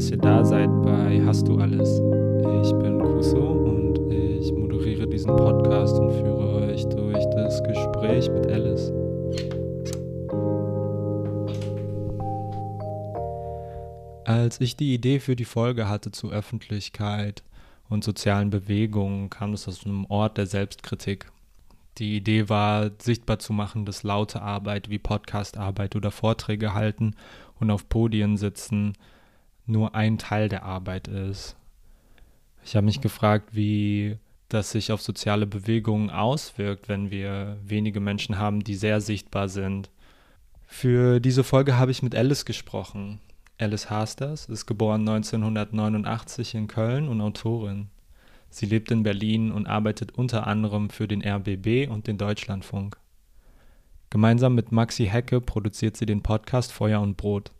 dass 0.00 0.10
ihr 0.10 0.16
da 0.16 0.42
seid 0.42 0.70
bei 0.82 1.20
Hast 1.26 1.46
du 1.46 1.58
alles? 1.58 1.96
Ich 2.62 2.72
bin 2.78 3.00
Kuso 3.00 3.36
und 3.36 4.10
ich 4.10 4.50
moderiere 4.50 5.06
diesen 5.06 5.36
Podcast 5.36 5.98
und 5.98 6.10
führe 6.12 6.54
euch 6.54 6.86
durch 6.86 7.22
das 7.34 7.62
Gespräch 7.62 8.30
mit 8.30 8.46
Alice. 8.46 8.90
Als 14.24 14.58
ich 14.62 14.74
die 14.74 14.94
Idee 14.94 15.20
für 15.20 15.36
die 15.36 15.44
Folge 15.44 15.86
hatte 15.86 16.10
zu 16.10 16.30
Öffentlichkeit 16.30 17.42
und 17.90 18.02
sozialen 18.02 18.48
Bewegungen, 18.48 19.28
kam 19.28 19.52
es 19.52 19.68
aus 19.68 19.84
einem 19.84 20.06
Ort 20.06 20.38
der 20.38 20.46
Selbstkritik. 20.46 21.30
Die 21.98 22.16
Idee 22.16 22.48
war, 22.48 22.90
sichtbar 23.02 23.38
zu 23.38 23.52
machen, 23.52 23.84
dass 23.84 24.02
laute 24.02 24.40
Arbeit 24.40 24.88
wie 24.88 24.98
Podcastarbeit 24.98 25.94
oder 25.94 26.10
Vorträge 26.10 26.72
halten 26.72 27.16
und 27.58 27.70
auf 27.70 27.90
Podien 27.90 28.38
sitzen 28.38 28.94
nur 29.70 29.94
ein 29.94 30.18
Teil 30.18 30.48
der 30.48 30.64
Arbeit 30.64 31.08
ist. 31.08 31.56
Ich 32.64 32.76
habe 32.76 32.86
mich 32.86 33.00
gefragt, 33.00 33.50
wie 33.52 34.18
das 34.48 34.72
sich 34.72 34.92
auf 34.92 35.00
soziale 35.00 35.46
Bewegungen 35.46 36.10
auswirkt, 36.10 36.88
wenn 36.88 37.10
wir 37.10 37.56
wenige 37.64 38.00
Menschen 38.00 38.38
haben, 38.38 38.62
die 38.64 38.74
sehr 38.74 39.00
sichtbar 39.00 39.48
sind. 39.48 39.90
Für 40.66 41.20
diese 41.20 41.44
Folge 41.44 41.78
habe 41.78 41.90
ich 41.90 42.02
mit 42.02 42.14
Alice 42.14 42.44
gesprochen. 42.44 43.20
Alice 43.58 43.90
Hasters 43.90 44.46
ist 44.46 44.66
geboren 44.66 45.02
1989 45.08 46.54
in 46.54 46.66
Köln 46.66 47.08
und 47.08 47.20
Autorin. 47.20 47.88
Sie 48.48 48.66
lebt 48.66 48.90
in 48.90 49.02
Berlin 49.02 49.52
und 49.52 49.66
arbeitet 49.66 50.12
unter 50.12 50.46
anderem 50.46 50.90
für 50.90 51.06
den 51.06 51.22
RBB 51.22 51.88
und 51.88 52.06
den 52.06 52.18
Deutschlandfunk. 52.18 52.96
Gemeinsam 54.10 54.56
mit 54.56 54.72
Maxi 54.72 55.06
Hecke 55.06 55.40
produziert 55.40 55.96
sie 55.96 56.06
den 56.06 56.22
Podcast 56.22 56.72
Feuer 56.72 57.00
und 57.00 57.16
Brot. 57.16 57.52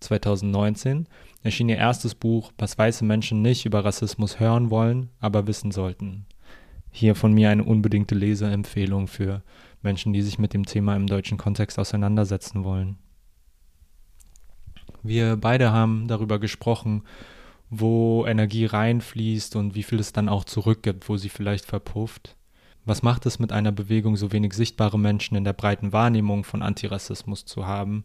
2019 0.00 1.06
erschien 1.42 1.68
ihr 1.68 1.76
erstes 1.76 2.14
Buch, 2.14 2.52
was 2.58 2.78
weiße 2.78 3.04
Menschen 3.04 3.42
nicht 3.42 3.66
über 3.66 3.84
Rassismus 3.84 4.40
hören 4.40 4.70
wollen, 4.70 5.10
aber 5.20 5.46
wissen 5.46 5.70
sollten. 5.70 6.26
Hier 6.90 7.14
von 7.14 7.32
mir 7.32 7.50
eine 7.50 7.64
unbedingte 7.64 8.14
Leseempfehlung 8.14 9.08
für 9.08 9.42
Menschen, 9.82 10.12
die 10.12 10.22
sich 10.22 10.38
mit 10.38 10.54
dem 10.54 10.66
Thema 10.66 10.94
im 10.94 11.06
deutschen 11.06 11.38
Kontext 11.38 11.78
auseinandersetzen 11.78 12.64
wollen. 12.64 12.98
Wir 15.02 15.36
beide 15.36 15.72
haben 15.72 16.06
darüber 16.06 16.38
gesprochen, 16.38 17.02
wo 17.70 18.26
Energie 18.26 18.66
reinfließt 18.66 19.56
und 19.56 19.74
wie 19.74 19.82
viel 19.82 19.98
es 19.98 20.12
dann 20.12 20.28
auch 20.28 20.44
zurückgibt, 20.44 21.08
wo 21.08 21.16
sie 21.16 21.30
vielleicht 21.30 21.64
verpufft. 21.64 22.36
Was 22.84 23.02
macht 23.02 23.26
es 23.26 23.38
mit 23.38 23.52
einer 23.52 23.72
Bewegung, 23.72 24.16
so 24.16 24.32
wenig 24.32 24.52
sichtbare 24.52 24.98
Menschen 24.98 25.36
in 25.36 25.44
der 25.44 25.52
breiten 25.52 25.92
Wahrnehmung 25.92 26.44
von 26.44 26.62
Antirassismus 26.62 27.44
zu 27.44 27.66
haben? 27.66 28.04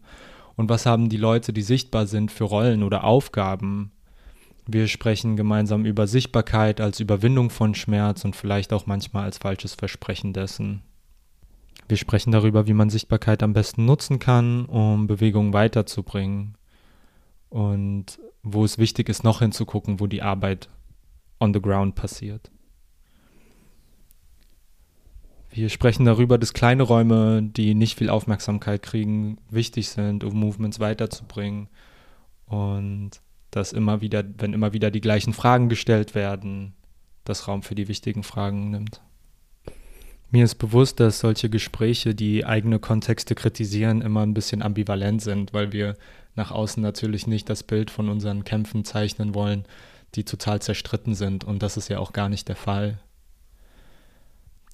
Und 0.58 0.68
was 0.68 0.86
haben 0.86 1.08
die 1.08 1.16
Leute, 1.16 1.52
die 1.52 1.62
sichtbar 1.62 2.08
sind, 2.08 2.32
für 2.32 2.42
Rollen 2.42 2.82
oder 2.82 3.04
Aufgaben? 3.04 3.92
Wir 4.66 4.88
sprechen 4.88 5.36
gemeinsam 5.36 5.84
über 5.84 6.08
Sichtbarkeit 6.08 6.80
als 6.80 6.98
Überwindung 6.98 7.50
von 7.50 7.76
Schmerz 7.76 8.24
und 8.24 8.34
vielleicht 8.34 8.72
auch 8.72 8.84
manchmal 8.84 9.22
als 9.22 9.38
falsches 9.38 9.74
Versprechen 9.74 10.32
dessen. 10.32 10.82
Wir 11.86 11.96
sprechen 11.96 12.32
darüber, 12.32 12.66
wie 12.66 12.72
man 12.72 12.90
Sichtbarkeit 12.90 13.44
am 13.44 13.52
besten 13.52 13.84
nutzen 13.84 14.18
kann, 14.18 14.64
um 14.64 15.06
Bewegungen 15.06 15.52
weiterzubringen. 15.52 16.56
Und 17.50 18.18
wo 18.42 18.64
es 18.64 18.78
wichtig 18.78 19.08
ist, 19.08 19.22
noch 19.22 19.38
hinzugucken, 19.38 20.00
wo 20.00 20.08
die 20.08 20.22
Arbeit 20.22 20.68
on 21.38 21.54
the 21.54 21.62
ground 21.62 21.94
passiert. 21.94 22.50
Wir 25.50 25.68
sprechen 25.70 26.04
darüber, 26.04 26.38
dass 26.38 26.52
kleine 26.52 26.82
Räume, 26.82 27.42
die 27.42 27.74
nicht 27.74 27.98
viel 27.98 28.10
Aufmerksamkeit 28.10 28.82
kriegen, 28.82 29.38
wichtig 29.50 29.88
sind, 29.88 30.24
um 30.24 30.38
Movements 30.38 30.78
weiterzubringen. 30.78 31.68
Und 32.46 33.12
dass 33.50 33.72
immer 33.72 34.00
wieder, 34.00 34.24
wenn 34.38 34.52
immer 34.52 34.72
wieder 34.72 34.90
die 34.90 35.00
gleichen 35.00 35.32
Fragen 35.32 35.68
gestellt 35.68 36.14
werden, 36.14 36.74
das 37.24 37.48
Raum 37.48 37.62
für 37.62 37.74
die 37.74 37.88
wichtigen 37.88 38.22
Fragen 38.22 38.70
nimmt. 38.70 39.00
Mir 40.30 40.44
ist 40.44 40.56
bewusst, 40.56 41.00
dass 41.00 41.20
solche 41.20 41.48
Gespräche, 41.48 42.14
die 42.14 42.44
eigene 42.44 42.78
Kontexte 42.78 43.34
kritisieren, 43.34 44.02
immer 44.02 44.20
ein 44.22 44.34
bisschen 44.34 44.62
ambivalent 44.62 45.22
sind, 45.22 45.54
weil 45.54 45.72
wir 45.72 45.96
nach 46.34 46.50
außen 46.50 46.82
natürlich 46.82 47.26
nicht 47.26 47.48
das 47.48 47.62
Bild 47.62 47.90
von 47.90 48.10
unseren 48.10 48.44
Kämpfen 48.44 48.84
zeichnen 48.84 49.34
wollen, 49.34 49.64
die 50.14 50.24
total 50.24 50.60
zerstritten 50.60 51.14
sind. 51.14 51.44
Und 51.44 51.62
das 51.62 51.78
ist 51.78 51.88
ja 51.88 51.98
auch 51.98 52.12
gar 52.12 52.28
nicht 52.28 52.48
der 52.48 52.56
Fall. 52.56 53.00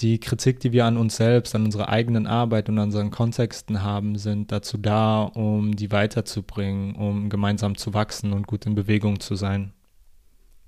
Die 0.00 0.19
Kritik, 0.19 0.59
die 0.60 0.72
wir 0.72 0.87
an 0.87 0.97
uns 0.97 1.16
selbst, 1.16 1.55
an 1.55 1.65
unserer 1.65 1.88
eigenen 1.88 2.27
Arbeit 2.27 2.69
und 2.69 2.78
an 2.78 2.87
unseren 2.87 3.10
Kontexten 3.10 3.82
haben, 3.82 4.19
sind 4.19 4.50
dazu 4.50 4.77
da, 4.77 5.22
um 5.22 5.77
die 5.77 5.93
weiterzubringen, 5.93 6.97
um 6.97 7.28
gemeinsam 7.28 7.77
zu 7.77 7.94
wachsen 7.94 8.32
und 8.32 8.47
gut 8.47 8.66
in 8.66 8.75
Bewegung 8.75 9.21
zu 9.21 9.37
sein. 9.37 9.72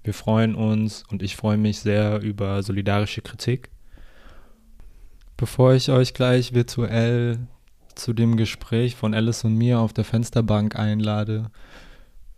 Wir 0.04 0.14
freuen 0.14 0.54
uns 0.54 1.02
und 1.10 1.22
ich 1.24 1.34
freue 1.34 1.56
mich 1.56 1.80
sehr 1.80 2.20
über 2.20 2.62
solidarische 2.62 3.22
Kritik. 3.22 3.70
Bevor 5.36 5.74
ich 5.74 5.90
euch 5.90 6.14
gleich 6.14 6.54
virtuell 6.54 7.40
zu 7.96 8.12
dem 8.12 8.36
Gespräch 8.36 8.94
von 8.94 9.12
Alice 9.12 9.42
und 9.44 9.56
mir 9.56 9.80
auf 9.80 9.92
der 9.92 10.04
Fensterbank 10.04 10.76
einlade, 10.76 11.50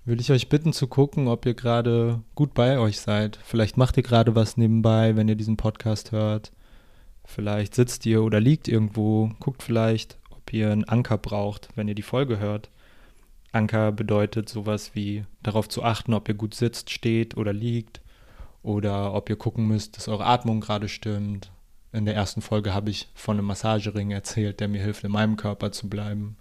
will 0.06 0.20
ich 0.20 0.32
euch 0.32 0.48
bitten 0.48 0.72
zu 0.72 0.86
gucken, 0.86 1.28
ob 1.28 1.44
ihr 1.44 1.52
gerade 1.52 2.22
gut 2.34 2.54
bei 2.54 2.78
euch 2.78 2.98
seid. 2.98 3.38
Vielleicht 3.44 3.76
macht 3.76 3.98
ihr 3.98 4.02
gerade 4.02 4.34
was 4.34 4.56
nebenbei, 4.56 5.16
wenn 5.16 5.28
ihr 5.28 5.36
diesen 5.36 5.58
Podcast 5.58 6.12
hört. 6.12 6.50
Vielleicht 7.30 7.74
sitzt 7.74 8.06
ihr 8.06 8.22
oder 8.22 8.40
liegt 8.40 8.68
irgendwo, 8.68 9.30
guckt 9.38 9.62
vielleicht, 9.62 10.16
ob 10.30 10.50
ihr 10.50 10.72
einen 10.72 10.84
Anker 10.84 11.18
braucht, 11.18 11.68
wenn 11.76 11.86
ihr 11.86 11.94
die 11.94 12.00
Folge 12.00 12.38
hört. 12.38 12.70
Anker 13.52 13.92
bedeutet 13.92 14.48
sowas 14.48 14.92
wie 14.94 15.24
darauf 15.42 15.68
zu 15.68 15.84
achten, 15.84 16.14
ob 16.14 16.26
ihr 16.28 16.34
gut 16.34 16.54
sitzt, 16.54 16.88
steht 16.88 17.36
oder 17.36 17.52
liegt 17.52 18.00
oder 18.62 19.12
ob 19.12 19.28
ihr 19.28 19.36
gucken 19.36 19.68
müsst, 19.68 19.98
dass 19.98 20.08
eure 20.08 20.24
Atmung 20.24 20.62
gerade 20.62 20.88
stimmt, 20.88 21.52
in 21.92 22.06
der 22.06 22.14
ersten 22.14 22.40
Folge 22.40 22.72
habe 22.72 22.88
ich 22.88 23.08
von 23.14 23.36
einem 23.36 23.46
Massagering 23.46 24.10
erzählt, 24.10 24.60
der 24.60 24.68
mir 24.68 24.82
hilft, 24.82 25.04
in 25.04 25.12
meinem 25.12 25.36
Körper 25.36 25.70
zu 25.70 25.88
bleiben. 25.88 26.38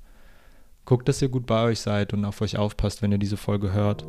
Guckt, 0.86 1.10
dass 1.10 1.22
ihr 1.22 1.30
gut 1.30 1.46
bei 1.46 1.64
euch 1.64 1.82
seid 1.82 2.14
und 2.14 2.24
auf 2.24 2.40
euch 2.40 2.58
aufpasst, 2.58 3.02
wenn 3.02 3.12
ihr 3.12 3.18
diese 3.18 3.38
Folge 3.38 3.74
hört. 3.74 4.06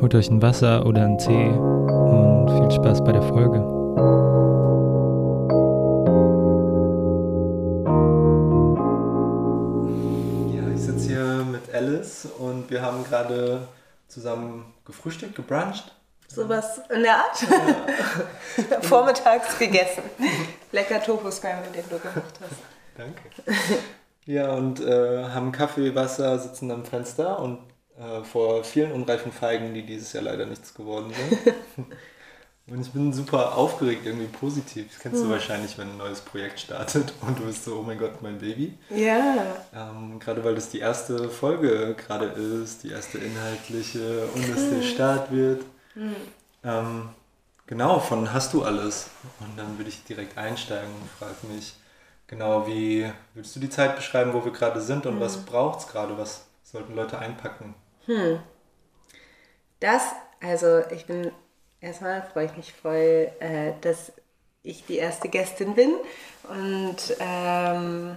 Holt 0.00 0.14
euch 0.16 0.30
ein 0.30 0.42
Wasser 0.42 0.84
oder 0.84 1.04
einen 1.04 1.18
Tee 1.18 1.48
und 1.48 2.50
viel 2.50 2.70
Spaß 2.72 3.04
bei 3.04 3.12
der 3.12 3.22
Folge. 3.22 4.47
Alice 11.78 12.26
und 12.38 12.70
wir 12.70 12.82
haben 12.82 13.04
gerade 13.04 13.66
zusammen 14.08 14.74
gefrühstückt, 14.84 15.34
gebruncht. 15.34 15.94
Sowas 16.28 16.80
in 16.90 17.02
der 17.02 17.16
Art. 17.16 17.42
Ja. 17.42 18.80
Vormittags 18.82 19.58
gegessen. 19.58 20.02
Lecker 20.72 21.02
Tofu 21.02 21.30
Scramble, 21.30 21.70
den 21.72 21.84
du 21.88 21.98
gemacht 21.98 22.34
hast. 22.40 22.60
Danke. 22.96 23.22
Ja, 24.26 24.52
und 24.52 24.80
äh, 24.80 25.24
haben 25.24 25.52
Kaffee, 25.52 25.94
Wasser, 25.94 26.38
sitzen 26.38 26.70
am 26.70 26.84
Fenster 26.84 27.38
und 27.38 27.60
äh, 27.98 28.22
vor 28.24 28.62
vielen 28.62 28.92
unreifen 28.92 29.32
Feigen, 29.32 29.72
die 29.72 29.86
dieses 29.86 30.12
Jahr 30.12 30.24
leider 30.24 30.44
nichts 30.44 30.74
geworden 30.74 31.12
sind. 31.14 31.54
und 32.70 32.80
ich 32.80 32.92
bin 32.92 33.12
super 33.12 33.56
aufgeregt, 33.56 34.04
irgendwie 34.04 34.26
positiv. 34.26 34.88
Das 34.92 34.98
kennst 35.00 35.18
hm. 35.20 35.28
du 35.28 35.32
wahrscheinlich, 35.32 35.78
wenn 35.78 35.90
ein 35.90 35.96
neues 35.96 36.20
Projekt 36.20 36.60
startet 36.60 37.12
und 37.20 37.38
du 37.38 37.44
bist 37.44 37.64
so, 37.64 37.78
oh 37.78 37.82
mein 37.82 37.98
Gott, 37.98 38.20
mein 38.22 38.38
Baby. 38.38 38.76
Ja. 38.90 39.56
Ähm, 39.74 40.18
gerade 40.18 40.44
weil 40.44 40.54
das 40.54 40.68
die 40.68 40.80
erste 40.80 41.28
Folge 41.28 41.94
gerade 41.94 42.26
ist, 42.26 42.82
die 42.84 42.90
erste 42.90 43.18
inhaltliche 43.18 44.26
und 44.34 44.48
es 44.48 44.70
der 44.70 44.82
Start 44.82 45.32
wird. 45.32 45.64
Mhm. 45.94 46.16
Ähm, 46.64 47.08
genau, 47.66 47.98
von 48.00 48.32
hast 48.32 48.52
du 48.52 48.64
alles? 48.64 49.10
Und 49.40 49.58
dann 49.58 49.78
würde 49.78 49.90
ich 49.90 50.04
direkt 50.04 50.36
einsteigen 50.36 50.90
und 51.00 51.10
frage 51.10 51.52
mich, 51.52 51.74
genau, 52.26 52.66
wie 52.66 53.10
würdest 53.34 53.56
du 53.56 53.60
die 53.60 53.70
Zeit 53.70 53.96
beschreiben, 53.96 54.32
wo 54.32 54.44
wir 54.44 54.52
gerade 54.52 54.80
sind 54.80 55.06
und 55.06 55.16
mhm. 55.16 55.20
was 55.20 55.44
braucht 55.44 55.80
es 55.80 55.88
gerade? 55.88 56.18
Was 56.18 56.46
sollten 56.62 56.94
Leute 56.94 57.18
einpacken? 57.18 57.74
Hm. 58.06 58.40
Das, 59.80 60.02
also 60.40 60.80
ich 60.90 61.06
bin, 61.06 61.30
erstmal 61.80 62.22
freue 62.22 62.46
ich 62.46 62.56
mich 62.56 62.72
voll, 62.72 63.30
äh, 63.40 63.72
dass 63.80 64.12
ich 64.62 64.84
die 64.86 64.96
erste 64.96 65.28
Gästin 65.28 65.74
bin 65.74 65.94
und 66.48 67.16
ähm, 67.20 68.16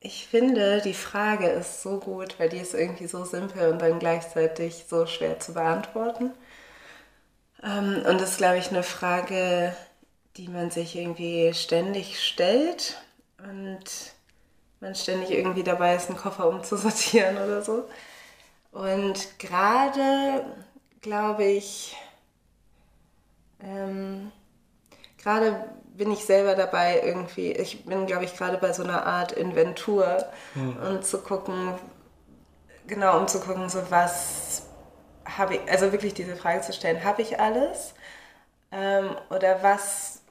ich 0.00 0.26
finde, 0.26 0.80
die 0.80 0.94
Frage 0.94 1.46
ist 1.48 1.82
so 1.82 1.98
gut, 1.98 2.38
weil 2.38 2.48
die 2.48 2.56
ist 2.58 2.74
irgendwie 2.74 3.06
so 3.06 3.24
simpel 3.24 3.70
und 3.70 3.82
dann 3.82 3.98
gleichzeitig 3.98 4.86
so 4.88 5.06
schwer 5.06 5.38
zu 5.40 5.52
beantworten. 5.52 6.32
Ähm, 7.62 8.02
und 8.08 8.20
das 8.20 8.32
ist, 8.32 8.38
glaube 8.38 8.58
ich, 8.58 8.70
eine 8.70 8.82
Frage, 8.82 9.74
die 10.36 10.48
man 10.48 10.70
sich 10.70 10.96
irgendwie 10.96 11.52
ständig 11.54 12.24
stellt 12.24 12.96
und 13.38 13.84
man 14.80 14.94
ständig 14.94 15.30
irgendwie 15.30 15.64
dabei 15.64 15.96
ist, 15.96 16.08
einen 16.08 16.18
Koffer 16.18 16.48
umzusortieren 16.48 17.36
oder 17.36 17.62
so. 17.62 17.84
Und 18.72 19.38
gerade, 19.38 20.44
glaube 21.02 21.44
ich, 21.44 21.96
ähm, 23.62 24.32
gerade 25.22 25.64
bin 25.94 26.10
ich 26.12 26.24
selber 26.24 26.54
dabei 26.54 27.02
irgendwie, 27.04 27.52
ich 27.52 27.84
bin 27.84 28.06
glaube 28.06 28.24
ich 28.24 28.36
gerade 28.36 28.58
bei 28.58 28.72
so 28.72 28.82
einer 28.82 29.06
Art 29.06 29.32
Inventur 29.32 30.24
mhm. 30.54 30.76
und 30.76 31.04
zu 31.04 31.18
gucken, 31.18 31.74
genau, 32.86 33.18
um 33.18 33.28
zu 33.28 33.40
gucken, 33.40 33.68
so 33.68 33.82
was 33.90 34.62
habe 35.24 35.56
ich, 35.56 35.70
also 35.70 35.92
wirklich 35.92 36.14
diese 36.14 36.36
Frage 36.36 36.60
zu 36.62 36.72
stellen, 36.72 37.04
habe 37.04 37.22
ich 37.22 37.40
alles? 37.40 37.94
Ähm, 38.72 39.16
oder 39.30 39.62
was 39.62 40.22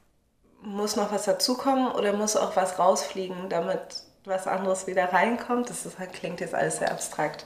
muss 0.62 0.96
noch 0.96 1.12
was 1.12 1.24
dazukommen 1.24 1.92
oder 1.92 2.14
muss 2.14 2.36
auch 2.36 2.56
was 2.56 2.80
rausfliegen, 2.80 3.50
damit 3.50 4.04
was 4.26 4.48
anderes 4.48 4.88
wieder 4.88 5.12
reinkommt? 5.14 5.70
Das 5.70 5.86
ist, 5.86 5.98
klingt 6.14 6.42
jetzt 6.42 6.54
alles 6.54 6.78
sehr 6.78 6.92
abstrakt. 6.92 7.46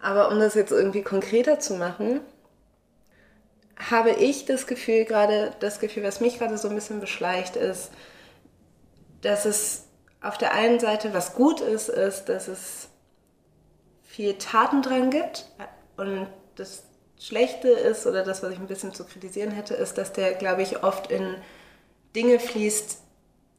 Aber 0.00 0.30
um 0.30 0.38
das 0.38 0.54
jetzt 0.54 0.72
irgendwie 0.72 1.02
konkreter 1.02 1.58
zu 1.58 1.74
machen, 1.74 2.20
habe 3.78 4.10
ich 4.10 4.46
das 4.46 4.66
Gefühl 4.66 5.04
gerade, 5.04 5.54
das 5.60 5.80
Gefühl, 5.80 6.02
was 6.02 6.20
mich 6.20 6.38
gerade 6.38 6.56
so 6.58 6.68
ein 6.68 6.74
bisschen 6.74 7.00
beschleicht, 7.00 7.56
ist, 7.56 7.90
dass 9.20 9.44
es 9.44 9.84
auf 10.22 10.38
der 10.38 10.52
einen 10.52 10.80
Seite 10.80 11.12
was 11.12 11.34
gut 11.34 11.60
ist, 11.60 11.88
ist, 11.88 12.26
dass 12.26 12.48
es 12.48 12.88
viel 14.02 14.34
Tatendrang 14.38 15.10
gibt 15.10 15.46
und 15.96 16.26
das 16.54 16.84
Schlechte 17.18 17.68
ist 17.68 18.06
oder 18.06 18.22
das, 18.24 18.42
was 18.42 18.52
ich 18.52 18.58
ein 18.58 18.66
bisschen 18.66 18.94
zu 18.94 19.04
kritisieren 19.04 19.50
hätte, 19.50 19.74
ist, 19.74 19.98
dass 19.98 20.12
der, 20.12 20.34
glaube 20.34 20.62
ich, 20.62 20.82
oft 20.82 21.10
in 21.10 21.36
Dinge 22.14 22.38
fließt, 22.38 22.98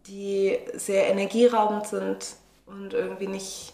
die 0.07 0.57
sehr 0.73 1.07
energieraubend 1.09 1.87
sind 1.87 2.35
und 2.65 2.93
irgendwie 2.93 3.27
nicht 3.27 3.73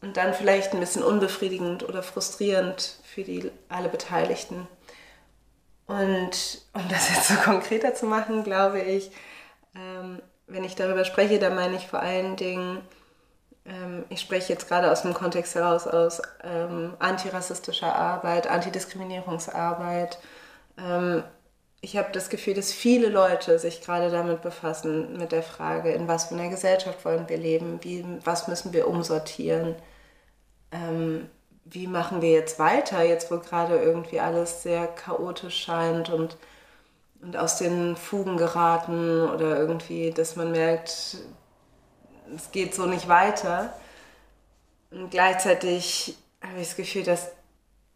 und 0.00 0.16
dann 0.16 0.34
vielleicht 0.34 0.72
ein 0.72 0.80
bisschen 0.80 1.02
unbefriedigend 1.02 1.82
oder 1.88 2.02
frustrierend 2.02 2.98
für 3.04 3.24
die 3.24 3.50
alle 3.68 3.88
Beteiligten. 3.88 4.68
Und 5.86 6.62
um 6.72 6.88
das 6.88 7.10
jetzt 7.10 7.28
so 7.28 7.34
konkreter 7.44 7.94
zu 7.94 8.06
machen, 8.06 8.44
glaube 8.44 8.80
ich, 8.80 9.10
ähm, 9.74 10.20
wenn 10.46 10.64
ich 10.64 10.74
darüber 10.74 11.04
spreche, 11.04 11.38
dann 11.38 11.54
meine 11.54 11.76
ich 11.76 11.86
vor 11.86 12.00
allen 12.00 12.36
Dingen, 12.36 12.80
ähm, 13.66 14.04
ich 14.08 14.20
spreche 14.20 14.52
jetzt 14.52 14.68
gerade 14.68 14.90
aus 14.90 15.02
dem 15.02 15.14
Kontext 15.14 15.54
heraus 15.54 15.86
aus 15.86 16.20
ähm, 16.42 16.94
antirassistischer 16.98 17.94
Arbeit, 17.94 18.46
Antidiskriminierungsarbeit. 18.46 20.18
Ähm, 20.78 21.24
ich 21.80 21.96
habe 21.98 22.08
das 22.12 22.30
Gefühl, 22.30 22.54
dass 22.54 22.72
viele 22.72 23.08
Leute 23.08 23.58
sich 23.58 23.82
gerade 23.82 24.10
damit 24.10 24.40
befassen, 24.42 25.18
mit 25.18 25.32
der 25.32 25.42
Frage, 25.42 25.92
in 25.92 26.08
was 26.08 26.26
für 26.26 26.34
einer 26.34 26.48
Gesellschaft 26.48 27.04
wollen 27.04 27.28
wir 27.28 27.36
leben, 27.36 27.78
wie, 27.82 28.04
was 28.24 28.48
müssen 28.48 28.72
wir 28.72 28.88
umsortieren, 28.88 29.74
ähm, 30.72 31.28
wie 31.64 31.86
machen 31.86 32.20
wir 32.22 32.30
jetzt 32.30 32.58
weiter, 32.58 33.02
jetzt 33.02 33.30
wo 33.30 33.38
gerade 33.38 33.78
irgendwie 33.78 34.20
alles 34.20 34.62
sehr 34.62 34.86
chaotisch 34.86 35.64
scheint 35.64 36.10
und, 36.10 36.36
und 37.22 37.36
aus 37.36 37.56
den 37.58 37.96
Fugen 37.96 38.36
geraten 38.36 39.28
oder 39.28 39.58
irgendwie, 39.58 40.10
dass 40.10 40.36
man 40.36 40.52
merkt, 40.52 41.16
es 42.34 42.50
geht 42.52 42.74
so 42.74 42.86
nicht 42.86 43.08
weiter. 43.08 43.72
Und 44.90 45.10
gleichzeitig 45.10 46.16
habe 46.42 46.60
ich 46.60 46.68
das 46.68 46.76
Gefühl, 46.76 47.02
dass, 47.02 47.30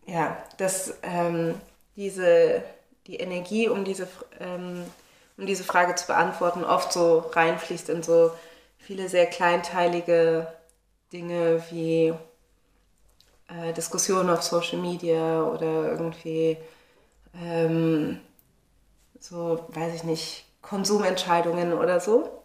ja, 0.06 0.36
dass 0.56 0.94
ähm, 1.02 1.54
diese, 1.96 2.62
die 3.06 3.16
Energie, 3.16 3.68
um 3.68 3.84
diese, 3.84 4.08
ähm, 4.40 4.84
um 5.36 5.46
diese 5.46 5.64
Frage 5.64 5.94
zu 5.94 6.06
beantworten, 6.06 6.64
oft 6.64 6.92
so 6.92 7.18
reinfließt 7.18 7.90
in 7.90 8.02
so 8.02 8.32
viele 8.78 9.08
sehr 9.08 9.26
kleinteilige 9.26 10.46
Dinge 11.12 11.62
wie 11.70 12.14
äh, 13.48 13.72
Diskussionen 13.72 14.30
auf 14.30 14.42
Social 14.42 14.78
Media 14.78 15.42
oder 15.42 15.90
irgendwie 15.90 16.58
ähm, 17.34 18.20
so, 19.18 19.66
weiß 19.68 19.94
ich 19.94 20.04
nicht, 20.04 20.44
Konsumentscheidungen 20.62 21.72
oder 21.72 22.00
so. 22.00 22.42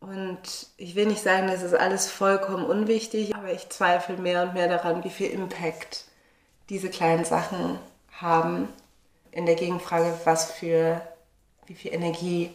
Und 0.00 0.68
ich 0.78 0.94
will 0.94 1.06
nicht 1.06 1.22
sagen, 1.22 1.48
das 1.48 1.62
ist 1.62 1.74
alles 1.74 2.10
vollkommen 2.10 2.64
unwichtig, 2.64 3.34
aber 3.34 3.52
ich 3.52 3.68
zweifle 3.68 4.16
mehr 4.16 4.42
und 4.44 4.54
mehr 4.54 4.68
daran, 4.68 5.04
wie 5.04 5.10
viel 5.10 5.30
Impact 5.30 6.06
diese 6.70 6.88
kleinen 6.88 7.24
Sachen 7.24 7.78
haben. 8.12 8.68
In 9.32 9.46
der 9.46 9.56
Gegenfrage, 9.56 10.18
was 10.24 10.50
für, 10.50 11.02
wie 11.66 11.74
viel 11.74 11.92
Energie 11.92 12.50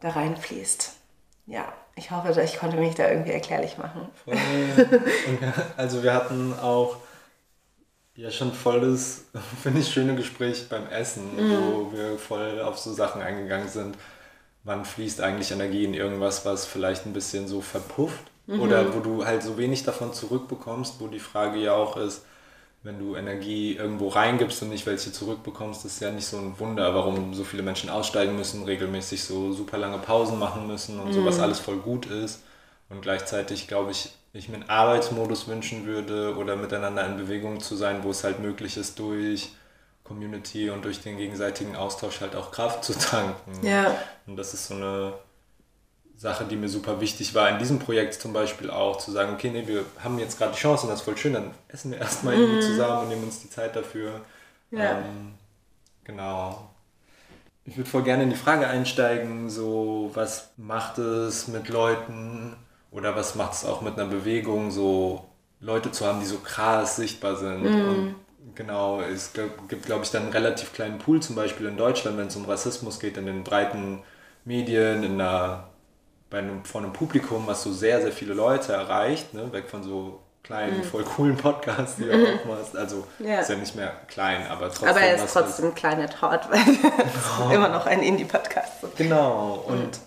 da 0.00 0.10
reinfließt. 0.10 0.92
Ja, 1.46 1.72
ich 1.96 2.10
hoffe, 2.10 2.40
ich 2.42 2.58
konnte 2.58 2.76
mich 2.76 2.94
da 2.94 3.10
irgendwie 3.10 3.32
erklärlich 3.32 3.78
machen. 3.78 4.08
also 5.76 6.02
wir 6.02 6.14
hatten 6.14 6.54
auch 6.58 6.98
ja 8.14 8.30
schon 8.30 8.52
volles, 8.52 9.24
finde 9.62 9.80
ich, 9.80 9.88
schöne 9.88 10.14
Gespräch 10.14 10.68
beim 10.68 10.86
Essen, 10.88 11.24
mm. 11.36 11.72
wo 11.72 11.92
wir 11.92 12.18
voll 12.18 12.60
auf 12.60 12.78
so 12.78 12.92
Sachen 12.92 13.22
eingegangen 13.22 13.68
sind. 13.68 13.96
Wann 14.62 14.84
fließt 14.84 15.20
eigentlich 15.20 15.52
Energie 15.52 15.84
in 15.84 15.94
irgendwas, 15.94 16.44
was 16.44 16.66
vielleicht 16.66 17.06
ein 17.06 17.12
bisschen 17.12 17.48
so 17.48 17.60
verpufft? 17.60 18.24
Mhm. 18.46 18.60
Oder 18.60 18.94
wo 18.94 19.00
du 19.00 19.24
halt 19.24 19.42
so 19.42 19.58
wenig 19.58 19.84
davon 19.84 20.12
zurückbekommst, 20.12 21.00
wo 21.00 21.08
die 21.08 21.20
Frage 21.20 21.58
ja 21.58 21.72
auch 21.72 21.96
ist, 21.96 22.24
wenn 22.82 22.98
du 22.98 23.16
Energie 23.16 23.74
irgendwo 23.74 24.08
reingibst 24.08 24.62
und 24.62 24.68
nicht 24.68 24.86
welche 24.86 25.12
zurückbekommst, 25.12 25.84
ist 25.84 26.00
ja 26.00 26.10
nicht 26.12 26.26
so 26.26 26.38
ein 26.38 26.58
Wunder, 26.58 26.94
warum 26.94 27.34
so 27.34 27.42
viele 27.42 27.62
Menschen 27.62 27.90
aussteigen 27.90 28.36
müssen, 28.36 28.64
regelmäßig 28.64 29.24
so 29.24 29.52
super 29.52 29.76
lange 29.76 29.98
Pausen 29.98 30.38
machen 30.38 30.66
müssen 30.66 31.00
und 31.00 31.08
mhm. 31.08 31.12
sowas 31.12 31.40
alles 31.40 31.58
voll 31.58 31.78
gut 31.78 32.06
ist. 32.06 32.42
Und 32.88 33.02
gleichzeitig 33.02 33.66
glaube 33.66 33.90
ich, 33.90 34.12
ich 34.32 34.48
mir 34.48 34.56
einen 34.56 34.68
Arbeitsmodus 34.68 35.48
wünschen 35.48 35.86
würde 35.86 36.36
oder 36.36 36.54
miteinander 36.54 37.04
in 37.06 37.16
Bewegung 37.16 37.60
zu 37.60 37.74
sein, 37.74 38.04
wo 38.04 38.10
es 38.10 38.22
halt 38.22 38.38
möglich 38.38 38.76
ist, 38.76 38.98
durch 39.00 39.50
Community 40.04 40.70
und 40.70 40.84
durch 40.84 41.00
den 41.00 41.16
gegenseitigen 41.16 41.74
Austausch 41.74 42.20
halt 42.20 42.36
auch 42.36 42.52
Kraft 42.52 42.84
zu 42.84 42.96
tanken. 42.96 43.66
Ja. 43.66 43.96
Und 44.26 44.36
das 44.36 44.54
ist 44.54 44.68
so 44.68 44.74
eine 44.74 45.14
Sache, 46.16 46.44
die 46.44 46.56
mir 46.56 46.68
super 46.68 47.00
wichtig 47.00 47.34
war 47.34 47.48
in 47.50 47.58
diesem 47.58 47.78
Projekt 47.78 48.14
zum 48.14 48.32
Beispiel 48.32 48.70
auch, 48.70 48.96
zu 48.96 49.12
sagen, 49.12 49.34
okay, 49.34 49.50
nee, 49.50 49.66
wir 49.66 49.84
haben 50.02 50.18
jetzt 50.18 50.38
gerade 50.38 50.52
die 50.52 50.58
Chance 50.58 50.84
und 50.84 50.90
das 50.90 51.00
ist 51.00 51.04
voll 51.04 51.16
schön, 51.16 51.34
dann 51.34 51.50
essen 51.68 51.90
wir 51.90 51.98
erstmal 51.98 52.36
mm. 52.36 52.40
irgendwie 52.40 52.60
zusammen 52.60 53.02
und 53.02 53.08
nehmen 53.10 53.24
uns 53.24 53.42
die 53.42 53.50
Zeit 53.50 53.76
dafür. 53.76 54.22
Ja. 54.70 54.98
Ähm, 54.98 55.34
genau. 56.04 56.70
Ich 57.66 57.76
würde 57.76 57.90
voll 57.90 58.02
gerne 58.02 58.22
in 58.22 58.30
die 58.30 58.36
Frage 58.36 58.66
einsteigen, 58.66 59.50
so 59.50 60.10
was 60.14 60.52
macht 60.56 60.98
es 60.98 61.48
mit 61.48 61.68
Leuten 61.68 62.56
oder 62.90 63.14
was 63.14 63.34
macht 63.34 63.52
es 63.52 63.64
auch 63.66 63.82
mit 63.82 63.98
einer 63.98 64.08
Bewegung, 64.08 64.70
so 64.70 65.26
Leute 65.60 65.92
zu 65.92 66.06
haben, 66.06 66.20
die 66.20 66.26
so 66.26 66.38
krass 66.38 66.96
sichtbar 66.96 67.36
sind. 67.36 67.62
Mm. 67.62 67.88
Und 67.88 68.14
genau, 68.54 69.02
es 69.02 69.32
gibt, 69.68 69.84
glaube 69.84 70.04
ich, 70.04 70.10
dann 70.10 70.22
einen 70.22 70.32
relativ 70.32 70.72
kleinen 70.72 70.98
Pool, 70.98 71.20
zum 71.20 71.36
Beispiel 71.36 71.66
in 71.66 71.76
Deutschland, 71.76 72.16
wenn 72.16 72.28
es 72.28 72.36
um 72.36 72.46
Rassismus 72.46 73.00
geht, 73.00 73.18
in 73.18 73.26
den 73.26 73.44
breiten 73.44 74.02
Medien, 74.46 75.02
in 75.02 75.20
einer 75.20 75.68
bei 76.30 76.38
einem, 76.38 76.64
vor 76.64 76.80
einem 76.80 76.92
Publikum, 76.92 77.46
was 77.46 77.62
so 77.62 77.72
sehr, 77.72 78.02
sehr 78.02 78.12
viele 78.12 78.34
Leute 78.34 78.72
erreicht, 78.72 79.34
ne? 79.34 79.52
weg 79.52 79.68
von 79.68 79.82
so 79.82 80.20
kleinen, 80.42 80.78
mhm. 80.78 80.84
voll 80.84 81.04
coolen 81.04 81.36
Podcasts, 81.36 81.96
die 81.96 82.04
du 82.04 82.16
mhm. 82.16 82.26
auch 82.26 82.56
machst. 82.56 82.76
Also 82.76 83.06
ja. 83.18 83.40
ist 83.40 83.50
ja 83.50 83.56
nicht 83.56 83.74
mehr 83.74 83.92
klein, 84.08 84.46
aber 84.48 84.68
trotzdem. 84.68 84.88
Aber 84.88 85.00
er 85.00 85.16
ist 85.16 85.32
trotzdem 85.32 85.74
klein 85.74 86.00
at 86.00 86.22
heart, 86.22 86.50
weil 86.50 86.64
genau. 87.38 87.50
immer 87.52 87.68
noch 87.68 87.86
ein 87.86 88.00
Indie-Podcast. 88.00 88.84
ist. 88.84 88.96
Genau, 88.96 89.64
und 89.66 89.98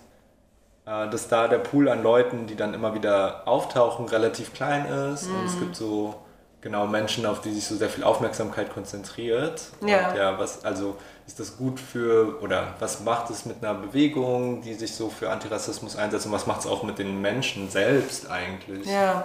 mhm. 0.86 0.92
äh, 0.92 1.10
dass 1.10 1.28
da 1.28 1.48
der 1.48 1.58
Pool 1.58 1.88
an 1.88 2.02
Leuten, 2.02 2.46
die 2.46 2.56
dann 2.56 2.74
immer 2.74 2.94
wieder 2.94 3.46
auftauchen, 3.46 4.06
relativ 4.06 4.54
klein 4.54 4.86
ist. 4.86 5.26
Und 5.26 5.44
es 5.46 5.56
mhm. 5.56 5.60
gibt 5.60 5.76
so 5.76 6.14
genau 6.62 6.86
Menschen, 6.86 7.26
auf 7.26 7.40
die 7.40 7.52
sich 7.52 7.66
so 7.66 7.76
sehr 7.76 7.88
viel 7.88 8.04
Aufmerksamkeit 8.04 8.72
konzentriert. 8.72 9.62
Ja. 9.86 10.14
Ja, 10.14 10.38
was, 10.38 10.64
also 10.64 10.96
ist 11.30 11.38
das 11.38 11.56
gut 11.56 11.78
für, 11.78 12.42
oder 12.42 12.74
was 12.80 13.02
macht 13.02 13.30
es 13.30 13.46
mit 13.46 13.62
einer 13.62 13.74
Bewegung, 13.74 14.62
die 14.62 14.74
sich 14.74 14.96
so 14.96 15.10
für 15.10 15.30
Antirassismus 15.30 15.94
einsetzt 15.94 16.26
und 16.26 16.32
was 16.32 16.48
macht 16.48 16.62
es 16.62 16.66
auch 16.66 16.82
mit 16.82 16.98
den 16.98 17.20
Menschen 17.20 17.70
selbst 17.70 18.28
eigentlich? 18.28 18.84
Ja. 18.88 19.24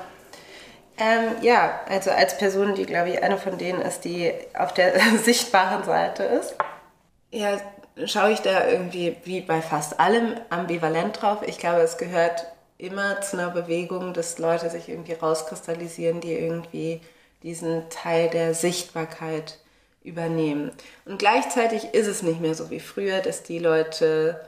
Ähm, 1.00 1.36
ja, 1.42 1.80
also 1.90 2.12
als 2.12 2.38
Person, 2.38 2.76
die 2.76 2.86
glaube 2.86 3.10
ich 3.10 3.24
eine 3.24 3.40
von 3.40 3.58
denen 3.58 3.82
ist, 3.82 4.06
die 4.06 4.32
auf 4.56 4.72
der 4.72 4.94
sichtbaren 5.24 5.84
Seite 5.84 6.24
ist, 6.24 6.54
ja, 7.32 7.60
schaue 8.06 8.34
ich 8.34 8.42
da 8.42 8.68
irgendwie 8.68 9.18
wie 9.24 9.42
bei 9.42 9.64
fast 9.64 10.00
allem 10.00 10.36
ambivalent 10.52 11.20
drauf. 11.20 11.40
Ich 11.48 11.58
glaube, 11.58 11.82
es 11.82 11.98
gehört 11.98 12.46
immer 12.78 13.20
zu 13.22 13.40
einer 13.40 13.50
Bewegung, 13.50 14.14
dass 14.14 14.38
Leute 14.38 14.70
sich 14.70 14.90
irgendwie 14.90 15.14
rauskristallisieren, 15.14 16.22
die 16.22 16.34
irgendwie 16.34 17.02
diesen 17.42 17.90
Teil 17.90 18.30
der 18.30 18.54
Sichtbarkeit 18.54 19.58
übernehmen. 20.06 20.72
Und 21.06 21.20
gleichzeitig 21.20 21.94
ist 21.94 22.08
es 22.08 22.22
nicht 22.22 22.40
mehr 22.40 22.56
so 22.56 22.70
wie 22.70 22.80
früher, 22.80 23.20
dass 23.22 23.44
die 23.44 23.60
Leute, 23.60 24.46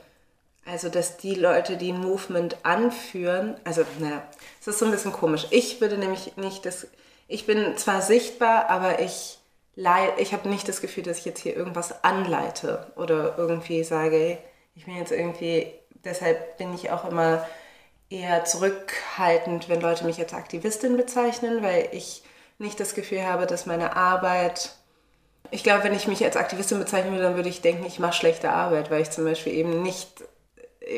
also 0.66 0.90
dass 0.90 1.18
die 1.18 1.36
Leute, 1.36 1.78
die 1.78 1.92
ein 1.92 2.00
Movement 2.00 2.58
anführen, 2.64 3.56
also 3.64 3.84
naja, 4.00 4.24
es 4.62 4.68
ist 4.68 4.80
so 4.80 4.86
ein 4.86 4.92
bisschen 4.92 5.14
komisch. 5.14 5.48
Ich 5.52 5.82
würde 5.82 5.98
nämlich 5.98 6.38
nicht 6.38 6.66
das, 6.66 6.88
ich 7.28 7.46
bin 7.46 7.78
zwar 7.78 8.02
sichtbar, 8.02 8.70
aber 8.70 9.00
ich, 9.00 9.40
ich 10.18 10.34
habe 10.34 10.50
nicht 10.50 10.68
das 10.68 10.82
Gefühl, 10.82 11.04
dass 11.04 11.20
ich 11.20 11.26
jetzt 11.26 11.42
hier 11.42 11.56
irgendwas 11.56 12.04
anleite 12.04 12.92
oder 12.96 13.38
irgendwie 13.38 13.84
sage, 13.84 14.38
ich 14.76 14.86
bin 14.86 14.96
jetzt 14.98 15.12
irgendwie, 15.12 15.72
deshalb 16.04 16.58
bin 16.58 16.74
ich 16.74 16.92
auch 16.92 17.10
immer 17.10 17.48
eher 18.10 18.46
zurückhaltend, 18.46 19.70
wenn 19.70 19.82
Leute 19.82 20.06
mich 20.06 20.20
als 20.20 20.34
Aktivistin 20.34 20.98
bezeichnen, 20.98 21.62
weil 21.62 21.90
ich 21.92 22.24
nicht 22.58 22.80
das 22.80 22.96
Gefühl 22.96 23.26
habe, 23.26 23.46
dass 23.46 23.66
meine 23.66 23.96
Arbeit 23.96 24.72
ich 25.52 25.64
glaube, 25.64 25.84
wenn 25.84 25.94
ich 25.94 26.08
mich 26.08 26.24
als 26.24 26.38
Aktivistin 26.38 26.80
bezeichnen 26.80 27.12
würde, 27.12 27.24
dann 27.24 27.36
würde 27.36 27.50
ich 27.50 27.62
denken, 27.62 27.86
ich 27.86 28.00
mache 28.00 28.14
schlechte 28.14 28.52
Arbeit, 28.52 28.92
weil 28.92 29.02
ich 29.02 29.12
zum 29.12 29.26
Beispiel 29.26 29.54
eben 29.54 29.82
nicht, 29.82 30.24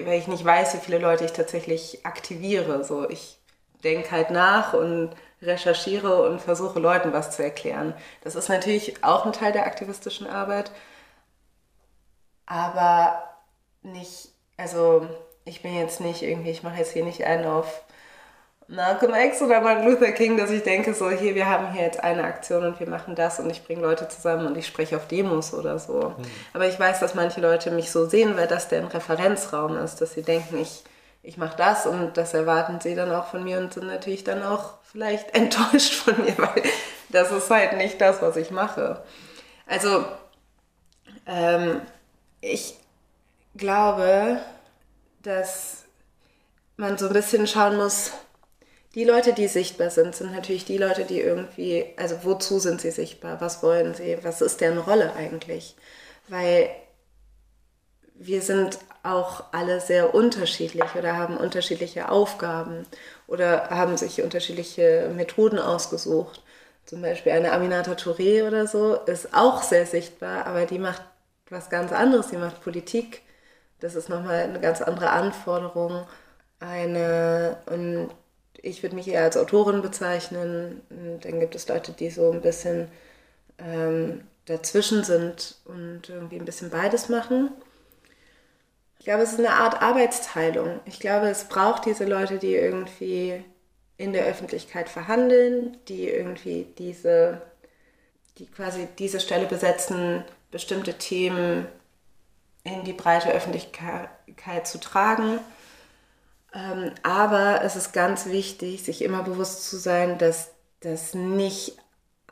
weil 0.03 0.20
ich 0.20 0.27
nicht 0.27 0.46
weiß, 0.46 0.74
wie 0.75 0.79
viele 0.79 1.00
Leute 1.00 1.25
ich 1.25 1.34
tatsächlich 1.34 2.06
aktiviere. 2.06 2.84
So, 2.84 3.10
ich 3.10 3.38
denke 3.84 4.12
halt 4.12 4.32
nach 4.32 4.74
und 4.74 5.12
recherchiere 5.41 6.24
und 6.29 6.41
versuche 6.41 6.79
Leuten 6.79 7.13
was 7.13 7.32
zu 7.36 7.44
erklären. 7.44 7.94
Das 8.22 8.36
ist 8.36 8.50
natürlich 8.50 9.03
auch 9.03 9.25
ein 9.25 9.34
Teil 9.34 9.53
der 9.53 9.65
aktivistischen 9.65 10.27
Arbeit, 10.27 10.72
aber 12.46 13.24
nicht, 13.84 14.29
also 14.58 15.08
ich 15.46 15.62
bin 15.62 15.75
jetzt 15.75 16.01
nicht 16.01 16.22
irgendwie, 16.22 16.51
ich 16.51 16.63
mache 16.63 16.77
jetzt 16.79 16.91
hier 16.91 17.06
nicht 17.06 17.24
einen 17.24 17.46
auf 17.46 17.84
Malcolm 18.71 19.15
X 19.15 19.41
oder 19.41 19.61
Martin 19.61 19.88
Luther 19.89 20.11
King, 20.11 20.38
dass 20.38 20.51
ich 20.51 20.61
denke, 20.61 20.93
so 20.93 21.09
hier, 21.09 21.33
wir 21.33 21.49
haben 21.49 21.71
hier 21.73 21.81
jetzt 21.81 22.03
eine 22.03 22.23
Aktion 22.23 22.63
und 22.63 22.79
wir 22.79 22.88
machen 22.88 23.15
das 23.15 23.39
und 23.39 23.49
ich 23.49 23.63
bringe 23.63 23.81
Leute 23.81 24.07
zusammen 24.07 24.45
und 24.45 24.55
ich 24.55 24.67
spreche 24.67 24.95
auf 24.95 25.07
Demos 25.07 25.55
oder 25.55 25.79
so. 25.79 26.13
Mhm. 26.15 26.23
Aber 26.53 26.67
ich 26.67 26.79
weiß, 26.79 26.99
dass 26.99 27.15
manche 27.15 27.41
Leute 27.41 27.71
mich 27.71 27.89
so 27.89 28.05
sehen, 28.05 28.38
weil 28.38 28.45
das 28.45 28.67
deren 28.67 28.85
Referenzraum 28.85 29.75
ist, 29.77 30.01
dass 30.01 30.13
sie 30.13 30.21
denken, 30.21 30.59
ich, 30.59 30.83
ich 31.23 31.38
mache 31.38 31.57
das 31.57 31.88
und 31.88 32.15
das 32.15 32.35
erwarten 32.35 32.79
sie 32.79 32.93
dann 32.93 33.11
auch 33.11 33.25
von 33.25 33.43
mir 33.43 33.57
und 33.57 33.73
sind 33.73 33.88
natürlich 33.88 34.23
dann 34.23 34.43
auch 34.43 34.75
vielleicht 34.83 35.33
enttäuscht 35.35 35.95
von 35.95 36.23
mir, 36.23 36.38
weil 36.38 36.61
das 37.09 37.31
ist 37.31 37.49
halt 37.49 37.75
nicht 37.75 37.99
das, 37.99 38.21
was 38.21 38.35
ich 38.35 38.51
mache. 38.51 39.01
Also, 39.65 40.05
ähm, 41.25 41.81
ich 42.39 42.75
glaube, 43.55 44.39
dass 45.23 45.85
man 46.77 46.99
so 46.99 47.07
ein 47.07 47.13
bisschen 47.13 47.47
schauen 47.47 47.75
muss, 47.75 48.11
die 48.96 49.03
Leute, 49.03 49.34
die 49.34 49.48
sichtbar 49.48 49.89
sind, 49.91 50.15
sind 50.15 50.34
natürlich 50.34 50.65
die 50.65 50.77
Leute, 50.77 51.05
die 51.05 51.22
irgendwie, 51.22 51.86
also 51.98 52.17
wozu 52.24 52.60
sind 52.60 52.81
sie 52.81 52.91
sichtbar? 52.91 53.39
Was 53.41 53.62
wollen 53.63 53.93
sie? 53.93 54.17
Was 54.24 54.41
ist 54.41 54.62
deren 54.62 54.79
Rolle 54.79 55.13
eigentlich? 55.13 55.75
Weil 56.27 56.69
wir 58.15 58.41
sind 58.41 58.79
auch 59.03 59.46
alle 59.53 59.79
sehr 59.79 60.13
unterschiedlich 60.13 60.96
oder 60.96 61.15
haben 61.15 61.38
unterschiedliche 61.38 62.10
Aufgaben 62.10 62.86
oder 63.27 63.69
haben 63.69 63.96
sich 63.98 64.22
unterschiedliche 64.22 65.12
Methoden 65.15 65.60
ausgesucht. 65.60 66.43
Zum 66.86 67.01
Beispiel 67.01 67.31
eine 67.34 67.51
Aminata 67.53 67.93
Touré 67.93 68.46
oder 68.48 68.67
so 68.67 68.96
ist 69.05 69.34
auch 69.34 69.63
sehr 69.63 69.86
sichtbar, 69.86 70.48
aber 70.48 70.65
die 70.65 70.79
macht 70.79 71.03
was 71.50 71.69
ganz 71.69 71.91
anderes. 71.91 72.27
Die 72.29 72.38
macht 72.38 72.62
Politik. 72.62 73.22
Das 73.79 73.96
ist 73.96 74.10
nochmal 74.10 74.43
eine 74.43 74.60
ganz 74.60 74.81
andere 74.81 75.12
Anforderung. 75.12 76.05
Eine, 76.60 77.58
und 77.67 78.10
ich 78.62 78.84
würde 78.84 78.96
mich 78.96 79.08
eher 79.08 79.24
als 79.24 79.38
Autorin 79.38 79.82
bezeichnen. 79.82 80.82
Und 80.89 81.25
dann 81.25 81.39
gibt 81.39 81.56
es 81.56 81.68
Leute, 81.68 81.92
die 81.92 82.10
so 82.10 82.32
ein 82.32 82.42
bisschen 82.42 82.88
ähm, 83.58 84.22
dazwischen 84.46 85.04
sind 85.04 85.56
und 85.66 86.10
irgendwie 86.10 86.38
ein 86.38 86.46
bisschen 86.46 86.70
beides 86.70 87.10
machen. 87.10 87.51
Ich 88.98 89.06
glaube, 89.06 89.24
es 89.24 89.34
ist 89.34 89.39
eine 89.39 89.51
Art 89.51 89.82
Arbeitsteilung. 89.82 90.80
Ich 90.86 91.00
glaube, 91.00 91.30
es 91.30 91.46
braucht 91.46 91.86
diese 91.86 92.06
Leute, 92.06 92.38
die 92.38 92.56
irgendwie 92.56 93.44
in 93.98 94.13
der 94.13 94.25
Öffentlichkeit 94.25 94.89
verhandeln, 94.89 95.78
die 95.88 96.10
irgendwie 96.10 96.68
diese, 96.78 97.42
die 98.38 98.48
quasi 98.48 98.88
diese 98.98 99.20
Stelle 99.20 99.46
besetzen, 99.46 100.24
bestimmte 100.51 100.96
Themen 100.96 101.68
in 102.63 102.84
die 102.84 102.94
breite 102.94 103.32
Öffentlichkeit 103.32 104.68
zu 104.68 104.80
tragen 104.80 105.39
ähm, 106.53 106.91
aber 107.03 107.62
es 107.63 107.75
ist 107.75 107.94
ganz 107.94 108.25
wichtig, 108.25 108.84
sich 108.84 109.03
immer 109.03 109.24
bewusst 109.24 109.70
zu 109.70 109.77
sein, 109.77 110.18
dass 110.18 110.51
das 110.79 111.13
nicht 111.13 111.77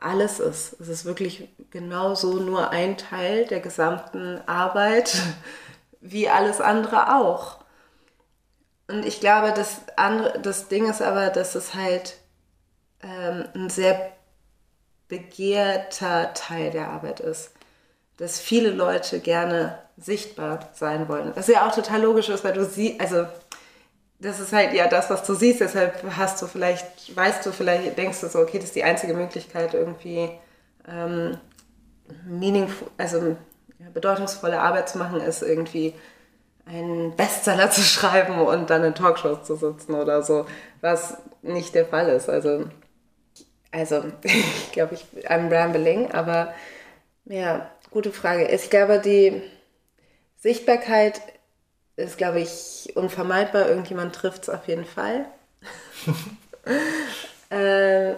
alles 0.00 0.40
ist. 0.40 0.80
Es 0.80 0.88
ist 0.88 1.04
wirklich 1.04 1.48
genauso 1.70 2.34
nur 2.34 2.70
ein 2.70 2.96
Teil 2.96 3.46
der 3.46 3.60
gesamten 3.60 4.40
Arbeit, 4.46 5.16
wie 6.00 6.28
alles 6.28 6.60
andere 6.60 7.16
auch. 7.16 7.58
Und 8.88 9.04
ich 9.04 9.20
glaube, 9.20 9.52
das, 9.54 9.82
andere, 9.96 10.40
das 10.40 10.68
Ding 10.68 10.88
ist 10.88 11.02
aber, 11.02 11.28
dass 11.28 11.54
es 11.54 11.74
halt 11.74 12.16
ähm, 13.02 13.44
ein 13.54 13.70
sehr 13.70 14.12
begehrter 15.08 16.32
Teil 16.34 16.70
der 16.70 16.88
Arbeit 16.88 17.20
ist. 17.20 17.52
Dass 18.16 18.40
viele 18.40 18.70
Leute 18.70 19.20
gerne 19.20 19.78
sichtbar 19.96 20.70
sein 20.72 21.08
wollen. 21.08 21.32
Was 21.34 21.48
ja 21.48 21.66
auch 21.66 21.74
total 21.74 22.02
logisch 22.02 22.28
ist, 22.28 22.44
weil 22.44 22.54
du 22.54 22.64
siehst, 22.64 23.00
also 23.00 23.26
das 24.20 24.40
ist 24.40 24.52
halt 24.52 24.72
ja 24.72 24.88
das, 24.88 25.10
was 25.10 25.24
du 25.24 25.34
siehst. 25.34 25.60
Deshalb 25.60 26.02
hast 26.16 26.42
du 26.42 26.46
vielleicht, 26.46 27.14
weißt 27.16 27.46
du, 27.46 27.52
vielleicht 27.52 27.96
denkst 27.96 28.20
du 28.20 28.28
so, 28.28 28.40
okay, 28.40 28.58
das 28.58 28.66
ist 28.66 28.76
die 28.76 28.84
einzige 28.84 29.14
Möglichkeit, 29.14 29.74
irgendwie 29.74 30.30
ähm, 30.88 31.38
meaningful, 32.26 32.88
also 32.96 33.36
bedeutungsvolle 33.94 34.60
Arbeit 34.60 34.88
zu 34.88 34.98
machen, 34.98 35.20
ist 35.20 35.42
irgendwie 35.42 35.94
einen 36.66 37.14
Bestseller 37.16 37.70
zu 37.70 37.80
schreiben 37.80 38.40
und 38.40 38.70
dann 38.70 38.84
in 38.84 38.94
Talkshows 38.94 39.44
zu 39.44 39.56
sitzen 39.56 39.94
oder 39.94 40.22
so, 40.22 40.46
was 40.80 41.18
nicht 41.42 41.74
der 41.74 41.86
Fall 41.86 42.08
ist. 42.08 42.28
Also, 42.28 42.64
also 43.70 44.04
ich 44.22 44.72
glaube, 44.72 44.94
ich 44.94 45.28
I'm 45.28 45.50
rambling, 45.50 46.10
aber 46.10 46.52
ja, 47.24 47.70
gute 47.90 48.10
Frage. 48.10 48.48
Ich 48.48 48.70
glaube, 48.70 48.98
die 48.98 49.42
Sichtbarkeit 50.36 51.20
ist, 51.98 52.16
glaube 52.16 52.40
ich, 52.40 52.92
unvermeidbar. 52.94 53.68
Irgendjemand 53.68 54.14
trifft 54.14 54.44
es 54.44 54.48
auf 54.48 54.68
jeden 54.68 54.84
Fall. 54.84 55.26
äh, 57.50 58.14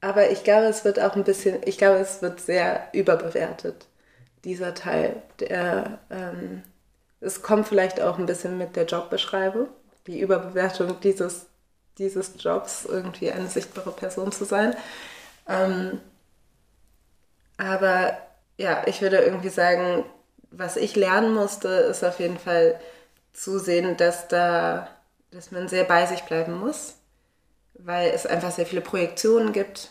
aber 0.00 0.30
ich 0.30 0.44
glaube, 0.44 0.66
es 0.66 0.84
wird 0.84 1.00
auch 1.00 1.16
ein 1.16 1.24
bisschen, 1.24 1.60
ich 1.64 1.76
glaube, 1.76 1.98
es 1.98 2.22
wird 2.22 2.40
sehr 2.40 2.88
überbewertet, 2.92 3.86
dieser 4.44 4.74
Teil. 4.74 5.22
Der, 5.40 5.98
ähm, 6.10 6.62
es 7.20 7.42
kommt 7.42 7.66
vielleicht 7.66 8.00
auch 8.00 8.18
ein 8.18 8.26
bisschen 8.26 8.58
mit 8.58 8.76
der 8.76 8.84
Jobbeschreibung, 8.84 9.68
die 10.06 10.20
Überbewertung 10.20 11.00
dieses, 11.00 11.46
dieses 11.98 12.34
Jobs, 12.38 12.84
irgendwie 12.84 13.32
eine 13.32 13.48
sichtbare 13.48 13.90
Person 13.90 14.30
zu 14.30 14.44
sein. 14.44 14.76
Ähm, 15.48 16.00
aber 17.56 18.18
ja, 18.56 18.84
ich 18.86 19.02
würde 19.02 19.18
irgendwie 19.18 19.48
sagen, 19.48 20.04
was 20.56 20.76
ich 20.76 20.96
lernen 20.96 21.34
musste, 21.34 21.68
ist 21.68 22.04
auf 22.04 22.20
jeden 22.20 22.38
Fall 22.38 22.78
zu 23.32 23.58
sehen, 23.58 23.96
dass 23.96 24.28
da, 24.28 24.88
dass 25.30 25.50
man 25.50 25.68
sehr 25.68 25.84
bei 25.84 26.06
sich 26.06 26.22
bleiben 26.22 26.58
muss, 26.58 26.94
weil 27.74 28.10
es 28.10 28.26
einfach 28.26 28.50
sehr 28.50 28.66
viele 28.66 28.80
Projektionen 28.80 29.52
gibt, 29.52 29.90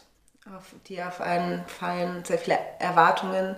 auf, 0.55 0.74
die 0.88 1.01
auf 1.01 1.22
einen 1.22 1.65
fallen, 1.67 2.24
sehr 2.25 2.38
viele 2.38 2.58
Erwartungen, 2.79 3.55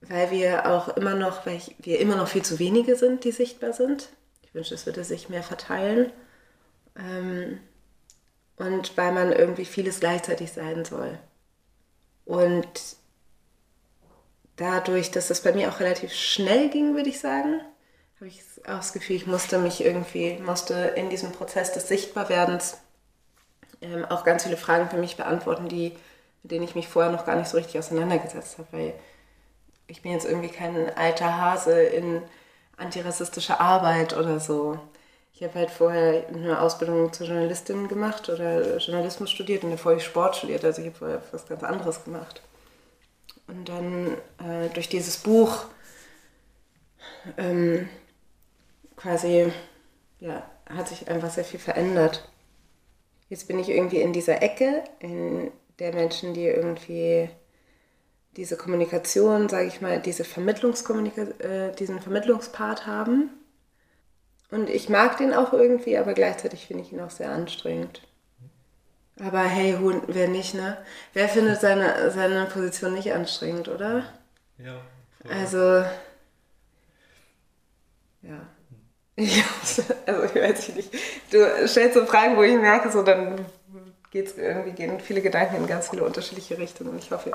weil 0.00 0.30
wir 0.30 0.66
auch 0.66 0.88
immer 0.96 1.14
noch, 1.14 1.46
weil 1.46 1.56
ich, 1.56 1.76
wir 1.78 2.00
immer 2.00 2.16
noch 2.16 2.28
viel 2.28 2.42
zu 2.42 2.58
wenige 2.58 2.96
sind, 2.96 3.24
die 3.24 3.32
sichtbar 3.32 3.72
sind. 3.72 4.08
Ich 4.42 4.54
wünsche, 4.54 4.74
es 4.74 4.86
würde 4.86 5.04
sich 5.04 5.28
mehr 5.28 5.42
verteilen. 5.42 6.12
Ähm, 6.96 7.60
und 8.56 8.96
weil 8.96 9.12
man 9.12 9.32
irgendwie 9.32 9.64
vieles 9.64 10.00
gleichzeitig 10.00 10.52
sein 10.52 10.84
soll. 10.84 11.18
Und 12.24 12.96
dadurch, 14.56 15.10
dass 15.10 15.28
das 15.28 15.42
bei 15.42 15.52
mir 15.52 15.68
auch 15.68 15.80
relativ 15.80 16.12
schnell 16.12 16.68
ging, 16.68 16.94
würde 16.94 17.08
ich 17.08 17.20
sagen, 17.20 17.60
habe 18.16 18.28
ich 18.28 18.42
auch 18.64 18.76
das 18.76 18.92
Gefühl, 18.92 19.16
ich 19.16 19.26
musste 19.26 19.58
mich 19.58 19.84
irgendwie, 19.84 20.38
musste 20.38 20.74
in 20.74 21.10
diesem 21.10 21.32
Prozess 21.32 21.72
des 21.72 21.88
Sichtbarwerdens 21.88 22.78
ähm, 23.80 24.04
auch 24.04 24.24
ganz 24.24 24.44
viele 24.44 24.56
Fragen 24.56 24.88
für 24.88 24.96
mich 24.96 25.16
beantworten, 25.16 25.68
die, 25.68 25.96
mit 26.42 26.52
denen 26.52 26.64
ich 26.64 26.74
mich 26.74 26.88
vorher 26.88 27.10
noch 27.10 27.26
gar 27.26 27.36
nicht 27.36 27.48
so 27.48 27.56
richtig 27.56 27.78
auseinandergesetzt 27.78 28.58
habe, 28.58 28.68
weil 28.70 28.94
ich 29.88 30.02
bin 30.02 30.12
jetzt 30.12 30.24
irgendwie 30.24 30.48
kein 30.48 30.96
alter 30.96 31.36
Hase 31.36 31.82
in 31.82 32.22
antirassistischer 32.76 33.60
Arbeit 33.60 34.16
oder 34.16 34.38
so. 34.40 34.78
Ich 35.34 35.42
habe 35.42 35.58
halt 35.58 35.70
vorher 35.70 36.28
eine 36.28 36.60
Ausbildung 36.60 37.12
zur 37.12 37.26
Journalistin 37.26 37.88
gemacht 37.88 38.28
oder 38.28 38.78
Journalismus 38.78 39.30
studiert 39.30 39.64
und 39.64 39.72
davor 39.72 39.92
habe 39.92 40.00
ich 40.00 40.06
Sport 40.06 40.36
studiert, 40.36 40.64
also 40.64 40.80
ich 40.80 40.88
habe 40.88 40.98
vorher 40.98 41.22
was 41.32 41.46
ganz 41.48 41.64
anderes 41.64 42.04
gemacht. 42.04 42.42
Und 43.52 43.68
dann 43.68 44.16
äh, 44.38 44.68
durch 44.72 44.88
dieses 44.88 45.18
Buch 45.18 45.66
ähm, 47.36 47.88
quasi, 48.96 49.52
ja, 50.20 50.48
hat 50.66 50.88
sich 50.88 51.08
einfach 51.10 51.30
sehr 51.30 51.44
viel 51.44 51.60
verändert. 51.60 52.30
Jetzt 53.28 53.48
bin 53.48 53.58
ich 53.58 53.68
irgendwie 53.68 54.00
in 54.00 54.14
dieser 54.14 54.42
Ecke, 54.42 54.84
in 55.00 55.50
der 55.78 55.94
Menschen, 55.94 56.32
die 56.32 56.46
irgendwie 56.46 57.28
diese 58.36 58.56
Kommunikation, 58.56 59.50
sage 59.50 59.66
ich 59.66 59.82
mal, 59.82 60.00
diese 60.00 60.24
Vermittlungskommunika 60.24 61.22
äh, 61.40 61.74
diesen 61.74 62.00
Vermittlungspart 62.00 62.86
haben. 62.86 63.30
Und 64.50 64.70
ich 64.70 64.88
mag 64.88 65.18
den 65.18 65.34
auch 65.34 65.52
irgendwie, 65.52 65.98
aber 65.98 66.14
gleichzeitig 66.14 66.66
finde 66.66 66.84
ich 66.84 66.92
ihn 66.92 67.00
auch 67.00 67.10
sehr 67.10 67.30
anstrengend. 67.30 68.00
Aber 69.24 69.42
hey, 69.42 69.76
Hund, 69.78 70.04
wer 70.08 70.28
nicht, 70.28 70.54
ne? 70.54 70.78
Wer 71.12 71.28
findet 71.28 71.60
seine, 71.60 72.10
seine 72.10 72.46
Position 72.46 72.94
nicht 72.94 73.12
anstrengend, 73.12 73.68
oder? 73.68 74.04
Ja. 74.58 74.80
Also, 75.28 75.84
ja. 78.22 78.40
Ich, 79.14 79.44
also 80.06 80.24
ich 80.24 80.34
weiß 80.34 80.74
nicht. 80.74 80.92
Du 81.30 81.68
stellst 81.68 81.94
so 81.94 82.06
Fragen, 82.06 82.36
wo 82.36 82.42
ich 82.42 82.56
merke, 82.56 82.90
so 82.90 83.02
dann 83.02 83.44
geht's 84.10 84.36
irgendwie 84.36 84.72
gehen 84.72 84.98
viele 85.00 85.20
Gedanken 85.20 85.56
in 85.56 85.66
ganz 85.66 85.90
viele 85.90 86.04
unterschiedliche 86.04 86.58
Richtungen. 86.58 86.90
Und 86.90 86.98
ich 86.98 87.10
hoffe, 87.10 87.30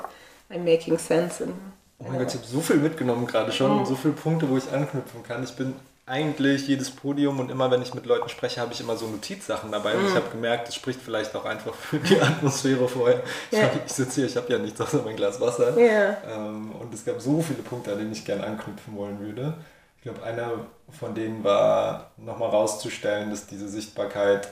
I'm 0.50 0.64
making 0.64 0.98
sense. 0.98 1.44
In, 1.44 1.54
oh 1.98 2.04
mein 2.08 2.18
Gott, 2.18 2.28
ich 2.28 2.34
habe 2.34 2.46
so 2.46 2.60
viel 2.60 2.76
mitgenommen 2.76 3.26
gerade 3.26 3.52
schon 3.52 3.78
und 3.78 3.86
so 3.86 3.94
viele 3.94 4.14
Punkte, 4.14 4.48
wo 4.48 4.56
ich 4.56 4.70
anknüpfen 4.70 5.22
kann. 5.22 5.42
Ich 5.44 5.54
bin 5.56 5.74
eigentlich 6.08 6.66
jedes 6.66 6.90
Podium 6.90 7.38
und 7.40 7.50
immer, 7.50 7.70
wenn 7.70 7.82
ich 7.82 7.94
mit 7.94 8.06
Leuten 8.06 8.28
spreche, 8.28 8.60
habe 8.60 8.72
ich 8.72 8.80
immer 8.80 8.96
so 8.96 9.06
Notizsachen 9.06 9.70
dabei. 9.70 9.94
Und 9.94 10.06
ich 10.06 10.12
mhm. 10.12 10.16
habe 10.16 10.30
gemerkt, 10.30 10.68
das 10.68 10.74
spricht 10.74 11.00
vielleicht 11.00 11.34
auch 11.36 11.44
einfach 11.44 11.74
für 11.74 11.98
die 11.98 12.20
Atmosphäre 12.20 12.88
vorher. 12.88 13.22
Ja. 13.50 13.70
Ich, 13.74 13.86
ich 13.86 13.92
sitze 13.92 14.20
hier, 14.20 14.26
ich 14.26 14.36
habe 14.36 14.52
ja 14.52 14.58
nichts 14.58 14.80
außer 14.80 15.02
mein 15.04 15.16
Glas 15.16 15.40
Wasser. 15.40 15.78
Ja. 15.78 16.16
Ähm, 16.28 16.72
und 16.72 16.92
es 16.92 17.04
gab 17.04 17.20
so 17.20 17.42
viele 17.42 17.62
Punkte, 17.62 17.92
an 17.92 17.98
denen 17.98 18.12
ich 18.12 18.24
gerne 18.24 18.44
anknüpfen 18.44 18.96
wollen 18.96 19.20
würde. 19.20 19.54
Ich 19.96 20.02
glaube, 20.02 20.22
einer 20.22 20.52
von 20.90 21.14
denen 21.14 21.44
war, 21.44 22.12
nochmal 22.16 22.50
rauszustellen, 22.50 23.30
dass 23.30 23.46
diese 23.46 23.68
Sichtbarkeit 23.68 24.48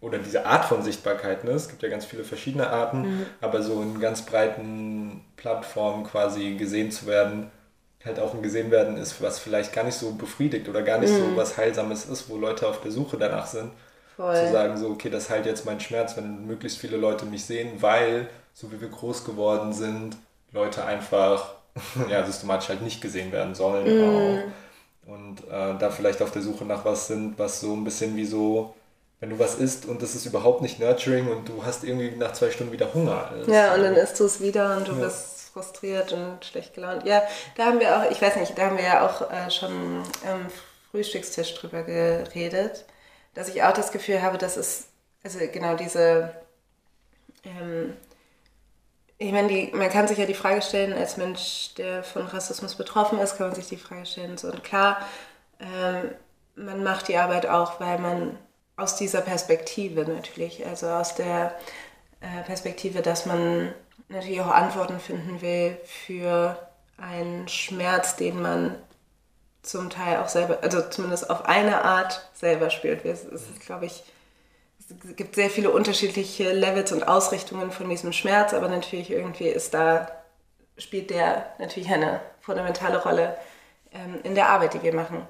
oder 0.00 0.18
diese 0.18 0.46
Art 0.46 0.64
von 0.64 0.82
Sichtbarkeit, 0.82 1.44
ne? 1.44 1.52
es 1.52 1.68
gibt 1.68 1.82
ja 1.82 1.88
ganz 1.88 2.04
viele 2.04 2.24
verschiedene 2.24 2.68
Arten, 2.68 3.00
mhm. 3.00 3.26
aber 3.40 3.62
so 3.62 3.80
in 3.80 4.00
ganz 4.00 4.22
breiten 4.22 5.24
Plattformen 5.36 6.04
quasi 6.04 6.54
gesehen 6.54 6.90
zu 6.90 7.06
werden, 7.06 7.50
halt 8.04 8.18
auch 8.18 8.34
ein 8.34 8.42
gesehen 8.42 8.70
werden 8.70 8.96
ist, 8.96 9.22
was 9.22 9.38
vielleicht 9.38 9.72
gar 9.72 9.84
nicht 9.84 9.94
so 9.94 10.12
befriedigt 10.12 10.68
oder 10.68 10.82
gar 10.82 10.98
nicht 10.98 11.12
mhm. 11.12 11.18
so 11.18 11.36
was 11.36 11.56
Heilsames 11.56 12.06
ist, 12.06 12.28
wo 12.28 12.36
Leute 12.36 12.68
auf 12.68 12.80
der 12.80 12.90
Suche 12.90 13.16
danach 13.16 13.46
sind. 13.46 13.70
Voll. 14.16 14.34
Zu 14.34 14.52
sagen, 14.52 14.76
so, 14.76 14.88
okay, 14.88 15.08
das 15.08 15.30
heilt 15.30 15.46
jetzt 15.46 15.64
meinen 15.64 15.80
Schmerz, 15.80 16.16
wenn 16.16 16.46
möglichst 16.46 16.78
viele 16.78 16.96
Leute 16.96 17.24
mich 17.24 17.44
sehen, 17.44 17.80
weil, 17.80 18.28
so 18.52 18.70
wie 18.70 18.80
wir 18.80 18.88
groß 18.88 19.24
geworden 19.24 19.72
sind, 19.72 20.16
Leute 20.52 20.84
einfach 20.84 21.54
ja, 22.10 22.24
systematisch 22.24 22.68
halt 22.68 22.82
nicht 22.82 23.00
gesehen 23.00 23.32
werden 23.32 23.54
sollen. 23.54 23.86
Mhm. 23.86 24.42
Und 25.06 25.40
äh, 25.50 25.78
da 25.78 25.90
vielleicht 25.90 26.22
auf 26.22 26.30
der 26.30 26.42
Suche 26.42 26.64
nach 26.64 26.84
was 26.84 27.08
sind, 27.08 27.38
was 27.38 27.60
so 27.60 27.74
ein 27.74 27.84
bisschen 27.84 28.16
wie 28.16 28.26
so 28.26 28.74
wenn 29.22 29.30
du 29.30 29.38
was 29.38 29.54
isst 29.54 29.86
und 29.86 30.02
das 30.02 30.16
ist 30.16 30.26
überhaupt 30.26 30.62
nicht 30.62 30.80
nurturing 30.80 31.28
und 31.28 31.48
du 31.48 31.64
hast 31.64 31.84
irgendwie 31.84 32.10
nach 32.16 32.32
zwei 32.32 32.50
Stunden 32.50 32.72
wieder 32.72 32.92
Hunger. 32.92 33.30
ja, 33.46 33.72
und 33.72 33.82
dann 33.82 33.94
isst 33.94 34.18
du 34.18 34.24
es 34.24 34.40
wieder 34.40 34.76
und 34.76 34.88
du 34.88 34.92
ja. 34.94 35.04
bist 35.04 35.41
frustriert 35.52 36.12
und 36.12 36.44
schlecht 36.44 36.74
gelaunt. 36.74 37.04
Ja, 37.04 37.22
da 37.56 37.66
haben 37.66 37.80
wir 37.80 37.96
auch, 37.96 38.10
ich 38.10 38.20
weiß 38.20 38.36
nicht, 38.36 38.56
da 38.56 38.66
haben 38.66 38.78
wir 38.78 38.84
ja 38.84 39.06
auch 39.06 39.30
äh, 39.30 39.50
schon 39.50 40.02
am 40.26 40.46
Frühstückstisch 40.90 41.54
drüber 41.54 41.82
geredet, 41.82 42.84
dass 43.34 43.48
ich 43.48 43.62
auch 43.62 43.72
das 43.72 43.92
Gefühl 43.92 44.22
habe, 44.22 44.38
dass 44.38 44.56
es, 44.56 44.88
also 45.22 45.38
genau 45.52 45.74
diese, 45.76 46.32
ähm, 47.44 47.94
ich 49.18 49.32
meine, 49.32 49.48
die, 49.48 49.70
man 49.74 49.90
kann 49.90 50.08
sich 50.08 50.18
ja 50.18 50.26
die 50.26 50.34
Frage 50.34 50.62
stellen, 50.62 50.92
als 50.92 51.16
Mensch, 51.16 51.74
der 51.76 52.02
von 52.02 52.26
Rassismus 52.26 52.74
betroffen 52.74 53.18
ist, 53.18 53.36
kann 53.36 53.48
man 53.48 53.56
sich 53.56 53.68
die 53.68 53.76
Frage 53.76 54.06
stellen, 54.06 54.38
so 54.38 54.48
und 54.48 54.64
klar, 54.64 55.06
ähm, 55.60 56.10
man 56.54 56.82
macht 56.82 57.08
die 57.08 57.16
Arbeit 57.16 57.46
auch, 57.46 57.80
weil 57.80 57.98
man 57.98 58.38
aus 58.76 58.96
dieser 58.96 59.20
Perspektive 59.20 60.02
natürlich, 60.02 60.66
also 60.66 60.88
aus 60.88 61.14
der 61.14 61.54
äh, 62.20 62.42
Perspektive, 62.44 63.02
dass 63.02 63.26
man 63.26 63.74
natürlich 64.12 64.40
auch 64.40 64.50
Antworten 64.50 65.00
finden 65.00 65.40
will 65.40 65.78
für 65.84 66.56
einen 66.98 67.48
Schmerz, 67.48 68.16
den 68.16 68.40
man 68.40 68.76
zum 69.62 69.90
Teil 69.90 70.18
auch 70.18 70.28
selber, 70.28 70.58
also 70.62 70.80
zumindest 70.88 71.30
auf 71.30 71.46
eine 71.46 71.84
Art 71.84 72.28
selber 72.34 72.70
spürt. 72.70 73.04
Es 73.04 73.24
ist, 73.24 73.60
glaube 73.60 73.86
ich, 73.86 74.02
es 74.78 75.16
gibt 75.16 75.36
sehr 75.36 75.50
viele 75.50 75.70
unterschiedliche 75.70 76.52
Levels 76.52 76.92
und 76.92 77.06
Ausrichtungen 77.06 77.70
von 77.70 77.88
diesem 77.88 78.12
Schmerz, 78.12 78.52
aber 78.52 78.68
natürlich 78.68 79.10
irgendwie 79.10 79.48
ist 79.48 79.72
da, 79.74 80.10
spielt 80.76 81.10
der 81.10 81.46
natürlich 81.58 81.90
eine 81.90 82.20
fundamentale 82.40 83.02
Rolle 83.02 83.36
ähm, 83.92 84.20
in 84.24 84.34
der 84.34 84.48
Arbeit, 84.48 84.74
die 84.74 84.82
wir 84.82 84.94
machen. 84.94 85.26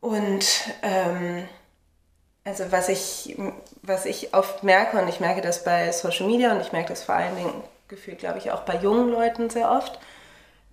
Und 0.00 0.44
ähm, 0.82 1.48
also 2.44 2.72
was 2.72 2.88
ich, 2.88 3.36
was 3.82 4.04
ich 4.04 4.34
oft 4.34 4.62
merke, 4.62 4.98
und 4.98 5.08
ich 5.08 5.20
merke 5.20 5.40
das 5.40 5.64
bei 5.64 5.92
Social 5.92 6.26
Media 6.26 6.52
und 6.52 6.60
ich 6.60 6.72
merke 6.72 6.90
das 6.90 7.04
vor 7.04 7.14
allen 7.14 7.36
Dingen 7.36 7.52
gefühlt, 7.88 8.18
glaube 8.18 8.38
ich, 8.38 8.50
auch 8.50 8.62
bei 8.62 8.76
jungen 8.76 9.10
Leuten 9.10 9.50
sehr 9.50 9.70
oft, 9.70 9.98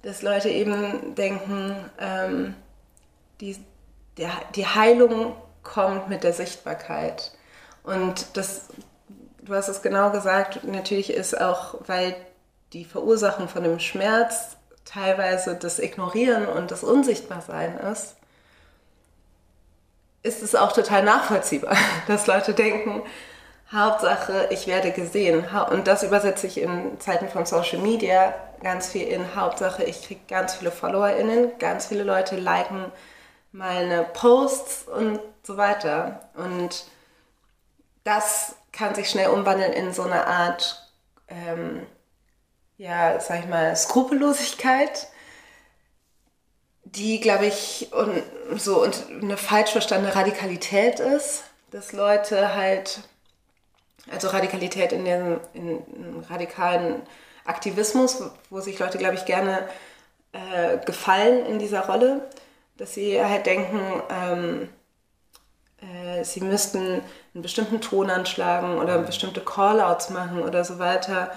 dass 0.01 0.21
Leute 0.21 0.49
eben 0.49 1.15
denken, 1.15 1.75
ähm, 1.99 2.55
die, 3.41 3.57
der, 4.17 4.31
die 4.55 4.65
Heilung 4.65 5.35
kommt 5.63 6.09
mit 6.09 6.23
der 6.23 6.33
Sichtbarkeit. 6.33 7.31
Und 7.83 8.37
das, 8.37 8.67
du 9.41 9.53
hast 9.53 9.67
es 9.67 9.81
genau 9.81 10.11
gesagt, 10.11 10.63
natürlich 10.63 11.11
ist 11.11 11.39
auch, 11.39 11.75
weil 11.85 12.15
die 12.73 12.85
Verursachung 12.85 13.47
von 13.47 13.63
dem 13.63 13.79
Schmerz 13.79 14.57
teilweise 14.85 15.55
das 15.55 15.79
Ignorieren 15.79 16.47
und 16.47 16.71
das 16.71 16.83
Unsichtbarsein 16.83 17.77
ist, 17.77 18.15
ist 20.23 20.43
es 20.43 20.55
auch 20.55 20.71
total 20.71 21.03
nachvollziehbar, 21.03 21.75
dass 22.07 22.27
Leute 22.27 22.53
denken, 22.53 23.01
Hauptsache, 23.71 24.47
ich 24.49 24.65
werde 24.65 24.91
gesehen. 24.91 25.45
Und 25.69 25.87
das 25.87 26.03
übersetze 26.03 26.47
ich 26.47 26.59
in 26.59 26.99
Zeiten 26.99 27.29
von 27.29 27.45
Social 27.45 27.79
Media 27.79 28.33
ganz 28.63 28.89
viel 28.89 29.07
in 29.07 29.35
Hauptsache, 29.35 29.83
ich 29.83 30.05
kriege 30.05 30.21
ganz 30.27 30.55
viele 30.55 30.71
FollowerInnen, 30.71 31.57
ganz 31.59 31.85
viele 31.85 32.03
Leute 32.03 32.35
liken 32.35 32.91
meine 33.51 34.03
Posts 34.03 34.87
und 34.87 35.19
so 35.43 35.57
weiter. 35.57 36.29
Und 36.35 36.85
das 38.03 38.55
kann 38.71 38.95
sich 38.95 39.09
schnell 39.09 39.29
umwandeln 39.29 39.73
in 39.73 39.93
so 39.93 40.03
eine 40.03 40.27
Art, 40.27 40.91
ähm, 41.27 41.85
ja, 42.77 43.19
sag 43.19 43.39
ich 43.39 43.47
mal, 43.47 43.75
Skrupellosigkeit 43.75 45.07
die, 46.95 47.19
glaube 47.19 47.45
ich, 47.45 47.89
und 47.93 48.59
so 48.59 48.83
und 48.83 49.05
eine 49.21 49.37
falsch 49.37 49.71
verstandene 49.71 50.15
Radikalität 50.15 50.99
ist, 50.99 51.43
dass 51.71 51.93
Leute 51.93 52.55
halt, 52.55 53.01
also 54.09 54.29
Radikalität 54.29 54.91
in 54.91 55.05
dem 55.05 55.39
in, 55.53 55.69
in 55.69 56.25
radikalen 56.29 57.01
Aktivismus, 57.45 58.23
wo 58.49 58.59
sich 58.59 58.79
Leute, 58.79 58.97
glaube 58.97 59.15
ich, 59.15 59.25
gerne 59.25 59.67
äh, 60.31 60.77
gefallen 60.85 61.45
in 61.45 61.59
dieser 61.59 61.85
Rolle, 61.85 62.27
dass 62.77 62.93
sie 62.93 63.23
halt 63.23 63.45
denken, 63.45 63.79
ähm, 64.09 64.69
äh, 65.81 66.23
sie 66.23 66.41
müssten 66.41 67.01
einen 67.33 67.41
bestimmten 67.41 67.81
Ton 67.81 68.09
anschlagen 68.09 68.77
oder 68.77 68.99
bestimmte 68.99 69.41
Callouts 69.41 70.09
machen 70.09 70.41
oder 70.41 70.63
so 70.63 70.79
weiter. 70.79 71.31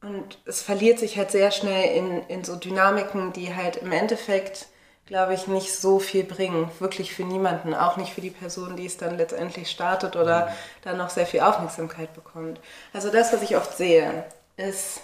Und 0.00 0.38
es 0.44 0.62
verliert 0.62 0.98
sich 0.98 1.18
halt 1.18 1.30
sehr 1.30 1.50
schnell 1.50 1.96
in, 1.96 2.22
in 2.28 2.44
so 2.44 2.56
Dynamiken, 2.56 3.32
die 3.32 3.54
halt 3.54 3.76
im 3.76 3.92
Endeffekt 3.92 4.66
glaube 5.08 5.32
ich, 5.32 5.46
nicht 5.46 5.74
so 5.74 5.98
viel 5.98 6.22
bringen. 6.22 6.70
Wirklich 6.80 7.14
für 7.14 7.24
niemanden. 7.24 7.74
Auch 7.74 7.96
nicht 7.96 8.12
für 8.12 8.20
die 8.20 8.30
Person, 8.30 8.76
die 8.76 8.84
es 8.84 8.98
dann 8.98 9.16
letztendlich 9.16 9.70
startet 9.70 10.16
oder 10.16 10.46
mhm. 10.46 10.50
dann 10.82 10.96
noch 10.98 11.08
sehr 11.08 11.26
viel 11.26 11.40
Aufmerksamkeit 11.40 12.12
bekommt. 12.14 12.60
Also 12.92 13.10
das, 13.10 13.32
was 13.32 13.42
ich 13.42 13.56
oft 13.56 13.76
sehe, 13.76 14.24
ist 14.58 15.00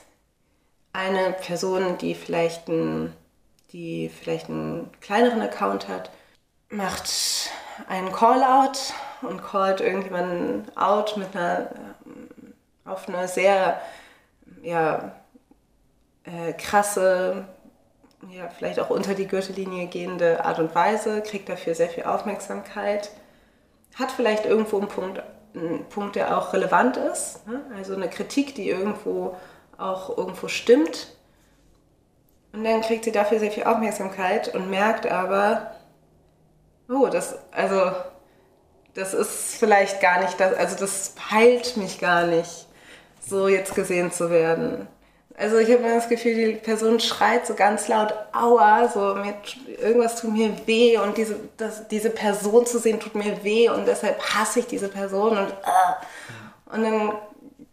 eine 0.93 1.33
Person, 1.33 1.97
die 1.99 2.15
vielleicht, 2.15 2.69
ein, 2.69 3.15
die 3.73 4.11
vielleicht 4.11 4.51
einen 4.51 4.91
kleineren 5.01 5.41
Account 5.41 5.89
hat, 5.89 6.11
macht 6.69 7.11
einen 7.89 8.13
Call-out 8.13 8.93
und 9.23 9.43
callt 9.43 9.81
irgendjemanden 9.81 10.65
out 10.77 11.17
mit 11.17 11.35
einer, 11.35 11.71
auf 12.85 13.09
eine 13.09 13.27
sehr 13.27 13.81
ja, 14.63 15.13
äh, 16.25 16.53
krasse 16.53 17.47
ja, 18.31 18.49
vielleicht 18.49 18.81
auch 18.81 18.91
unter 18.91 19.15
die 19.15 19.27
Gürtellinie 19.27 19.87
gehende 19.87 20.45
Art 20.45 20.59
und 20.59 20.75
Weise, 20.75 21.23
kriegt 21.23 21.49
dafür 21.49 21.75
sehr 21.75 21.89
viel 21.89 22.05
Aufmerksamkeit, 22.05 23.11
hat 23.95 24.11
vielleicht 24.11 24.47
irgendwo 24.47 24.79
einen 24.79 24.89
Punkt, 24.89 25.23
einen 25.55 25.85
Punkt 25.89 26.17
der 26.17 26.37
auch 26.37 26.53
relevant 26.53 26.97
ist, 26.97 27.47
ne? 27.47 27.63
also 27.77 27.95
eine 27.95 28.09
Kritik, 28.09 28.55
die 28.55 28.69
irgendwo 28.69 29.37
auch 29.79 30.17
irgendwo 30.17 30.49
stimmt. 30.49 31.15
Und 32.53 32.65
dann 32.65 32.83
kriegt 32.83 33.05
sie 33.05 33.13
dafür 33.13 33.41
sehr 33.41 33.51
viel 33.51 33.65
Aufmerksamkeit 33.65 34.55
und 34.55 34.71
merkt 34.71 35.07
aber, 35.07 35.75
oh, 36.89 37.09
das, 37.09 37.37
also, 37.51 37.93
das 38.95 39.13
ist 39.13 39.57
vielleicht 39.57 40.01
gar 40.01 40.21
nicht 40.21 40.39
das, 40.39 40.55
also 40.55 40.77
das 40.77 41.15
heilt 41.31 41.77
mich 41.77 41.99
gar 41.99 42.27
nicht, 42.27 42.67
so 43.21 43.49
jetzt 43.49 43.75
gesehen 43.75 44.13
zu 44.13 44.31
werden. 44.31 44.87
Also 45.37 45.59
ich 45.59 45.69
habe 45.71 45.83
mir 45.83 45.95
das 45.97 46.09
Gefühl, 46.09 46.35
die 46.35 46.53
Person 46.55 47.01
schreit 47.01 47.45
so 47.45 47.55
ganz 47.55 47.89
laut, 47.89 48.15
aua, 48.33 48.89
so 48.89 49.17
mir, 49.17 49.35
irgendwas 49.83 50.21
tut 50.21 50.33
mir 50.33 50.55
weh 50.67 50.97
und 50.99 51.17
diese, 51.17 51.37
das, 51.57 51.89
diese 51.89 52.11
Person 52.11 52.67
zu 52.67 52.79
sehen 52.79 53.01
tut 53.01 53.17
mir 53.17 53.43
weh 53.43 53.69
und 53.69 53.87
deshalb 53.87 54.23
hasse 54.23 54.61
ich 54.61 54.67
diese 54.67 54.89
Person 54.89 55.37
und 55.37 55.49
uh. 55.49 56.73
und 56.73 56.83
dann 56.85 57.13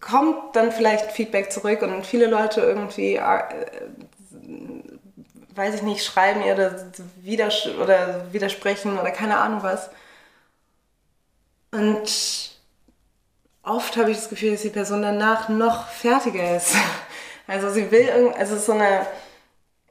kommt 0.02 0.56
dann 0.56 0.72
vielleicht 0.72 1.12
Feedback 1.12 1.52
zurück 1.52 1.84
und 1.84 2.06
viele 2.06 2.26
Leute 2.26 2.62
irgendwie, 2.62 3.16
äh, 3.18 3.44
weiß 5.54 5.76
ich 5.76 5.82
nicht, 5.84 6.04
schreiben 6.04 6.42
ihr 6.44 6.56
oder, 6.56 6.76
widers 7.18 7.68
oder 7.80 8.34
widersprechen 8.34 8.98
oder 8.98 9.12
keine 9.12 9.38
Ahnung 9.38 9.62
was. 9.62 9.92
Und 11.72 12.52
oft 13.64 13.96
habe 13.98 14.12
ich 14.12 14.18
das 14.18 14.30
Gefühl, 14.30 14.52
dass 14.52 14.64
die 14.64 14.70
Person 14.70 15.04
danach 15.04 15.48
noch 15.48 15.88
fertiger 15.88 16.58
ist. 16.58 16.76
Also 17.52 17.70
sie 17.70 17.92
will 17.92 18.08
irgendwie, 18.08 18.38
also 18.38 18.58
so 18.58 18.72
eine, 18.72 19.06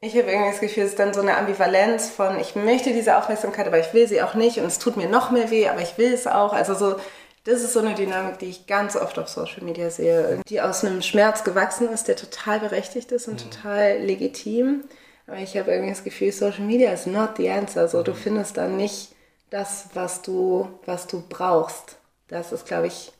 ich 0.01 0.16
habe 0.16 0.31
irgendwie 0.31 0.51
das 0.51 0.61
Gefühl, 0.61 0.85
es 0.85 0.90
ist 0.90 0.99
dann 0.99 1.12
so 1.12 1.20
eine 1.20 1.37
Ambivalenz 1.37 2.09
von, 2.09 2.40
ich 2.40 2.57
möchte 2.57 2.94
diese 2.94 3.18
Aufmerksamkeit, 3.18 3.66
aber 3.66 3.79
ich 3.79 3.92
will 3.92 4.09
sie 4.09 4.23
auch 4.23 4.33
nicht 4.33 4.59
und 4.59 4.64
es 4.64 4.79
tut 4.79 4.96
mir 4.96 5.11
noch 5.11 5.31
mehr 5.31 5.51
weh, 5.51 5.68
aber 5.68 5.83
ich 5.83 5.99
will 5.99 6.11
es 6.11 6.27
auch. 6.27 6.55
Also 6.55 6.75
so, 6.75 6.96
das 7.44 7.61
ist 7.61 7.75
so 7.75 7.81
eine 7.81 7.94
Dynamik, 7.94 8.38
die 8.38 8.49
ich 8.49 8.66
ganz 8.66 8.96
oft 8.96 9.18
auf 9.18 9.29
Social 9.29 9.62
Media 9.62 9.90
sehe, 9.90 10.40
die 10.49 10.62
aus 10.62 10.85
einem 10.85 11.03
Schmerz 11.03 11.44
gewachsen 11.44 11.90
ist, 11.90 12.09
der 12.09 12.16
total 12.16 12.61
berechtigt 12.61 13.12
ist 13.12 13.29
und 13.29 13.44
mhm. 13.44 13.51
total 13.51 13.99
legitim. 13.99 14.85
Aber 15.27 15.37
ich 15.37 15.55
habe 15.59 15.70
irgendwie 15.70 15.90
das 15.90 16.03
Gefühl, 16.03 16.33
Social 16.33 16.64
Media 16.64 16.90
is 16.90 17.05
not 17.05 17.37
the 17.37 17.51
answer. 17.51 17.88
So, 17.88 18.03
du 18.03 18.14
findest 18.14 18.57
dann 18.57 18.79
nicht 18.79 19.14
das, 19.51 19.90
was 19.92 20.23
du, 20.23 20.66
was 20.87 21.07
du 21.07 21.23
brauchst. 21.29 21.99
Das 22.27 22.53
ist, 22.53 22.64
glaube 22.64 22.87
ich, 22.87 23.12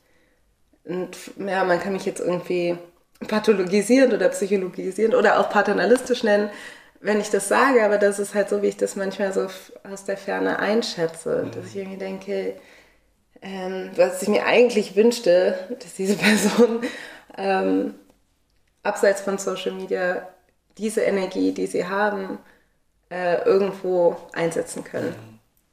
und, 0.83 1.15
ja, 1.37 1.63
man 1.63 1.79
kann 1.79 1.93
mich 1.93 2.05
jetzt 2.05 2.21
irgendwie 2.21 2.75
pathologisieren 3.27 4.13
oder 4.13 4.29
psychologisieren 4.29 5.15
oder 5.15 5.39
auch 5.39 5.49
paternalistisch 5.49 6.23
nennen, 6.23 6.49
wenn 7.01 7.19
ich 7.19 7.29
das 7.29 7.47
sage, 7.47 7.83
aber 7.83 7.97
das 7.97 8.19
ist 8.19 8.35
halt 8.35 8.49
so, 8.49 8.61
wie 8.61 8.67
ich 8.67 8.77
das 8.77 8.95
manchmal 8.95 9.33
so 9.33 9.47
aus 9.91 10.05
der 10.05 10.17
Ferne 10.17 10.59
einschätze, 10.59 11.43
mhm. 11.45 11.51
dass 11.51 11.67
ich 11.67 11.77
irgendwie 11.77 11.97
denke, 11.97 12.55
ähm, 13.41 13.91
was 13.95 14.21
ich 14.21 14.27
mir 14.27 14.45
eigentlich 14.45 14.95
wünschte, 14.95 15.55
dass 15.79 15.95
diese 15.95 16.15
Person 16.17 16.81
ähm, 17.37 17.95
abseits 18.83 19.21
von 19.21 19.37
Social 19.37 19.71
Media 19.71 20.27
diese 20.77 21.01
Energie, 21.01 21.51
die 21.51 21.67
sie 21.67 21.87
haben, 21.87 22.39
äh, 23.09 23.43
irgendwo 23.43 24.15
einsetzen 24.33 24.83
können. 24.83 25.15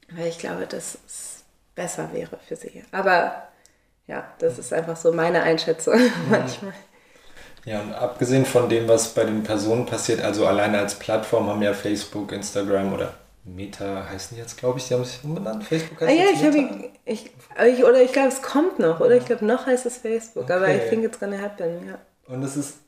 Mhm. 0.09 0.19
Weil 0.19 0.29
ich 0.29 0.39
glaube, 0.39 0.67
dass 0.67 0.99
es 1.07 1.45
besser 1.75 2.11
wäre 2.13 2.39
für 2.47 2.57
sie. 2.57 2.85
Aber 2.91 3.49
ja, 4.07 4.27
das 4.39 4.59
ist 4.59 4.73
einfach 4.73 4.97
so 4.97 5.13
meine 5.13 5.43
Einschätzung 5.43 5.99
mhm. 5.99 6.31
manchmal. 6.31 6.73
Ja, 7.69 7.81
und 7.81 7.93
abgesehen 7.93 8.47
von 8.47 8.71
dem, 8.71 8.89
was 8.89 9.09
bei 9.09 9.25
den 9.25 9.43
Personen 9.43 9.85
passiert, 9.85 10.23
also 10.23 10.47
alleine 10.47 10.79
als 10.79 10.95
Plattform 10.95 11.49
haben 11.49 11.61
ja 11.61 11.75
Facebook, 11.75 12.33
Instagram 12.33 12.95
oder 12.95 13.13
Meta 13.45 14.07
heißen 14.11 14.37
die 14.37 14.41
jetzt, 14.41 14.57
glaube 14.57 14.79
ich, 14.79 14.89
die 14.89 14.95
haben 14.95 15.05
sich 15.05 15.23
umbenannt. 15.23 15.65
Facebook 15.65 16.01
heißt 16.01 16.11
ah, 16.11 16.15
ja, 16.15 16.31
ich 16.33 16.45
habe 16.45 16.89
ich, 17.05 17.31
ich, 17.67 17.85
oder 17.85 18.01
ich 18.01 18.13
glaube, 18.13 18.29
es 18.29 18.41
kommt 18.41 18.79
noch, 18.79 19.01
oder? 19.01 19.17
Ich 19.17 19.27
glaube, 19.27 19.45
noch 19.45 19.67
heißt 19.67 19.85
es 19.85 19.99
Facebook, 19.99 20.45
okay. 20.45 20.53
aber 20.55 20.69
ich 20.69 20.89
think 20.89 21.05
it's 21.05 21.21
gonna 21.21 21.39
happen, 21.39 21.87
ja. 21.87 21.99
Und 22.27 22.43
es 22.43 22.57
ist, 22.57 22.79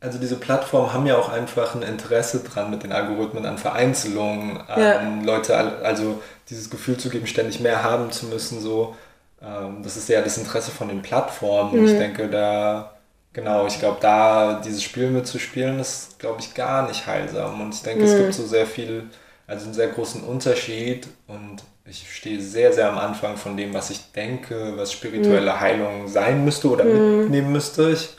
also 0.00 0.18
diese 0.18 0.36
Plattformen 0.36 0.92
haben 0.92 1.06
ja 1.06 1.16
auch 1.16 1.30
einfach 1.30 1.74
ein 1.74 1.82
Interesse 1.82 2.40
dran 2.40 2.70
mit 2.70 2.82
den 2.82 2.92
Algorithmen 2.92 3.46
an 3.46 3.56
Vereinzelung, 3.56 4.60
an 4.68 4.80
ja. 4.80 5.22
Leute, 5.24 5.56
also 5.56 6.20
dieses 6.50 6.68
Gefühl 6.68 6.98
zu 6.98 7.08
geben, 7.08 7.26
ständig 7.26 7.60
mehr 7.60 7.82
haben 7.82 8.12
zu 8.12 8.26
müssen, 8.26 8.60
so. 8.60 8.94
Ähm, 9.40 9.82
das 9.82 9.96
ist 9.96 10.10
ja 10.10 10.20
das 10.20 10.36
Interesse 10.36 10.70
von 10.70 10.88
den 10.88 11.00
Plattformen. 11.00 11.80
Mhm. 11.80 11.86
Ich 11.86 11.92
denke, 11.92 12.28
da 12.28 12.95
Genau, 13.36 13.66
ich 13.66 13.78
glaube, 13.78 13.98
da 14.00 14.62
dieses 14.64 14.82
Spiel 14.82 15.10
mitzuspielen, 15.10 15.78
ist, 15.78 16.18
glaube 16.18 16.40
ich, 16.40 16.54
gar 16.54 16.88
nicht 16.88 17.06
heilsam. 17.06 17.60
Und 17.60 17.74
ich 17.74 17.82
denke, 17.82 18.02
mhm. 18.02 18.08
es 18.08 18.16
gibt 18.16 18.32
so 18.32 18.46
sehr 18.46 18.66
viel, 18.66 19.10
also 19.46 19.66
einen 19.66 19.74
sehr 19.74 19.88
großen 19.88 20.22
Unterschied. 20.22 21.06
Und 21.26 21.62
ich 21.84 22.10
stehe 22.10 22.40
sehr, 22.40 22.72
sehr 22.72 22.88
am 22.88 22.96
Anfang 22.96 23.36
von 23.36 23.54
dem, 23.54 23.74
was 23.74 23.90
ich 23.90 24.10
denke, 24.12 24.78
was 24.78 24.90
spirituelle 24.90 25.52
mhm. 25.52 25.60
Heilung 25.60 26.08
sein 26.08 26.46
müsste 26.46 26.70
oder 26.70 26.84
mhm. 26.84 27.24
mitnehmen 27.24 27.52
müsste. 27.52 27.90
Ich, 27.90 28.16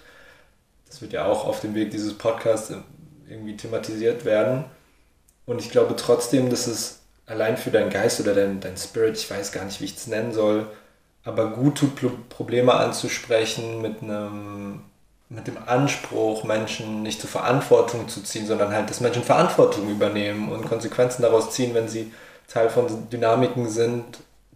das 0.87 1.01
wird 1.01 1.13
ja 1.13 1.25
auch 1.25 1.47
auf 1.47 1.61
dem 1.61 1.73
Weg 1.73 1.89
dieses 1.89 2.13
Podcasts 2.15 2.71
irgendwie 3.27 3.57
thematisiert 3.57 4.23
werden. 4.23 4.65
Und 5.47 5.59
ich 5.59 5.71
glaube 5.71 5.95
trotzdem, 5.95 6.51
dass 6.51 6.67
es 6.67 6.99
allein 7.25 7.57
für 7.57 7.71
deinen 7.71 7.89
Geist 7.89 8.19
oder 8.19 8.35
dein, 8.35 8.59
dein 8.59 8.77
Spirit, 8.77 9.17
ich 9.17 9.31
weiß 9.31 9.51
gar 9.51 9.65
nicht, 9.65 9.81
wie 9.81 9.85
ich 9.85 9.95
es 9.95 10.05
nennen 10.05 10.31
soll, 10.31 10.67
aber 11.23 11.49
gut 11.53 11.79
tut, 11.79 12.29
Probleme 12.29 12.75
anzusprechen 12.75 13.81
mit 13.81 14.03
einem 14.03 14.83
mit 15.29 15.47
dem 15.47 15.57
Anspruch, 15.65 16.43
Menschen 16.43 17.03
nicht 17.03 17.19
zur 17.19 17.29
Verantwortung 17.29 18.07
zu 18.07 18.23
ziehen, 18.23 18.47
sondern 18.47 18.71
halt, 18.71 18.89
dass 18.89 19.01
Menschen 19.01 19.23
Verantwortung 19.23 19.89
übernehmen 19.89 20.51
und 20.51 20.67
Konsequenzen 20.67 21.21
daraus 21.21 21.51
ziehen, 21.51 21.73
wenn 21.73 21.89
sie 21.89 22.11
Teil 22.47 22.69
von 22.69 23.09
Dynamiken 23.09 23.69
sind, 23.69 24.05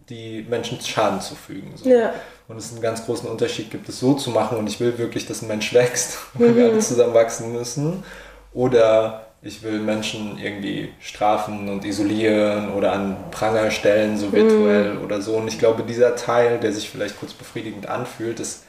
die 0.08 0.46
Menschen 0.48 0.80
Schaden 0.80 1.20
zufügen. 1.20 1.72
So. 1.76 1.88
Ja. 1.88 2.14
Und 2.48 2.56
es 2.56 2.72
einen 2.72 2.80
ganz 2.80 3.04
großen 3.04 3.28
Unterschied 3.28 3.70
gibt, 3.70 3.88
es 3.88 4.00
so 4.00 4.14
zu 4.14 4.30
machen 4.30 4.58
und 4.58 4.66
ich 4.66 4.80
will 4.80 4.98
wirklich, 4.98 5.26
dass 5.26 5.42
ein 5.42 5.48
Mensch 5.48 5.72
wächst, 5.74 6.18
weil 6.34 6.50
mhm. 6.50 6.56
wir 6.56 6.64
alle 6.66 6.78
zusammen 6.78 7.14
wachsen 7.14 7.52
müssen. 7.52 8.02
Oder 8.54 9.26
ich 9.42 9.62
will 9.62 9.80
Menschen 9.80 10.38
irgendwie 10.38 10.92
strafen 11.00 11.68
und 11.68 11.84
isolieren 11.84 12.72
oder 12.72 12.92
an 12.92 13.16
Pranger 13.30 13.70
stellen, 13.70 14.16
so 14.16 14.32
virtuell 14.32 14.94
mhm. 14.94 15.04
oder 15.04 15.20
so. 15.20 15.36
Und 15.36 15.48
ich 15.48 15.58
glaube, 15.58 15.82
dieser 15.82 16.16
Teil, 16.16 16.60
der 16.60 16.72
sich 16.72 16.88
vielleicht 16.88 17.18
kurz 17.18 17.32
befriedigend 17.32 17.88
anfühlt, 17.88 18.40
ist, 18.40 18.64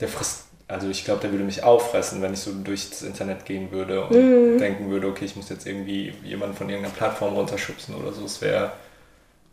der 0.00 0.08
frisst 0.08 0.47
also 0.68 0.88
ich 0.90 1.04
glaube, 1.04 1.22
der 1.22 1.32
würde 1.32 1.44
mich 1.44 1.64
auffressen, 1.64 2.20
wenn 2.20 2.34
ich 2.34 2.40
so 2.40 2.52
durchs 2.52 3.00
Internet 3.00 3.46
gehen 3.46 3.72
würde 3.72 4.04
und 4.04 4.14
mhm. 4.14 4.58
denken 4.58 4.90
würde, 4.90 5.06
okay, 5.06 5.24
ich 5.24 5.34
muss 5.34 5.48
jetzt 5.48 5.66
irgendwie 5.66 6.12
jemanden 6.22 6.54
von 6.54 6.68
irgendeiner 6.68 6.94
Plattform 6.94 7.34
runterschubsen 7.34 7.94
oder 7.94 8.12
so. 8.12 8.26
Es 8.26 8.42
wäre, 8.42 8.72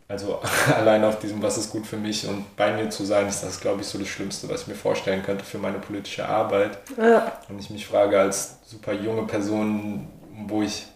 also 0.08 0.40
allein 0.76 1.02
auf 1.04 1.18
diesem, 1.18 1.42
was 1.42 1.56
ist 1.56 1.70
gut 1.70 1.86
für 1.86 1.96
mich 1.96 2.28
und 2.28 2.54
bei 2.56 2.70
mir 2.74 2.90
zu 2.90 3.06
sein, 3.06 3.26
ist 3.28 3.42
das, 3.42 3.60
glaube 3.60 3.80
ich, 3.80 3.86
so 3.86 3.98
das 3.98 4.08
Schlimmste, 4.08 4.50
was 4.50 4.62
ich 4.62 4.66
mir 4.68 4.74
vorstellen 4.74 5.22
könnte 5.22 5.46
für 5.46 5.56
meine 5.56 5.78
politische 5.78 6.28
Arbeit. 6.28 6.78
Ja. 6.98 7.40
Und 7.48 7.58
ich 7.60 7.70
mich 7.70 7.86
frage 7.86 8.20
als 8.20 8.58
super 8.66 8.92
junge 8.92 9.22
Person, 9.22 10.08
wo 10.46 10.60
ich 10.60 10.86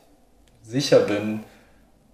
sicher 0.63 1.01
bin, 1.01 1.45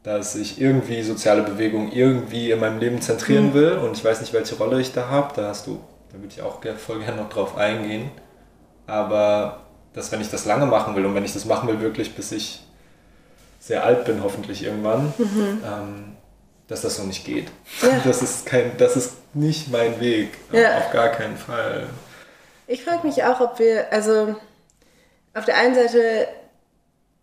dass 0.04 0.36
ich 0.36 0.60
irgendwie 0.60 1.02
soziale 1.02 1.42
Bewegung 1.42 1.90
irgendwie 1.90 2.52
in 2.52 2.60
meinem 2.60 2.78
Leben 2.78 3.02
zentrieren 3.02 3.48
mhm. 3.48 3.54
will 3.54 3.72
und 3.72 3.96
ich 3.96 4.04
weiß 4.04 4.20
nicht, 4.20 4.32
welche 4.32 4.54
Rolle 4.54 4.80
ich 4.80 4.92
da 4.92 5.08
habe. 5.08 5.32
Da 5.34 5.48
hast 5.48 5.66
du 5.66 5.80
da 6.16 6.22
würde 6.22 6.34
ich 6.34 6.42
auch 6.42 6.60
voll 6.78 7.00
gerne 7.00 7.20
noch 7.20 7.28
drauf 7.28 7.56
eingehen. 7.56 8.10
Aber 8.86 9.60
dass 9.92 10.12
wenn 10.12 10.20
ich 10.20 10.30
das 10.30 10.44
lange 10.44 10.66
machen 10.66 10.94
will 10.96 11.06
und 11.06 11.14
wenn 11.14 11.24
ich 11.24 11.32
das 11.32 11.44
machen 11.44 11.68
will 11.68 11.80
wirklich 11.80 12.14
bis 12.14 12.32
ich 12.32 12.62
sehr 13.60 13.84
alt 13.84 14.04
bin, 14.04 14.22
hoffentlich 14.22 14.62
irgendwann, 14.62 15.12
mhm. 15.18 15.62
ähm, 15.64 16.16
dass 16.68 16.82
das 16.82 16.96
so 16.96 17.02
nicht 17.02 17.24
geht. 17.24 17.48
Ja. 17.82 18.00
Das, 18.04 18.22
ist 18.22 18.46
kein, 18.46 18.76
das 18.76 18.96
ist 18.96 19.14
nicht 19.34 19.70
mein 19.70 20.00
Weg. 20.00 20.30
Ja. 20.52 20.78
Auf 20.78 20.92
gar 20.92 21.08
keinen 21.08 21.36
Fall. 21.36 21.88
Ich 22.66 22.84
frage 22.84 23.06
mich 23.06 23.24
auch, 23.24 23.40
ob 23.40 23.58
wir, 23.58 23.92
also 23.92 24.36
auf 25.34 25.44
der 25.44 25.56
einen 25.56 25.74
Seite 25.74 26.28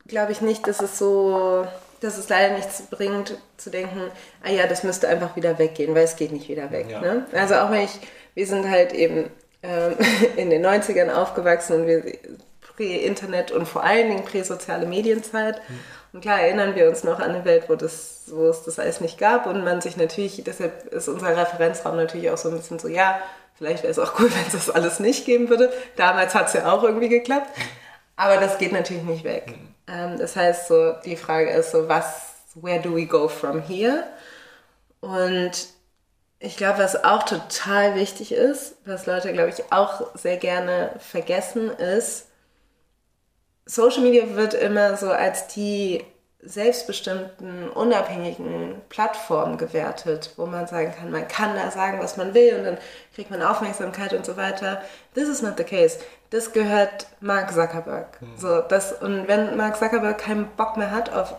glaube 0.07 0.31
ich 0.31 0.41
nicht, 0.41 0.67
dass 0.67 0.81
es 0.81 0.97
so, 0.97 1.65
dass 2.01 2.17
es 2.17 2.27
leider 2.27 2.55
nichts 2.55 2.83
bringt, 2.89 3.37
zu 3.57 3.69
denken, 3.69 4.11
ah 4.43 4.49
ja, 4.49 4.67
das 4.67 4.83
müsste 4.83 5.07
einfach 5.07 5.35
wieder 5.35 5.57
weggehen, 5.59 5.95
weil 5.95 6.03
es 6.03 6.15
geht 6.15 6.31
nicht 6.31 6.49
wieder 6.49 6.71
weg. 6.71 6.87
Ja. 6.89 7.01
Ne? 7.01 7.25
Also 7.33 7.55
auch 7.55 7.71
wenn 7.71 7.83
ich 7.83 7.99
wir 8.35 8.47
sind 8.47 8.69
halt 8.69 8.93
eben 8.93 9.29
ähm, 9.61 9.95
in 10.35 10.49
den 10.49 10.65
90ern 10.65 11.11
aufgewachsen 11.11 11.81
und 11.81 11.87
wir 11.87 12.03
Prä-Internet 12.75 13.51
und 13.51 13.67
vor 13.67 13.83
allen 13.83 14.09
Dingen 14.09 14.25
prä-soziale 14.25 14.85
Medienzeit. 14.85 15.61
Mhm. 15.69 15.79
Und 16.13 16.21
klar 16.21 16.41
erinnern 16.41 16.75
wir 16.75 16.89
uns 16.89 17.03
noch 17.03 17.19
an 17.19 17.31
eine 17.31 17.45
Welt, 17.45 17.65
wo, 17.67 17.75
das, 17.75 18.23
wo 18.27 18.47
es 18.47 18.63
das 18.63 18.79
alles 18.79 19.01
nicht 19.01 19.17
gab 19.17 19.47
und 19.47 19.63
man 19.63 19.81
sich 19.81 19.97
natürlich, 19.97 20.43
deshalb 20.43 20.93
ist 20.93 21.07
unser 21.07 21.35
Referenzraum 21.35 21.95
natürlich 21.95 22.29
auch 22.29 22.37
so 22.37 22.49
ein 22.49 22.57
bisschen 22.57 22.79
so, 22.79 22.87
ja, 22.87 23.19
vielleicht 23.57 23.83
wäre 23.83 23.91
es 23.91 23.99
auch 23.99 24.19
cool, 24.19 24.31
wenn 24.33 24.45
es 24.47 24.53
das 24.53 24.69
alles 24.69 24.99
nicht 24.99 25.25
geben 25.25 25.49
würde. 25.49 25.71
Damals 25.95 26.35
hat 26.35 26.47
es 26.47 26.53
ja 26.53 26.71
auch 26.71 26.83
irgendwie 26.83 27.09
geklappt. 27.09 27.49
Aber 28.15 28.37
das 28.37 28.57
geht 28.59 28.71
natürlich 28.71 29.03
nicht 29.03 29.23
weg. 29.23 29.47
Mhm. 29.47 29.73
Ähm, 29.87 30.17
das 30.19 30.35
heißt, 30.35 30.67
so 30.67 30.93
die 31.05 31.15
Frage 31.15 31.49
ist 31.49 31.71
so, 31.71 31.87
was, 31.89 32.33
where 32.55 32.79
do 32.79 32.95
we 32.95 33.05
go 33.05 33.27
from 33.27 33.61
here? 33.61 34.03
Und 35.01 35.51
ich 36.43 36.57
glaube, 36.57 36.79
was 36.79 37.05
auch 37.05 37.23
total 37.23 37.95
wichtig 37.95 38.33
ist, 38.33 38.75
was 38.85 39.05
Leute, 39.05 39.31
glaube 39.31 39.49
ich, 39.49 39.71
auch 39.71 40.13
sehr 40.13 40.35
gerne 40.35 40.91
vergessen, 40.99 41.69
ist, 41.69 42.27
Social 43.65 44.01
Media 44.01 44.35
wird 44.35 44.53
immer 44.53 44.97
so 44.97 45.09
als 45.09 45.47
die 45.47 46.03
selbstbestimmten, 46.41 47.69
unabhängigen 47.69 48.81
Plattformen 48.89 49.57
gewertet, 49.57 50.33
wo 50.35 50.45
man 50.45 50.67
sagen 50.67 50.93
kann, 50.93 51.11
man 51.11 51.29
kann 51.29 51.55
da 51.55 51.71
sagen, 51.71 52.01
was 52.01 52.17
man 52.17 52.33
will 52.33 52.57
und 52.57 52.65
dann 52.65 52.77
kriegt 53.15 53.31
man 53.31 53.41
Aufmerksamkeit 53.41 54.11
und 54.11 54.25
so 54.25 54.35
weiter. 54.35 54.81
This 55.13 55.29
is 55.29 55.41
not 55.41 55.53
the 55.55 55.63
case. 55.63 55.99
Das 56.31 56.51
gehört 56.51 57.07
Mark 57.21 57.53
Zuckerberg. 57.53 58.21
Mhm. 58.21 58.37
So, 58.37 58.59
das, 58.59 58.91
und 58.91 59.29
wenn 59.29 59.55
Mark 59.55 59.77
Zuckerberg 59.77 60.17
keinen 60.17 60.47
Bock 60.57 60.75
mehr 60.75 60.91
hat, 60.91 61.13
auf 61.13 61.35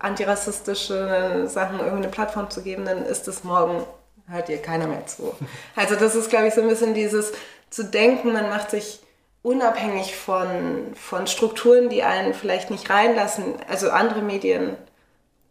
antirassistische 0.00 1.46
Sachen 1.46 1.78
irgendwie 1.78 1.98
eine 1.98 2.08
Plattform 2.08 2.50
zu 2.50 2.62
geben, 2.62 2.84
dann 2.84 3.04
ist 3.04 3.28
es 3.28 3.44
morgen 3.44 3.86
hört 4.30 4.48
dir 4.48 4.58
keiner 4.58 4.86
mehr 4.86 5.06
zu. 5.06 5.34
Also 5.76 5.96
das 5.96 6.14
ist, 6.14 6.30
glaube 6.30 6.48
ich, 6.48 6.54
so 6.54 6.62
ein 6.62 6.68
bisschen 6.68 6.94
dieses 6.94 7.32
zu 7.68 7.84
denken, 7.84 8.32
man 8.32 8.48
macht 8.48 8.70
sich 8.70 9.00
unabhängig 9.42 10.16
von, 10.16 10.94
von 10.94 11.26
Strukturen, 11.26 11.88
die 11.88 12.02
einen 12.02 12.34
vielleicht 12.34 12.70
nicht 12.70 12.90
reinlassen, 12.90 13.54
also 13.68 13.90
andere 13.90 14.22
Medien, 14.22 14.76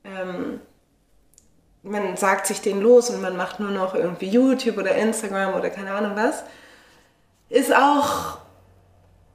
ähm, 0.04 0.60
man 1.82 2.18
sagt 2.18 2.46
sich 2.46 2.62
den 2.62 2.82
los 2.82 3.10
und 3.10 3.22
man 3.22 3.38
macht 3.38 3.60
nur 3.60 3.72
noch 3.72 3.96
irgendwie 3.96 4.28
YouTube 4.28 4.78
oder 4.78 4.96
Instagram 4.96 5.56
oder 5.56 5.70
keine 5.70 5.92
Ahnung 5.92 6.12
was, 6.16 6.44
ist 7.50 7.74
auch 7.74 8.38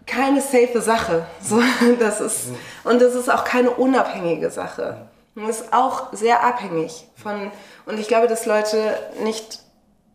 keine 0.07 0.41
safe 0.41 0.81
Sache. 0.81 1.27
So, 1.43 1.63
das 1.99 2.21
ist, 2.21 2.49
und 2.85 3.01
das 3.01 3.15
ist 3.15 3.31
auch 3.31 3.45
keine 3.45 3.71
unabhängige 3.71 4.51
Sache. 4.51 5.09
Und 5.35 5.49
ist 5.49 5.73
auch 5.73 6.13
sehr 6.13 6.45
abhängig 6.45 7.07
von, 7.17 7.51
und 7.87 7.99
ich 7.99 8.07
glaube, 8.07 8.29
dass 8.29 8.47
Leute 8.47 8.97
nicht, 9.23 9.61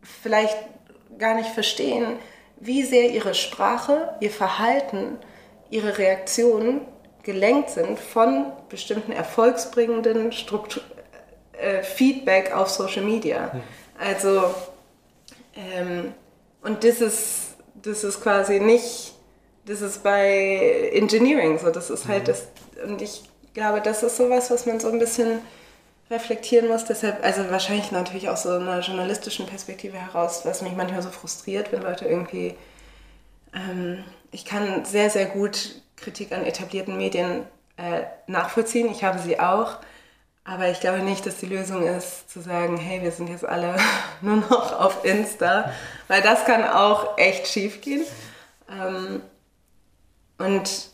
vielleicht 0.01 0.57
gar 1.17 1.35
nicht 1.35 1.49
verstehen, 1.49 2.17
wie 2.59 2.83
sehr 2.83 3.09
ihre 3.09 3.33
Sprache, 3.33 4.13
ihr 4.21 4.31
Verhalten, 4.31 5.17
ihre 5.69 5.97
Reaktionen 5.97 6.81
gelenkt 7.23 7.69
sind 7.69 7.99
von 7.99 8.45
bestimmten 8.69 9.11
erfolgsbringenden 9.11 10.31
Struktur, 10.31 10.81
äh, 11.53 11.83
Feedback 11.83 12.53
auf 12.53 12.69
Social 12.69 13.03
Media. 13.03 13.51
Also, 13.99 14.53
ähm, 15.55 16.13
und 16.61 16.83
das 16.83 17.01
ist, 17.01 17.55
das 17.75 18.03
ist 18.03 18.21
quasi 18.21 18.59
nicht, 18.59 19.13
das 19.65 19.81
ist 19.81 20.01
bei 20.01 20.89
Engineering 20.93 21.59
so, 21.59 21.69
das 21.69 21.89
ist 21.89 22.07
halt 22.07 22.23
mhm. 22.23 22.25
das, 22.25 22.47
und 22.85 23.01
ich 23.01 23.28
glaube, 23.53 23.81
das 23.81 24.03
ist 24.03 24.17
sowas, 24.17 24.51
was 24.51 24.65
man 24.65 24.79
so 24.79 24.89
ein 24.89 24.99
bisschen 24.99 25.41
reflektieren 26.09 26.67
muss. 26.67 26.85
Deshalb, 26.85 27.23
also 27.23 27.49
wahrscheinlich 27.49 27.91
natürlich 27.91 28.29
auch 28.29 28.37
so 28.37 28.49
einer 28.49 28.79
journalistischen 28.79 29.45
Perspektive 29.45 29.97
heraus, 29.97 30.41
was 30.45 30.61
mich 30.61 30.73
manchmal 30.75 31.01
so 31.01 31.09
frustriert, 31.09 31.71
wenn 31.71 31.81
Leute 31.81 32.05
irgendwie. 32.05 32.55
Ähm, 33.53 34.03
ich 34.31 34.45
kann 34.45 34.85
sehr, 34.85 35.09
sehr 35.09 35.25
gut 35.25 35.81
Kritik 35.95 36.31
an 36.31 36.45
etablierten 36.45 36.97
Medien 36.97 37.45
äh, 37.77 38.03
nachvollziehen. 38.27 38.91
Ich 38.91 39.03
habe 39.03 39.19
sie 39.19 39.39
auch. 39.39 39.77
Aber 40.43 40.69
ich 40.69 40.79
glaube 40.79 40.99
nicht, 40.99 41.25
dass 41.25 41.37
die 41.37 41.45
Lösung 41.45 41.85
ist, 41.85 42.31
zu 42.31 42.41
sagen, 42.41 42.77
hey, 42.77 43.03
wir 43.03 43.11
sind 43.11 43.29
jetzt 43.29 43.45
alle 43.45 43.75
nur 44.21 44.37
noch 44.37 44.79
auf 44.79 45.05
Insta, 45.05 45.71
weil 46.07 46.21
das 46.23 46.45
kann 46.45 46.63
auch 46.63 47.17
echt 47.17 47.47
schief 47.47 47.81
gehen. 47.81 48.03
Ähm, 48.69 49.21
und 50.39 50.89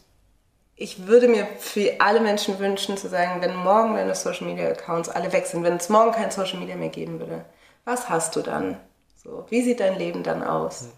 ich 0.76 1.08
würde 1.08 1.28
mir 1.28 1.48
für 1.60 2.00
alle 2.00 2.20
Menschen 2.20 2.60
wünschen, 2.60 2.98
zu 2.98 3.08
sagen, 3.08 3.42
wenn 3.42 3.56
morgen 3.56 3.96
deine 3.96 4.14
Social 4.14 4.46
Media 4.46 4.68
Accounts 4.68 5.10
alle 5.10 5.32
weg 5.32 5.46
sind, 5.46 5.64
wenn 5.64 5.78
es 5.78 5.90
morgen 5.90 6.12
kein 6.12 6.32
Social 6.32 6.60
Media 6.60 6.76
mehr 6.76 6.90
geben 6.90 7.20
würde, 7.20 7.46
was 7.86 8.10
hast 8.10 8.36
du 8.36 8.42
dann? 8.42 8.78
So, 9.16 9.46
wie 9.50 9.62
sieht 9.62 9.80
dein 9.80 9.98
Leben 9.98 10.24
dann 10.24 10.44
aus? 10.44 10.90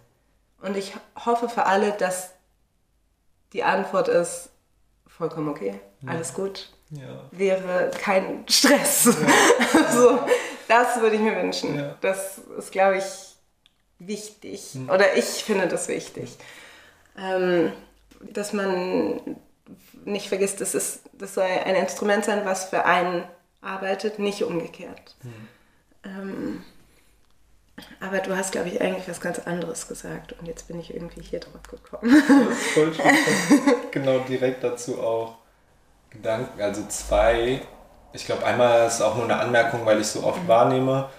Und 0.62 0.76
ich 0.76 0.94
hoffe 1.26 1.48
für 1.48 1.66
alle, 1.66 1.92
dass 1.92 2.32
die 3.54 3.64
Antwort 3.64 4.08
ist 4.08 4.50
vollkommen 5.06 5.50
okay, 5.50 5.80
alles 6.06 6.34
gut, 6.34 6.70
ja. 6.92 7.22
wäre 7.32 7.92
kein 8.00 8.46
Stress. 8.48 9.06
Ja. 9.06 9.92
so, 9.92 10.20
das 10.68 11.00
würde 11.02 11.16
ich 11.16 11.22
mir 11.22 11.36
wünschen. 11.36 11.96
Das 12.02 12.40
ist, 12.58 12.72
glaube 12.72 12.98
ich, 12.98 13.04
wichtig. 14.00 14.76
Mhm. 14.76 14.90
Oder 14.90 15.16
ich 15.16 15.26
finde 15.26 15.68
das 15.68 15.88
wichtig. 15.88 16.38
Ähm, 17.18 17.72
dass 18.22 18.54
man 18.54 19.38
nicht 20.06 20.30
vergisst, 20.30 20.62
das, 20.62 20.76
ist, 20.76 21.02
das 21.14 21.34
soll 21.34 21.44
ein 21.44 21.76
Instrument 21.76 22.26
sein, 22.26 22.46
was 22.46 22.66
für 22.66 22.86
einen 22.86 23.24
arbeitet, 23.62 24.20
nicht 24.20 24.44
umgekehrt. 24.44 25.16
Mhm. 25.24 25.48
Ähm, 26.04 26.64
aber 28.00 28.20
du 28.20 28.36
hast, 28.36 28.52
glaube 28.52 28.70
ich, 28.70 28.82
eigentlich 28.82 29.08
was 29.08 29.22
ganz 29.22 29.40
anderes 29.40 29.88
gesagt 29.88 30.34
und 30.34 30.48
jetzt 30.48 30.68
bin 30.68 30.80
ich 30.80 30.94
irgendwie 30.94 31.22
hier 31.22 31.40
drauf 31.40 31.62
gekommen. 31.70 32.24
Das 32.28 32.58
ist 32.58 32.68
voll 32.72 32.94
schön. 32.94 33.76
genau, 33.92 34.20
direkt 34.20 34.64
dazu 34.64 35.00
auch 35.00 35.36
Gedanken, 36.10 36.60
also 36.62 36.86
zwei. 36.88 37.62
Ich 38.14 38.26
glaube, 38.26 38.46
einmal 38.46 38.88
ist 38.88 39.02
auch 39.02 39.16
nur 39.16 39.26
eine 39.26 39.38
Anmerkung, 39.38 39.86
weil 39.86 40.02
ich 40.02 40.08
so 40.08 40.24
oft 40.24 40.42
mhm. 40.44 40.48
wahrnehme, 40.48 41.10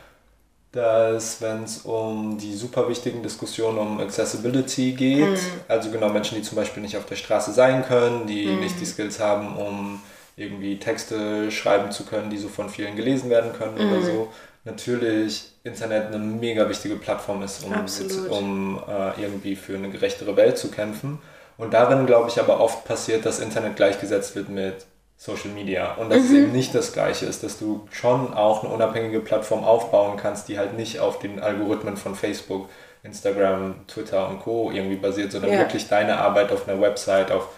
dass 0.73 1.41
wenn 1.41 1.65
es 1.65 1.79
um 1.79 2.37
die 2.37 2.55
super 2.55 2.89
wichtigen 2.89 3.23
Diskussionen 3.23 3.79
um 3.79 4.01
Accessibility 4.01 4.93
geht, 4.93 5.31
mhm. 5.31 5.61
also 5.67 5.91
genau 5.91 6.11
Menschen, 6.11 6.37
die 6.37 6.43
zum 6.43 6.57
Beispiel 6.57 6.83
nicht 6.83 6.97
auf 6.97 7.07
der 7.07 7.17
Straße 7.17 7.53
sein 7.53 7.85
können, 7.85 8.27
die 8.27 8.47
mhm. 8.47 8.61
nicht 8.61 8.79
die 8.79 8.85
Skills 8.85 9.19
haben, 9.19 9.57
um 9.57 10.01
irgendwie 10.37 10.79
Texte 10.79 11.51
schreiben 11.51 11.91
zu 11.91 12.05
können, 12.05 12.31
die 12.31 12.37
so 12.37 12.49
von 12.49 12.69
vielen 12.69 12.97
gelesen 12.97 13.31
werden 13.31 13.53
können 13.55 13.75
mhm. 13.75 13.93
oder 13.93 14.03
so, 14.03 14.29
natürlich 14.65 15.53
Internet 15.65 16.09
eine 16.09 16.19
mega 16.19 16.69
wichtige 16.69 16.97
Plattform 16.97 17.43
ist, 17.43 17.65
um, 17.65 18.31
um 18.31 18.83
äh, 18.87 19.21
irgendwie 19.21 19.57
für 19.57 19.75
eine 19.75 19.89
gerechtere 19.89 20.37
Welt 20.37 20.59
zu 20.59 20.71
kämpfen. 20.71 21.19
Und 21.57 21.75
darin, 21.75 22.07
glaube 22.07 22.29
ich, 22.29 22.39
aber 22.39 22.61
oft 22.61 22.85
passiert, 22.85 23.27
dass 23.27 23.41
Internet 23.41 23.77
gleichgesetzt 23.77 24.37
wird 24.37 24.49
mit 24.49 24.87
Social 25.21 25.51
Media 25.51 25.95
und 25.95 26.11
dass 26.11 26.21
mhm. 26.21 26.25
es 26.25 26.33
eben 26.33 26.53
nicht 26.53 26.75
das 26.75 26.93
Gleiche 26.93 27.27
ist, 27.27 27.43
dass 27.43 27.59
du 27.59 27.87
schon 27.91 28.33
auch 28.33 28.63
eine 28.63 28.73
unabhängige 28.73 29.19
Plattform 29.19 29.65
aufbauen 29.65 30.17
kannst, 30.17 30.49
die 30.49 30.59
halt 30.59 30.75
nicht 30.75 31.01
auf 31.01 31.19
den 31.19 31.41
Algorithmen 31.41 31.97
von 31.97 32.15
Facebook, 32.15 32.69
Instagram, 33.03 33.87
Twitter 33.89 34.29
und 34.29 34.41
Co. 34.41 34.71
irgendwie 34.71 34.97
basiert, 34.97 35.33
sondern 35.33 35.53
ja. 35.53 35.59
wirklich 35.59 35.89
deine 35.89 36.19
Arbeit 36.19 36.53
auf 36.53 36.69
einer 36.69 36.81
Website, 36.81 37.33
auf 37.33 37.49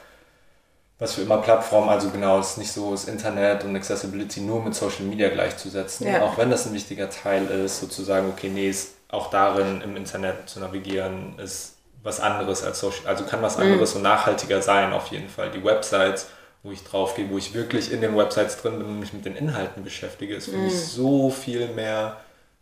was 0.99 1.15
für 1.15 1.23
immer 1.23 1.39
Plattformen, 1.39 1.89
also 1.89 2.11
genau, 2.11 2.39
es 2.39 2.53
ist 2.53 2.59
nicht 2.59 2.73
so, 2.73 2.93
das 2.93 3.07
Internet 3.07 3.65
und 3.65 3.77
Accessibility 3.77 4.41
nur 4.41 4.63
mit 4.63 4.75
Social 4.75 5.05
Media 5.05 5.29
gleichzusetzen, 5.29 6.07
ja. 6.07 6.23
auch 6.23 6.39
wenn 6.39 6.51
das 6.51 6.67
ein 6.67 6.75
wichtiger 6.75 7.09
Teil 7.09 7.47
ist, 7.47 7.81
sozusagen, 7.81 8.29
okay, 8.29 8.49
nee, 8.49 8.69
ist 8.69 8.95
auch 9.09 9.31
darin 9.31 9.81
im 9.83 9.97
Internet 9.97 10.49
zu 10.49 10.61
navigieren, 10.61 11.39
ist 11.39 11.77
was 12.03 12.21
anderes 12.21 12.65
als 12.65 12.81
Social, 12.81 13.07
also 13.07 13.25
kann 13.25 13.43
was 13.43 13.57
mhm. 13.57 13.65
anderes 13.65 13.93
mhm. 13.93 13.99
und 13.99 14.03
nachhaltiger 14.05 14.63
sein 14.63 14.93
auf 14.93 15.09
jeden 15.09 15.29
Fall. 15.29 15.51
Die 15.51 15.63
Websites 15.65 16.29
wo 16.63 16.71
ich 16.71 16.85
drauf 16.85 17.15
gehe, 17.15 17.31
wo 17.31 17.39
ich 17.39 17.55
wirklich 17.55 17.93
in 17.93 18.01
den 18.01 18.17
Websites 18.17 18.61
drin 18.61 18.79
bin 18.79 18.87
und 18.87 19.01
mich 19.01 19.13
mit 19.13 19.25
den 19.25 19.37
Inhalten 19.37 19.83
beschäftige, 19.83 20.35
ist 20.35 20.51
für 20.51 20.57
mhm. 20.57 20.65
mich 20.65 20.75
so 20.75 21.31
viel 21.31 21.69
mehr 21.69 22.19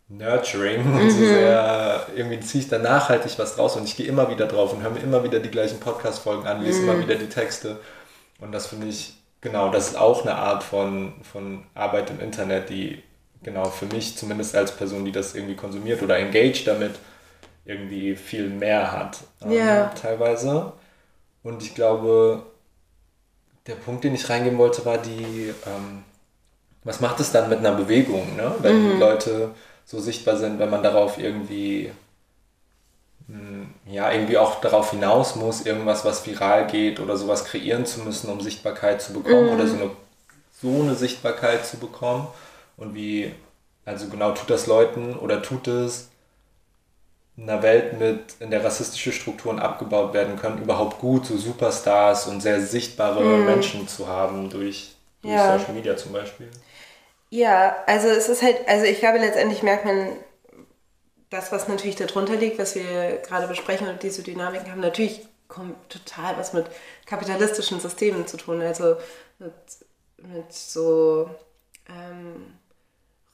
nurturing 0.09 0.89
mhm. 0.89 1.01
und 1.01 1.11
so 1.11 1.19
sehr, 1.19 2.07
irgendwie 2.15 2.41
ziehe 2.41 2.63
ich 2.63 2.71
da 2.71 2.79
nachhaltig 2.79 3.39
was 3.39 3.57
draus 3.57 3.77
und 3.77 3.85
ich 3.85 3.97
gehe 3.97 4.07
immer 4.07 4.31
wieder 4.31 4.47
drauf 4.47 4.73
und 4.73 4.83
höre 4.83 4.91
mir 4.91 5.01
immer 5.01 5.23
wieder 5.25 5.41
die 5.41 5.51
gleichen 5.51 5.81
Podcast-Folgen 5.81 6.47
an, 6.47 6.63
lese 6.63 6.81
mhm. 6.81 6.89
immer 6.89 6.99
wieder 7.01 7.17
die 7.17 7.29
Texte 7.29 7.79
und 8.41 8.53
das 8.53 8.69
finde 8.69 8.87
ich, 8.87 9.15
genau, 9.41 9.71
das 9.71 9.89
ist 9.89 9.97
auch 9.97 10.23
eine 10.23 10.37
Art 10.37 10.63
von, 10.63 11.15
von 11.31 11.65
Arbeit 11.75 12.11
im 12.11 12.21
Internet, 12.21 12.71
die 12.71 13.03
genau 13.43 13.67
für 13.67 13.87
mich 13.87 14.17
zumindest 14.17 14.55
als 14.55 14.73
Person, 14.73 15.05
die 15.05 15.13
das 15.13 15.35
irgendwie 15.35 15.57
konsumiert 15.57 16.03
oder 16.03 16.19
engaged 16.19 16.67
damit, 16.67 16.93
irgendwie 17.65 18.17
viel 18.17 18.49
mehr 18.49 18.93
hat 18.93 19.19
ähm, 19.43 19.53
yeah. 19.53 19.93
teilweise. 20.01 20.73
Und 21.43 21.63
ich 21.63 21.75
glaube, 21.75 22.47
der 23.69 23.75
Punkt, 23.75 24.03
den 24.03 24.15
ich 24.15 24.29
reingehen 24.29 24.59
wollte, 24.59 24.85
war 24.85 24.99
die, 24.99 25.53
ähm, 25.67 26.03
was 26.85 27.01
macht 27.01 27.21
es 27.21 27.31
dann 27.31 27.49
mit 27.49 27.59
einer 27.59 27.73
Bewegung, 27.73 28.35
ne? 28.35 28.55
wenn 28.61 28.95
mhm. 28.95 28.99
Leute 28.99 29.51
so 29.85 30.01
sichtbar 30.01 30.37
sind, 30.37 30.59
wenn 30.59 30.71
man 30.71 30.83
darauf 30.83 31.19
irgendwie, 31.19 31.93
mh, 33.29 33.39
hm, 33.39 33.75
ja, 33.87 34.11
irgendwie 34.11 34.39
auch 34.39 34.61
darauf 34.61 34.91
hinaus 34.91 35.37
muss, 35.37 35.67
irgendwas, 35.67 36.05
was 36.05 36.27
viral 36.27 36.67
geht 36.67 36.99
oder 36.99 37.17
sowas 37.17 37.45
kreieren 37.45 37.87
zu 37.87 38.01
müssen, 38.01 38.31
um 38.31 38.41
Sichtbarkeit 38.41 39.01
zu 39.03 39.13
bekommen 39.13 39.47
mhm. 39.47 39.53
oder 39.55 39.67
so 39.67 39.77
eine, 39.77 39.91
so 40.61 40.83
eine 40.83 40.95
Sichtbarkeit 40.95 41.67
zu 41.67 41.77
bekommen 41.77 42.27
und 42.77 42.95
wie, 42.95 43.33
also 43.85 44.09
genau, 44.09 44.33
tut 44.33 44.51
das 44.51 44.67
Leuten 44.67 45.17
oder 45.17 45.43
tut 45.43 45.69
es 45.69 46.09
einer 47.41 47.63
Welt 47.63 47.99
mit, 47.99 48.35
in 48.41 48.51
der 48.51 48.65
rassistische 48.65 49.13
Strukturen 49.13 49.59
abgebaut 49.59 50.13
werden 50.13 50.37
können, 50.37 50.63
überhaupt 50.63 50.99
gut, 50.99 51.27
so 51.27 51.37
Superstars 51.37 52.27
und 52.27 52.41
sehr 52.41 52.61
sichtbare 52.61 53.23
mhm. 53.23 53.45
Menschen 53.45 53.89
zu 53.89 54.09
haben 54.09 54.51
durch, 54.51 54.97
durch 55.23 55.35
ja. 55.35 55.59
Social 55.59 55.75
Media 55.75 55.97
zum 55.97 56.13
Beispiel? 56.13 56.49
Ja, 57.31 57.77
also 57.87 58.09
es 58.09 58.29
ist 58.29 58.43
halt, 58.43 58.57
also 58.67 58.87
ich 58.87 58.99
glaube 58.99 59.19
letztendlich 59.19 59.63
merkt 59.63 59.85
man, 59.85 60.17
das, 61.31 61.53
was 61.53 61.69
natürlich 61.69 61.97
darunter 61.97 62.37
liegt, 62.37 62.59
was 62.59 62.75
wir 62.75 63.19
gerade 63.19 63.47
besprechen 63.47 63.87
und 63.89 64.03
diese 64.03 64.23
Dynamiken 64.23 64.71
haben, 64.71 64.81
natürlich 64.81 65.27
kommt 65.47 65.77
total 65.91 66.37
was 66.39 66.53
mit 66.53 66.67
kapitalistischen 67.07 67.81
Systemen 67.81 68.27
zu 68.27 68.37
tun, 68.37 68.63
also 68.63 68.97
mit, 69.39 69.53
mit 70.17 70.53
so 70.53 71.29
ähm, 71.89 72.55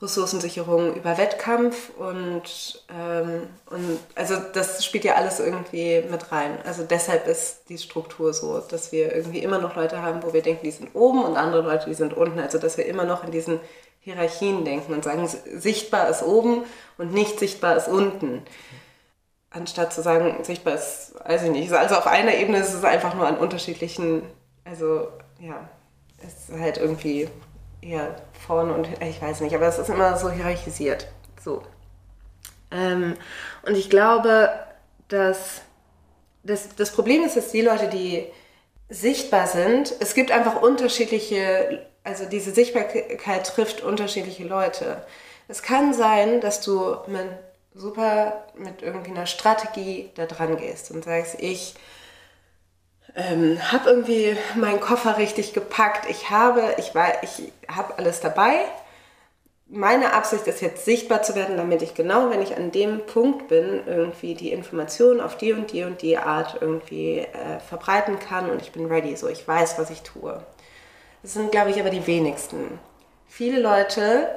Ressourcensicherung 0.05 0.95
über 0.95 1.19
Wettkampf 1.19 1.90
und, 1.99 2.85
ähm, 2.88 3.49
und 3.71 3.99
also 4.14 4.37
das 4.53 4.85
spielt 4.85 5.05
ja 5.05 5.14
alles 5.14 5.40
irgendwie 5.40 6.03
mit 6.11 6.31
rein. 6.31 6.59
Also 6.64 6.85
deshalb 6.85 7.27
ist 7.27 7.69
die 7.69 7.79
Struktur 7.79 8.33
so, 8.33 8.61
dass 8.61 8.93
wir 8.93 9.14
irgendwie 9.14 9.40
immer 9.40 9.59
noch 9.59 9.77
Leute 9.77 10.03
haben, 10.03 10.23
wo 10.23 10.33
wir 10.33 10.43
denken, 10.43 10.64
die 10.64 10.71
sind 10.71 10.95
oben 10.95 11.25
und 11.25 11.37
andere 11.37 11.62
Leute, 11.62 11.87
die 11.88 11.95
sind 11.95 12.14
unten. 12.14 12.38
Also 12.38 12.59
dass 12.59 12.77
wir 12.77 12.87
immer 12.87 13.05
noch 13.05 13.25
in 13.25 13.33
diesen 13.33 13.61
Hierarchien 14.01 14.64
denken 14.64 14.93
und 14.93 15.03
sagen, 15.03 15.27
sichtbar 15.27 16.09
ist 16.09 16.23
oben 16.23 16.64
und 16.99 17.12
nicht 17.12 17.38
sichtbar 17.38 17.77
ist 17.77 17.88
unten. 17.88 18.43
Anstatt 19.51 19.93
zu 19.93 20.03
sagen, 20.03 20.45
sichtbar 20.45 20.75
ist, 20.75 21.14
weiß 21.25 21.45
ich 21.45 21.51
nicht. 21.51 21.73
Also 21.73 21.95
auf 21.95 22.07
einer 22.07 22.35
Ebene 22.35 22.59
ist 22.59 22.75
es 22.75 22.85
einfach 22.85 23.14
nur 23.14 23.27
an 23.27 23.38
unterschiedlichen, 23.38 24.23
also 24.64 25.09
ja, 25.40 25.69
es 26.19 26.49
ist 26.49 26.61
halt 26.61 26.77
irgendwie 26.77 27.29
eher 27.85 28.16
vorne 28.47 28.73
und 28.73 28.88
ich 29.03 29.20
weiß 29.20 29.40
nicht, 29.40 29.55
aber 29.55 29.66
es 29.66 29.79
ist 29.79 29.90
immer 29.90 30.16
so 30.16 30.31
hierarchisiert. 30.31 31.09
So. 31.42 31.62
Ähm, 32.70 33.14
und 33.66 33.77
ich 33.77 33.90
glaube, 33.90 34.51
dass 35.09 35.62
das, 36.42 36.75
das 36.77 36.92
Problem 36.92 37.23
ist, 37.23 37.37
dass 37.37 37.53
die 37.53 37.62
Leute, 37.62 37.88
die 37.88 38.27
sichtbar 38.88 39.47
sind, 39.47 39.94
es 40.01 40.14
gibt 40.14 40.31
einfach 40.31 40.61
unterschiedliche, 40.61 41.87
also 42.03 42.27
diese 42.27 42.53
Sichtbarkeit 42.53 43.47
trifft 43.47 43.83
unterschiedliche 43.83 44.44
Leute. 44.44 45.05
Es 45.49 45.62
kann 45.62 45.94
sein, 45.94 46.40
dass 46.40 46.61
du 46.61 46.97
mit 47.07 47.29
super 47.75 48.44
mit 48.57 48.83
irgendwie 48.83 49.11
einer 49.11 49.27
Strategie 49.27 50.11
da 50.14 50.27
dran 50.27 50.57
gehst 50.57 50.90
und 50.90 51.05
sagst, 51.05 51.37
ich 51.40 51.75
ähm, 53.14 53.59
habe 53.72 53.90
irgendwie 53.90 54.37
meinen 54.57 54.81
Koffer 54.81 55.18
richtig 55.18 55.53
gepackt. 55.53 56.09
Ich 56.11 56.31
habe, 56.31 56.74
ich 56.79 56.94
war, 56.94 57.22
ich 57.22 57.53
habe 57.68 57.98
alles 57.98 58.20
dabei. 58.20 58.57
Meine 59.66 60.12
Absicht 60.12 60.46
ist 60.46 60.61
jetzt 60.61 60.85
sichtbar 60.85 61.22
zu 61.22 61.35
werden, 61.35 61.57
damit 61.57 61.83
ich 61.83 61.94
genau, 61.94 62.31
wenn 62.31 62.42
ich 62.42 62.57
an 62.57 62.70
dem 62.70 63.00
Punkt 63.07 63.48
bin, 63.48 63.83
irgendwie 63.87 64.35
die 64.35 64.53
Informationen 64.53 65.20
auf 65.20 65.37
die 65.37 65.53
und 65.53 65.72
die 65.72 65.85
und 65.85 66.03
die 66.03 66.18
Art 66.18 66.59
irgendwie 66.61 67.20
äh, 67.20 67.61
verbreiten 67.66 68.18
kann 68.18 68.50
und 68.50 68.61
ich 68.61 68.72
bin 68.72 68.87
ready. 68.87 69.16
So, 69.16 69.29
ich 69.29 69.46
weiß, 69.46 69.79
was 69.79 69.90
ich 69.90 70.03
tue. 70.03 70.42
Das 71.22 71.33
sind, 71.33 71.50
glaube 71.50 71.70
ich, 71.70 71.81
aber 71.81 71.90
die 71.90 72.07
wenigsten. 72.07 72.79
Viele 73.27 73.61
Leute 73.61 74.29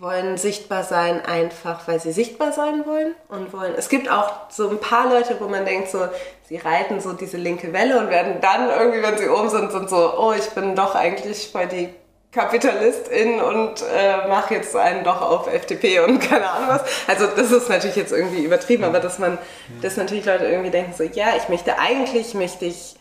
wollen 0.00 0.36
sichtbar 0.36 0.82
sein, 0.82 1.24
einfach 1.24 1.86
weil 1.88 2.00
sie 2.00 2.12
sichtbar 2.12 2.52
sein 2.52 2.84
wollen 2.86 3.14
und 3.28 3.52
wollen. 3.52 3.74
Es 3.76 3.88
gibt 3.88 4.10
auch 4.10 4.50
so 4.50 4.68
ein 4.68 4.78
paar 4.78 5.08
Leute, 5.12 5.36
wo 5.40 5.48
man 5.48 5.64
denkt, 5.64 5.88
so, 5.90 6.08
sie 6.48 6.56
reiten 6.56 7.00
so 7.00 7.12
diese 7.12 7.36
linke 7.36 7.72
Welle 7.72 7.98
und 7.98 8.10
werden 8.10 8.40
dann 8.40 8.68
irgendwie, 8.68 9.02
wenn 9.02 9.18
sie 9.18 9.28
oben 9.28 9.48
sind, 9.48 9.72
sind 9.72 9.90
so, 9.90 10.18
oh, 10.18 10.32
ich 10.32 10.48
bin 10.50 10.74
doch 10.74 10.94
eigentlich 10.94 11.50
voll 11.50 11.66
die 11.66 11.88
Kapitalistin 12.32 13.40
und 13.40 13.82
äh, 13.82 14.28
mache 14.28 14.54
jetzt 14.54 14.76
einen 14.76 15.04
doch 15.04 15.22
auf 15.22 15.52
FDP 15.52 16.00
und 16.00 16.18
keine 16.28 16.48
Ahnung 16.50 16.68
was. 16.68 16.82
Also 17.06 17.26
das 17.26 17.50
ist 17.50 17.68
natürlich 17.68 17.96
jetzt 17.96 18.12
irgendwie 18.12 18.44
übertrieben, 18.44 18.84
aber 18.84 19.00
dass 19.00 19.18
man, 19.18 19.38
dass 19.80 19.96
natürlich 19.96 20.26
Leute 20.26 20.44
irgendwie 20.44 20.70
denken 20.70 20.92
so, 20.96 21.04
ja, 21.04 21.28
ich 21.36 21.48
möchte 21.48 21.78
eigentlich, 21.78 22.34
möchte 22.34 22.66
ich 22.66 22.96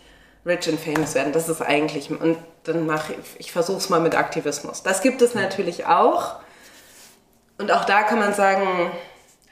rich 0.46 0.70
and 0.70 0.80
famous 0.80 1.16
werden. 1.16 1.34
Das 1.34 1.50
ist 1.50 1.62
eigentlich, 1.62 2.10
und 2.12 2.38
dann 2.64 2.86
mache 2.86 3.14
ich, 3.14 3.40
ich 3.40 3.52
versuche 3.52 3.78
es 3.78 3.90
mal 3.90 4.00
mit 4.00 4.16
Aktivismus. 4.16 4.84
Das 4.84 5.02
gibt 5.02 5.22
es 5.22 5.34
natürlich 5.34 5.86
auch. 5.86 6.36
Und 7.58 7.72
auch 7.72 7.86
da 7.86 8.04
kann 8.04 8.20
man 8.20 8.34
sagen, 8.34 8.92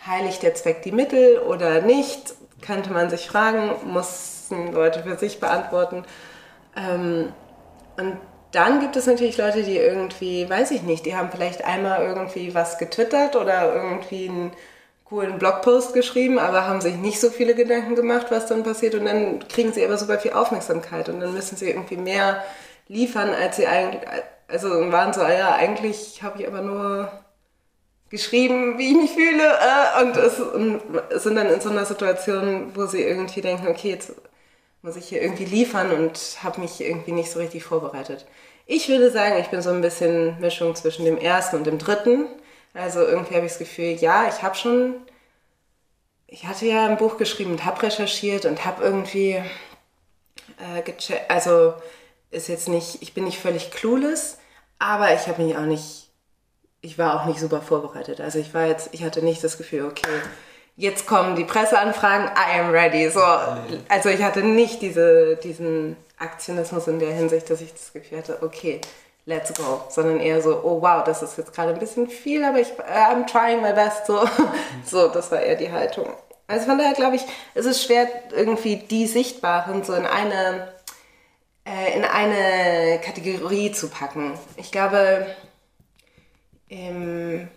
heiligt 0.06 0.44
der 0.44 0.56
Zweck 0.56 0.82
die 0.84 0.92
Mittel 0.92 1.40
oder 1.40 1.82
nicht? 1.82 2.36
Könnte 2.62 2.92
man 2.92 3.10
sich 3.10 3.28
fragen, 3.28 3.72
mussten 3.86 4.72
Leute 4.74 5.04
für 5.04 5.18
sich 5.18 5.40
beantworten. 5.40 6.04
Ähm, 6.76 7.34
und 7.98 8.18
dann 8.52 8.80
gibt 8.80 8.96
es 8.96 9.08
natürlich 9.08 9.38
Leute, 9.38 9.64
die 9.64 9.78
irgendwie, 9.78 10.50
weiß 10.50 10.72
ich 10.72 10.84
nicht, 10.84 11.06
die 11.06 11.16
haben 11.16 11.32
vielleicht 11.32 11.66
einmal 11.66 12.04
irgendwie 12.04 12.54
was 12.54 12.78
getwittert 12.78 13.36
oder 13.36 13.74
irgendwie 13.74 14.30
einen 14.30 14.52
coolen 15.06 15.40
Blogpost 15.40 15.94
geschrieben, 15.94 16.40
aber 16.40 16.68
haben 16.68 16.82
sich 16.82 16.96
nicht 16.96 17.20
so 17.20 17.30
viele 17.30 17.56
Gedanken 17.56 17.96
gemacht, 17.96 18.28
was 18.30 18.48
dann 18.48 18.64
passiert. 18.64 18.96
Und 18.96 19.06
dann 19.06 19.48
kriegen 19.48 19.74
sie 19.74 19.84
aber 19.86 19.98
super 19.98 20.20
viel 20.20 20.34
Aufmerksamkeit 20.34 21.10
und 21.10 21.20
dann 21.20 21.34
müssen 21.34 21.58
sie 21.58 21.70
irgendwie 21.70 21.98
mehr 21.98 22.44
liefern, 22.88 23.30
als 23.30 23.58
sie 23.58 23.68
eigentlich, 23.68 24.02
also 24.48 24.92
waren 24.92 25.14
so, 25.14 25.22
ja, 25.22 25.56
eigentlich 25.56 26.22
habe 26.22 26.42
ich 26.42 26.48
aber 26.48 26.62
nur 26.62 27.12
geschrieben, 28.14 28.78
wie 28.78 28.92
ich 28.92 28.96
mich 28.96 29.12
fühle 29.12 29.44
äh, 29.44 30.04
und, 30.04 30.16
es, 30.18 30.40
und 30.40 30.82
sind 31.20 31.34
dann 31.36 31.50
in 31.50 31.60
so 31.60 31.72
einer 31.72 31.84
Situation, 31.84 32.72
wo 32.76 32.86
sie 32.86 33.02
irgendwie 33.02 33.42
denken, 33.42 33.68
okay, 33.68 33.90
jetzt 33.90 34.14
muss 34.84 34.98
ich 34.98 35.08
hier 35.08 35.20
irgendwie 35.20 35.46
liefern 35.46 35.92
und 35.92 36.38
habe 36.44 36.62
mich 36.62 36.80
irgendwie 36.80 37.12
nicht 37.12 37.32
so 37.32 37.40
richtig 37.40 37.64
vorbereitet. 37.64 38.28
Ich 38.68 38.88
würde 38.88 39.10
sagen, 39.10 39.38
ich 39.40 39.48
bin 39.48 39.64
so 39.64 39.72
ein 39.72 39.82
bisschen 39.82 40.40
Mischung 40.40 40.76
zwischen 40.76 41.06
dem 41.06 41.18
ersten 41.18 41.56
und 41.56 41.66
dem 41.66 41.80
dritten. 41.80 42.28
Also 42.76 43.00
irgendwie 43.00 43.34
habe 43.34 43.48
ich 43.48 43.54
das 43.54 43.58
Gefühl, 43.58 43.94
ja, 43.94 44.28
ich 44.28 44.44
habe 44.44 44.54
schon, 44.54 44.94
ich 46.28 46.46
hatte 46.46 46.68
ja 46.68 46.86
ein 46.86 46.98
Buch 46.98 47.18
geschrieben 47.18 47.54
und 47.54 47.66
habe 47.66 47.82
recherchiert 47.82 48.46
und 48.46 48.64
habe 48.64 48.84
irgendwie 48.84 49.42
äh, 50.60 50.84
gecheckt, 50.84 51.32
also 51.32 51.74
ist 52.30 52.48
jetzt 52.48 52.70
nicht, 52.70 53.02
ich 53.02 53.16
bin 53.16 53.24
nicht 53.24 53.40
völlig 53.40 53.72
clueless, 53.72 54.38
aber 54.78 55.16
ich 55.16 55.28
habe 55.28 55.42
mich 55.42 55.58
auch 55.58 55.66
nicht, 55.66 56.03
ich 56.84 57.00
war 57.00 57.20
auch 57.20 57.26
nicht 57.26 57.40
super 57.40 57.62
vorbereitet. 57.62 58.22
Also 58.22 58.38
ich 58.38 58.54
war 58.54 58.68
jetzt, 58.68 58.90
ich 58.92 59.04
hatte 59.04 59.24
nicht 59.24 59.44
das 59.44 59.58
Gefühl, 59.58 59.86
okay, 59.86 60.22
jetzt 60.76 61.08
kommen 61.08 61.36
die 61.36 61.46
Presseanfragen, 61.46 62.28
I 62.28 62.60
am 62.60 62.72
ready. 62.72 63.10
So, 63.10 63.22
also 63.88 64.10
ich 64.10 64.22
hatte 64.22 64.44
nicht 64.44 64.82
diese, 64.82 65.38
diesen 65.38 65.96
Aktionismus 66.20 66.88
in 66.88 67.00
der 67.00 67.14
Hinsicht, 67.14 67.50
dass 67.50 67.62
ich 67.62 67.72
das 67.72 67.94
Gefühl 67.94 68.18
hatte, 68.18 68.38
okay, 68.42 68.82
let's 69.26 69.54
go, 69.54 69.82
sondern 69.90 70.20
eher 70.20 70.42
so, 70.42 70.62
oh 70.62 70.82
wow, 70.82 71.06
das 71.06 71.24
ist 71.24 71.38
jetzt 71.38 71.54
gerade 71.54 71.74
ein 71.74 71.80
bisschen 71.80 72.10
viel, 72.10 72.44
aber 72.44 72.60
ich, 72.60 72.74
I'm 72.74 73.26
trying 73.32 73.62
my 73.62 73.72
best. 73.72 74.06
So, 74.06 74.28
so 74.86 75.08
das 75.08 75.32
war 75.32 75.40
eher 75.40 75.56
die 75.56 75.72
Haltung. 75.72 76.08
Also 76.48 76.66
von 76.66 76.78
daher 76.78 76.94
glaube 76.94 77.16
ich, 77.16 77.24
es 77.54 77.66
ist 77.66 77.82
schwer, 77.82 78.08
irgendwie 78.36 78.76
die 78.76 79.08
Sichtbaren 79.08 79.86
so 79.86 79.94
in 79.94 80.06
eine, 80.06 80.68
äh, 81.66 81.96
in 81.96 82.04
eine 82.04 83.00
Kategorie 83.00 83.72
zu 83.72 83.88
packen. 83.88 84.38
Ich 84.58 84.70
glaube, 84.70 85.26
ähm, 86.74 87.48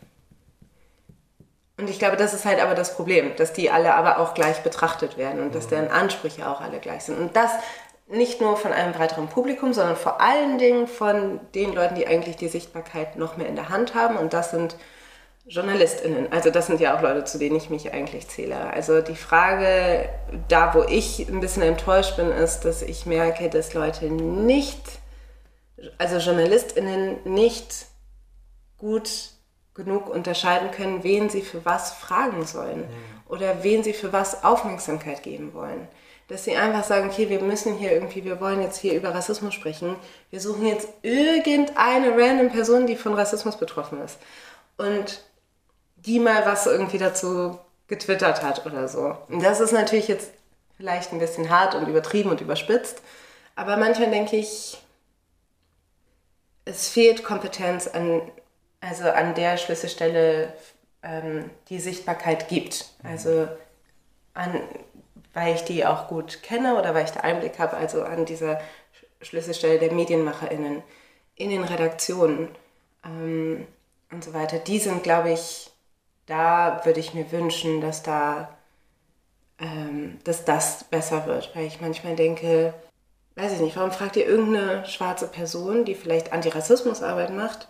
und 1.79 1.91
ich 1.91 1.99
glaube, 1.99 2.17
das 2.17 2.33
ist 2.33 2.45
halt 2.45 2.61
aber 2.61 2.75
das 2.75 2.95
Problem, 2.95 3.37
dass 3.37 3.53
die 3.53 3.71
alle 3.71 3.95
aber 3.95 4.19
auch 4.19 4.35
gleich 4.35 4.63
betrachtet 4.63 5.19
werden 5.19 5.43
und 5.43 5.55
dass 5.55 5.67
mhm. 5.67 5.71
deren 5.71 5.89
Ansprüche 5.89 6.49
auch 6.49 6.61
alle 6.61 6.79
gleich 6.79 7.05
sind. 7.05 7.19
Und 7.19 7.37
das 7.37 7.51
nicht 8.09 8.41
nur 8.41 8.57
von 8.57 8.73
einem 8.73 8.93
breiteren 8.93 9.29
Publikum, 9.29 9.73
sondern 9.73 9.97
vor 9.97 10.21
allen 10.21 10.59
Dingen 10.59 10.87
von 10.87 11.41
den 11.55 11.75
Leuten, 11.75 11.97
die 11.97 12.07
eigentlich 12.07 12.37
die 12.37 12.49
Sichtbarkeit 12.49 13.17
noch 13.17 13.37
mehr 13.37 13.49
in 13.49 13.57
der 13.57 13.69
Hand 13.69 13.95
haben. 13.95 14.17
Und 14.17 14.33
das 14.33 14.53
sind 14.53 14.77
JournalistInnen. 15.47 16.33
Also 16.33 16.51
das 16.51 16.67
sind 16.67 16.81
ja 16.81 16.97
auch 16.97 17.03
Leute, 17.03 17.25
zu 17.25 17.39
denen 17.39 17.57
ich 17.57 17.69
mich 17.69 17.93
eigentlich 17.93 18.29
zähle. 18.29 18.57
Also 18.73 19.01
die 19.01 19.17
Frage, 19.17 20.09
da 20.49 20.73
wo 20.75 20.83
ich 20.85 21.29
ein 21.29 21.41
bisschen 21.41 21.63
enttäuscht 21.63 22.17
bin, 22.17 22.31
ist, 22.31 22.61
dass 22.61 22.83
ich 22.83 23.07
merke, 23.07 23.51
dass 23.51 23.75
Leute 23.75 24.07
nicht, 24.07 24.81
also 25.99 26.17
JournalistInnen 26.17 27.19
nicht 27.25 27.87
gut 28.79 29.31
genug 29.75 30.09
unterscheiden 30.09 30.71
können, 30.71 31.05
wen 31.05 31.29
sie 31.29 31.43
für 31.43 31.65
was 31.65 31.93
fragen 31.93 32.47
sollen 32.47 32.81
mhm. 32.81 33.21
oder 33.29 33.63
wen 33.63 33.83
sie 33.83 33.93
für 33.93 34.13
was 34.13 34.43
Aufmerksamkeit 34.43 35.23
geben 35.23 35.53
wollen. 35.55 35.87
Dass 36.29 36.45
sie 36.45 36.57
einfach 36.57 36.83
sagen, 36.83 37.09
okay, 37.09 37.29
wir 37.29 37.41
müssen 37.41 37.75
hier 37.75 37.93
irgendwie, 37.93 38.25
wir 38.25 38.41
wollen 38.41 38.61
jetzt 38.61 38.79
hier 38.79 38.95
über 38.95 39.15
Rassismus 39.15 39.55
sprechen. 39.55 39.95
Wir 40.31 40.41
suchen 40.41 40.67
jetzt 40.67 40.89
irgendeine 41.03 42.11
random 42.11 42.51
Person, 42.51 42.87
die 42.87 42.97
von 42.97 43.15
Rassismus 43.15 43.57
betroffen 43.57 44.03
ist. 44.03 44.19
Und 44.77 45.23
die 45.97 46.19
mal 46.19 46.45
was 46.45 46.67
irgendwie 46.67 46.99
dazu 46.99 47.59
getwittert 47.87 48.43
hat 48.43 48.67
oder 48.67 48.89
so. 48.89 49.17
Und 49.29 49.43
das 49.43 49.61
ist 49.61 49.73
natürlich 49.73 50.09
jetzt 50.09 50.31
vielleicht 50.77 51.13
ein 51.13 51.19
bisschen 51.19 51.49
hart 51.49 51.75
und 51.75 51.87
übertrieben 51.87 52.31
und 52.31 52.41
überspitzt. 52.41 53.03
Aber 53.55 53.77
manchmal 53.77 54.11
denke 54.11 54.37
ich, 54.37 54.79
es 56.65 56.89
fehlt 56.89 57.25
Kompetenz 57.25 57.87
an 57.87 58.21
also 58.81 59.05
an 59.11 59.35
der 59.35 59.57
Schlüsselstelle 59.57 60.53
ähm, 61.03 61.51
die 61.69 61.81
Sichtbarkeit 61.81 62.49
gibt. 62.49 62.87
Also 63.03 63.49
an, 64.35 64.61
weil 65.33 65.55
ich 65.55 65.63
die 65.63 65.85
auch 65.85 66.09
gut 66.09 66.43
kenne 66.43 66.79
oder 66.79 66.95
weil 66.95 67.05
ich 67.05 67.13
da 67.13 67.21
Einblick 67.21 67.59
habe, 67.59 67.77
also 67.77 68.03
an 68.03 68.25
dieser 68.25 68.61
Schlüsselstelle 69.21 69.79
der 69.79 69.93
MedienmacherInnen 69.93 70.83
in 71.35 71.51
den 71.51 71.65
Redaktionen 71.65 72.49
ähm, 73.05 73.67
und 74.11 74.25
so 74.25 74.35
weiter. 74.35 74.59
Die 74.59 74.79
sind, 74.79 75.03
glaube 75.03 75.33
ich, 75.33 75.71
da 76.27 76.81
würde 76.85 77.01
ich 77.01 77.15
mir 77.15 77.31
wünschen, 77.33 77.81
dass 77.81 78.03
da 78.03 78.57
ähm, 79.59 80.19
dass 80.25 80.45
das 80.45 80.85
besser 80.85 81.27
wird, 81.27 81.55
weil 81.55 81.67
ich 81.67 81.81
manchmal 81.81 82.17
denke, 82.17 82.75
weiß 83.37 83.53
ich 83.53 83.61
nicht, 83.61 83.77
warum 83.77 83.91
fragt 83.91 84.17
ihr 84.17 84.27
irgendeine 84.27 84.85
schwarze 84.87 85.29
Person, 85.29 85.85
die 85.85 85.95
vielleicht 85.95 86.33
Antirassismusarbeit 86.33 87.31
macht, 87.31 87.69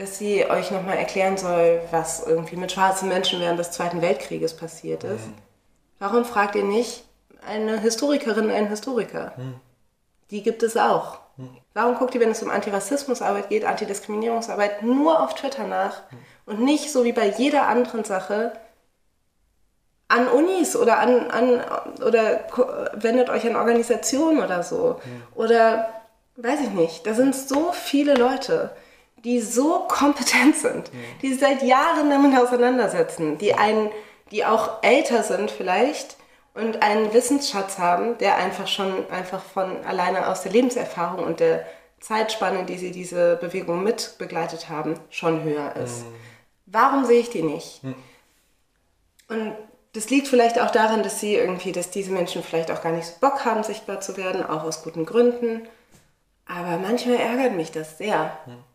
dass 0.00 0.18
sie 0.18 0.48
euch 0.48 0.70
nochmal 0.70 0.96
erklären 0.96 1.36
soll, 1.36 1.80
was 1.90 2.26
irgendwie 2.26 2.56
mit 2.56 2.72
schwarzen 2.72 3.08
Menschen 3.08 3.40
während 3.40 3.58
des 3.58 3.70
Zweiten 3.70 4.02
Weltkrieges 4.02 4.56
passiert 4.56 5.04
ist. 5.04 5.26
Mhm. 5.26 5.34
Warum 5.98 6.24
fragt 6.24 6.54
ihr 6.54 6.64
nicht 6.64 7.04
eine 7.46 7.78
Historikerin, 7.78 8.50
einen 8.50 8.68
Historiker? 8.68 9.32
Mhm. 9.36 9.54
Die 10.30 10.42
gibt 10.42 10.62
es 10.62 10.76
auch. 10.76 11.18
Mhm. 11.36 11.56
Warum 11.74 11.96
guckt 11.96 12.14
ihr, 12.14 12.20
wenn 12.20 12.30
es 12.30 12.42
um 12.42 12.50
Antirassismusarbeit 12.50 13.48
geht, 13.48 13.64
Antidiskriminierungsarbeit, 13.64 14.82
nur 14.82 15.22
auf 15.22 15.34
Twitter 15.34 15.66
nach 15.66 16.02
und 16.46 16.60
nicht 16.60 16.90
so 16.90 17.04
wie 17.04 17.12
bei 17.12 17.28
jeder 17.28 17.68
anderen 17.68 18.04
Sache 18.04 18.52
an 20.08 20.26
Unis 20.26 20.74
oder 20.74 20.98
an, 20.98 21.30
an 21.30 21.62
oder 22.04 22.40
wendet 22.94 23.30
euch 23.30 23.46
an 23.46 23.54
Organisationen 23.54 24.42
oder 24.42 24.64
so. 24.64 25.00
Oder 25.36 25.88
weiß 26.36 26.60
ich 26.62 26.70
nicht, 26.70 27.06
da 27.06 27.14
sind 27.14 27.34
so 27.34 27.72
viele 27.72 28.14
Leute 28.14 28.70
die 29.24 29.40
so 29.40 29.80
kompetent 29.88 30.56
sind, 30.56 30.90
die 31.22 31.30
sich 31.30 31.40
seit 31.40 31.62
Jahren 31.62 32.10
damit 32.10 32.38
auseinandersetzen, 32.38 33.38
die 33.38 33.54
einen, 33.54 33.90
die 34.30 34.44
auch 34.44 34.82
älter 34.82 35.22
sind 35.22 35.50
vielleicht 35.50 36.16
und 36.54 36.82
einen 36.82 37.12
Wissensschatz 37.12 37.78
haben, 37.78 38.18
der 38.18 38.36
einfach 38.36 38.66
schon 38.66 39.08
einfach 39.10 39.42
von 39.42 39.84
alleine 39.84 40.28
aus 40.28 40.42
der 40.42 40.52
Lebenserfahrung 40.52 41.24
und 41.24 41.40
der 41.40 41.66
Zeitspanne, 42.00 42.64
die 42.64 42.78
sie 42.78 42.92
diese 42.92 43.36
Bewegung 43.36 43.84
mit 43.84 44.14
begleitet 44.18 44.68
haben, 44.68 44.98
schon 45.10 45.42
höher 45.44 45.76
ist. 45.76 46.04
Mhm. 46.04 46.14
Warum 46.66 47.04
sehe 47.04 47.20
ich 47.20 47.30
die 47.30 47.42
nicht? 47.42 47.84
Mhm. 47.84 47.94
Und 49.28 49.54
das 49.92 50.08
liegt 50.08 50.28
vielleicht 50.28 50.60
auch 50.60 50.70
daran, 50.70 51.02
dass 51.02 51.20
sie 51.20 51.34
irgendwie, 51.34 51.72
dass 51.72 51.90
diese 51.90 52.10
Menschen 52.10 52.42
vielleicht 52.42 52.70
auch 52.70 52.82
gar 52.82 52.92
nicht 52.92 53.06
so 53.06 53.14
Bock 53.20 53.44
haben, 53.44 53.64
sichtbar 53.64 54.00
zu 54.00 54.16
werden, 54.16 54.44
auch 54.44 54.64
aus 54.64 54.82
guten 54.82 55.04
Gründen. 55.04 55.68
Aber 56.46 56.78
manchmal 56.78 57.16
ärgert 57.16 57.52
mich 57.52 57.70
das 57.70 57.98
sehr. 57.98 58.38
Mhm 58.46 58.69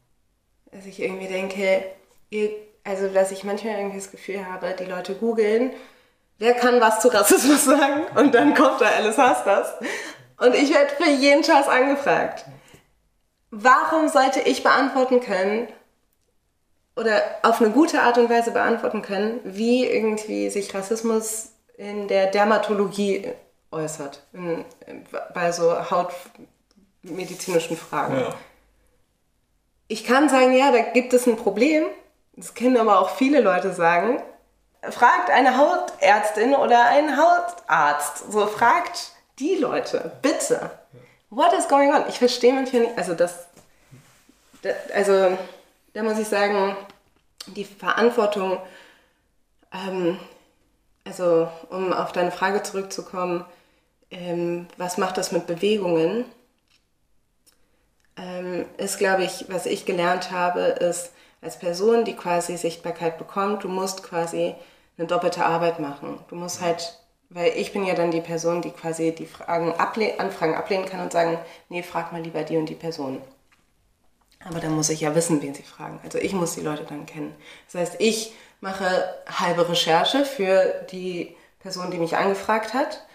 dass 0.75 0.85
ich 0.85 1.01
irgendwie 1.01 1.27
denke, 1.27 1.83
also 2.83 3.07
dass 3.07 3.31
ich 3.31 3.43
manchmal 3.45 3.75
irgendwie 3.75 3.97
das 3.97 4.11
Gefühl 4.11 4.45
habe, 4.45 4.75
die 4.77 4.83
Leute 4.83 5.15
googeln, 5.15 5.71
wer 6.37 6.53
kann 6.53 6.81
was 6.81 6.99
zu 6.99 7.07
Rassismus 7.07 7.63
sagen? 7.65 8.03
Und 8.15 8.35
dann 8.35 8.53
kommt 8.53 8.81
da 8.81 8.87
Alice 8.87 9.17
Hastas. 9.17 9.73
Und 10.37 10.53
ich 10.53 10.73
werde 10.73 10.93
für 10.95 11.09
jeden 11.09 11.43
Scheiß 11.43 11.69
angefragt. 11.69 12.45
Warum 13.51 14.09
sollte 14.09 14.41
ich 14.41 14.63
beantworten 14.63 15.21
können 15.21 15.69
oder 16.97 17.21
auf 17.43 17.61
eine 17.61 17.71
gute 17.71 18.01
Art 18.01 18.17
und 18.17 18.29
Weise 18.29 18.51
beantworten 18.51 19.01
können, 19.01 19.39
wie 19.45 19.85
irgendwie 19.85 20.49
sich 20.49 20.73
Rassismus 20.73 21.53
in 21.77 22.09
der 22.09 22.27
Dermatologie 22.27 23.31
äußert, 23.71 24.25
in, 24.33 24.65
bei 25.33 25.53
so 25.53 25.73
hautmedizinischen 25.89 27.77
Fragen? 27.77 28.19
Ja. 28.19 28.35
Ich 29.87 30.03
kann 30.03 30.29
sagen, 30.29 30.53
ja, 30.57 30.71
da 30.71 30.79
gibt 30.79 31.13
es 31.13 31.27
ein 31.27 31.37
Problem. 31.37 31.85
Das 32.35 32.53
können 32.53 32.77
aber 32.77 32.99
auch 32.99 33.11
viele 33.11 33.41
Leute 33.41 33.73
sagen. 33.73 34.21
Fragt 34.81 35.29
eine 35.29 35.57
Hautärztin 35.57 36.53
oder 36.53 36.85
einen 36.87 37.17
Hautarzt. 37.17 38.31
So 38.31 38.45
fragt 38.47 39.11
die 39.39 39.55
Leute, 39.55 40.11
bitte. 40.21 40.71
What 41.29 41.53
is 41.53 41.67
going 41.67 41.93
on? 41.93 42.03
Ich 42.07 42.19
verstehe 42.19 42.53
manchmal 42.53 42.83
nicht. 42.83 42.97
Also 42.97 43.13
das, 43.13 43.47
also 44.93 45.37
da 45.93 46.03
muss 46.03 46.19
ich 46.19 46.27
sagen, 46.27 46.75
die 47.47 47.65
Verantwortung, 47.65 48.59
ähm, 49.73 50.19
also 51.05 51.47
um 51.69 51.93
auf 51.93 52.11
deine 52.11 52.31
Frage 52.31 52.63
zurückzukommen, 52.63 53.45
ähm, 54.11 54.67
was 54.77 54.97
macht 54.97 55.17
das 55.17 55.31
mit 55.31 55.47
Bewegungen? 55.47 56.25
Ähm, 58.17 58.65
ist, 58.77 58.97
glaube 58.97 59.23
ich, 59.23 59.45
was 59.49 59.65
ich 59.65 59.85
gelernt 59.85 60.31
habe, 60.31 60.61
ist, 60.61 61.11
als 61.41 61.59
Person, 61.59 62.05
die 62.05 62.15
quasi 62.15 62.57
Sichtbarkeit 62.57 63.17
bekommt, 63.17 63.63
du 63.63 63.67
musst 63.67 64.03
quasi 64.03 64.55
eine 64.97 65.07
doppelte 65.07 65.45
Arbeit 65.45 65.79
machen. 65.79 66.19
Du 66.29 66.35
musst 66.35 66.61
halt, 66.61 66.97
weil 67.29 67.51
ich 67.55 67.71
bin 67.71 67.85
ja 67.85 67.93
dann 67.93 68.11
die 68.11 68.21
Person, 68.21 68.61
die 68.61 68.71
quasi 68.71 69.13
die 69.13 69.27
Fragen 69.27 69.73
ableh 69.73 70.17
Anfragen 70.17 70.55
ablehnen 70.55 70.85
kann 70.85 71.01
und 71.01 71.11
sagen, 71.11 71.37
nee, 71.69 71.83
frag 71.83 72.11
mal 72.11 72.21
lieber 72.21 72.43
die 72.43 72.57
und 72.57 72.67
die 72.67 72.75
Person. 72.75 73.21
Aber 74.43 74.59
dann 74.59 74.75
muss 74.75 74.89
ich 74.89 75.01
ja 75.01 75.15
wissen, 75.15 75.41
wen 75.41 75.53
sie 75.53 75.63
fragen. 75.63 75.99
Also 76.03 76.17
ich 76.17 76.33
muss 76.33 76.55
die 76.55 76.61
Leute 76.61 76.83
dann 76.83 77.05
kennen. 77.05 77.35
Das 77.71 77.81
heißt, 77.81 77.95
ich 77.99 78.33
mache 78.61 79.03
halbe 79.27 79.67
Recherche 79.69 80.25
für 80.25 80.85
die 80.91 81.35
Person, 81.59 81.91
die 81.91 81.97
mich 81.97 82.15
angefragt 82.15 82.73
hat. 82.73 83.05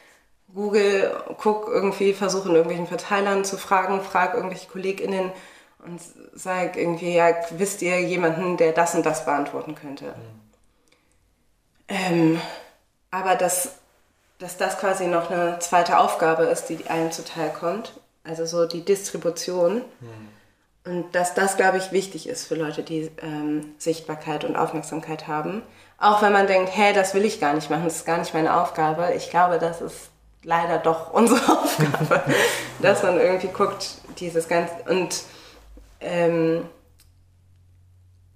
Google, 0.55 1.15
guck 1.39 1.69
irgendwie, 1.69 2.13
versuche 2.13 2.49
in 2.49 2.55
irgendwelchen 2.55 2.87
Verteilern 2.87 3.45
zu 3.45 3.57
fragen, 3.57 4.01
frag 4.03 4.35
irgendwelche 4.35 4.69
KollegInnen 4.69 5.33
und 5.85 6.01
sag 6.35 6.77
irgendwie, 6.77 7.15
ja, 7.15 7.35
wisst 7.51 7.83
ihr 7.83 8.01
jemanden, 8.01 8.57
der 8.57 8.73
das 8.73 8.95
und 8.95 9.07
das 9.07 9.25
beantworten 9.25 9.75
könnte? 9.75 10.07
Mhm. 10.07 10.41
Ähm, 11.89 12.41
aber 13.11 13.35
dass, 13.35 13.77
dass 14.39 14.57
das 14.57 14.79
quasi 14.79 15.07
noch 15.07 15.31
eine 15.31 15.59
zweite 15.59 15.99
Aufgabe 15.99 16.45
ist, 16.45 16.67
die 16.67 16.87
einem 16.89 17.11
zuteil 17.11 17.51
kommt, 17.51 17.95
also 18.25 18.47
so 18.47 18.67
die 18.67 18.85
Distribution. 18.85 19.77
Mhm 20.01 20.41
und 20.85 21.15
dass 21.15 21.35
das, 21.35 21.57
glaube 21.57 21.77
ich, 21.77 21.93
wichtig 21.93 22.29
ist 22.29 22.47
für 22.47 22.55
Leute, 22.55 22.83
die 22.83 23.11
ähm, 23.23 23.75
Sichtbarkeit 23.77 24.45
und 24.45 24.57
Aufmerksamkeit 24.57 25.29
haben. 25.29 25.63
Auch 25.99 26.23
wenn 26.23 26.33
man 26.33 26.47
denkt, 26.47 26.71
hey, 26.75 26.95
das 26.95 27.13
will 27.13 27.25
ich 27.25 27.39
gar 27.39 27.53
nicht 27.53 27.69
machen, 27.69 27.85
das 27.85 27.97
ist 27.97 28.07
gar 28.07 28.19
nicht 28.19 28.33
meine 28.33 28.57
Aufgabe. 28.57 29.13
Ich 29.15 29.29
glaube, 29.29 29.59
das 29.59 29.83
ist 29.83 30.11
leider 30.43 30.79
doch 30.79 31.11
unsere 31.13 31.41
Aufgabe, 31.41 32.23
dass 32.81 33.03
man 33.03 33.19
irgendwie 33.19 33.49
guckt, 33.49 33.99
dieses 34.19 34.49
Ganze. 34.49 34.75
Und, 34.89 35.23
ähm, 36.01 36.65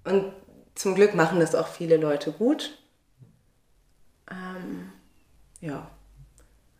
und 0.03 0.33
zum 0.75 0.95
Glück 0.95 1.15
machen 1.15 1.39
das 1.39 1.55
auch 1.55 1.67
viele 1.67 1.97
Leute 1.97 2.31
gut. 2.31 2.77
Ähm, 4.29 4.91
ja. 5.61 5.89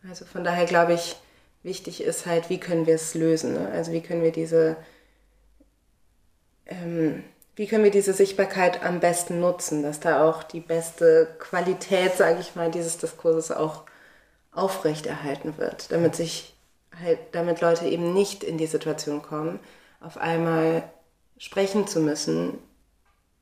Also 0.07 0.25
von 0.25 0.43
daher 0.43 0.65
glaube 0.65 0.93
ich, 0.93 1.15
wichtig 1.63 2.03
ist 2.03 2.25
halt, 2.25 2.49
wie 2.49 2.59
können 2.59 2.85
wir 2.85 2.95
es 2.95 3.15
lösen? 3.15 3.53
Ne? 3.53 3.69
Also 3.71 3.91
wie 3.91 4.01
können 4.01 4.21
wir 4.21 4.31
diese 4.31 4.77
ähm, 6.67 7.23
wie 7.55 7.67
können 7.67 7.83
wir 7.83 7.91
diese 7.91 8.13
Sichtbarkeit 8.13 8.83
am 8.83 8.99
besten 8.99 9.39
nutzen, 9.39 9.81
dass 9.81 10.01
da 10.01 10.27
auch 10.27 10.43
die 10.43 10.59
beste 10.59 11.27
Qualität, 11.39 12.17
sage 12.17 12.39
ich 12.41 12.55
mal, 12.55 12.69
dieses 12.69 12.97
Diskurses 12.97 13.51
auch 13.51 13.83
aufrechterhalten 14.55 15.57
wird, 15.57 15.91
damit 15.91 16.15
sich 16.15 16.53
halt, 17.01 17.19
damit 17.33 17.61
Leute 17.61 17.85
eben 17.85 18.13
nicht 18.13 18.43
in 18.43 18.57
die 18.57 18.67
Situation 18.67 19.21
kommen, 19.21 19.59
auf 19.99 20.17
einmal 20.17 20.83
sprechen 21.37 21.87
zu 21.87 21.99
müssen 21.99 22.57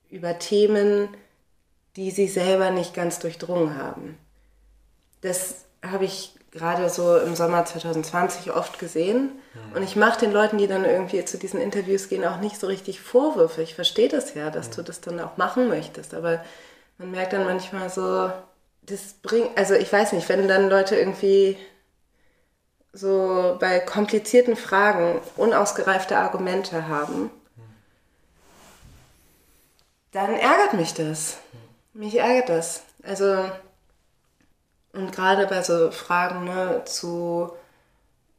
über 0.10 0.40
Themen, 0.40 1.10
die 1.96 2.12
sie 2.12 2.28
selber 2.28 2.72
nicht 2.72 2.94
ganz 2.94 3.20
durchdrungen 3.20 3.78
haben. 3.78 4.18
Das 5.22 5.66
habe 5.82 6.06
ich 6.06 6.36
gerade 6.52 6.90
so 6.90 7.18
im 7.18 7.36
Sommer 7.36 7.66
2020 7.66 8.52
oft 8.52 8.78
gesehen. 8.80 9.32
Und 9.76 9.84
ich 9.84 9.96
mache 9.96 10.20
den 10.20 10.32
Leuten, 10.32 10.58
die 10.58 10.68
dann 10.68 10.86
irgendwie 10.86 11.26
zu 11.26 11.38
diesen 11.38 11.60
Interviews 11.60 12.10
gehen, 12.10 12.26
auch 12.26 12.40
nicht 12.40 12.60
so 12.60 12.68
richtig 12.68 13.02
Vorwürfe. 13.02 13.64
Ich 13.64 13.76
verstehe 13.76 14.08
das 14.08 14.34
ja, 14.36 14.52
dass 14.52 14.70
du 14.70 14.84
das 14.84 15.02
dann 15.02 15.20
auch 15.20 15.38
machen 15.38 15.68
möchtest. 15.68 16.14
Aber 16.14 16.44
man 16.98 17.12
merkt 17.12 17.34
dann 17.34 17.46
manchmal 17.46 17.90
so, 17.90 18.32
das 18.86 19.14
bringt, 19.22 19.58
also 19.58 19.74
ich 19.76 19.92
weiß 19.92 20.14
nicht, 20.14 20.28
wenn 20.30 20.48
dann 20.48 20.70
Leute 20.70 20.96
irgendwie 20.96 21.58
so 22.92 23.58
bei 23.60 23.80
komplizierten 23.80 24.56
Fragen 24.56 25.20
unausgereifte 25.36 26.18
Argumente 26.18 26.88
haben, 26.88 27.32
dann 30.12 30.36
ärgert 30.36 30.74
mich 30.74 30.94
das. 30.94 31.38
Mich 31.94 32.18
ärgert 32.18 32.50
das. 32.50 32.84
Also 33.04 33.50
und 34.94 35.12
gerade 35.12 35.48
bei 35.48 35.64
so 35.64 35.92
Fragen 35.92 36.46
ne, 36.46 36.84
zu 36.86 37.52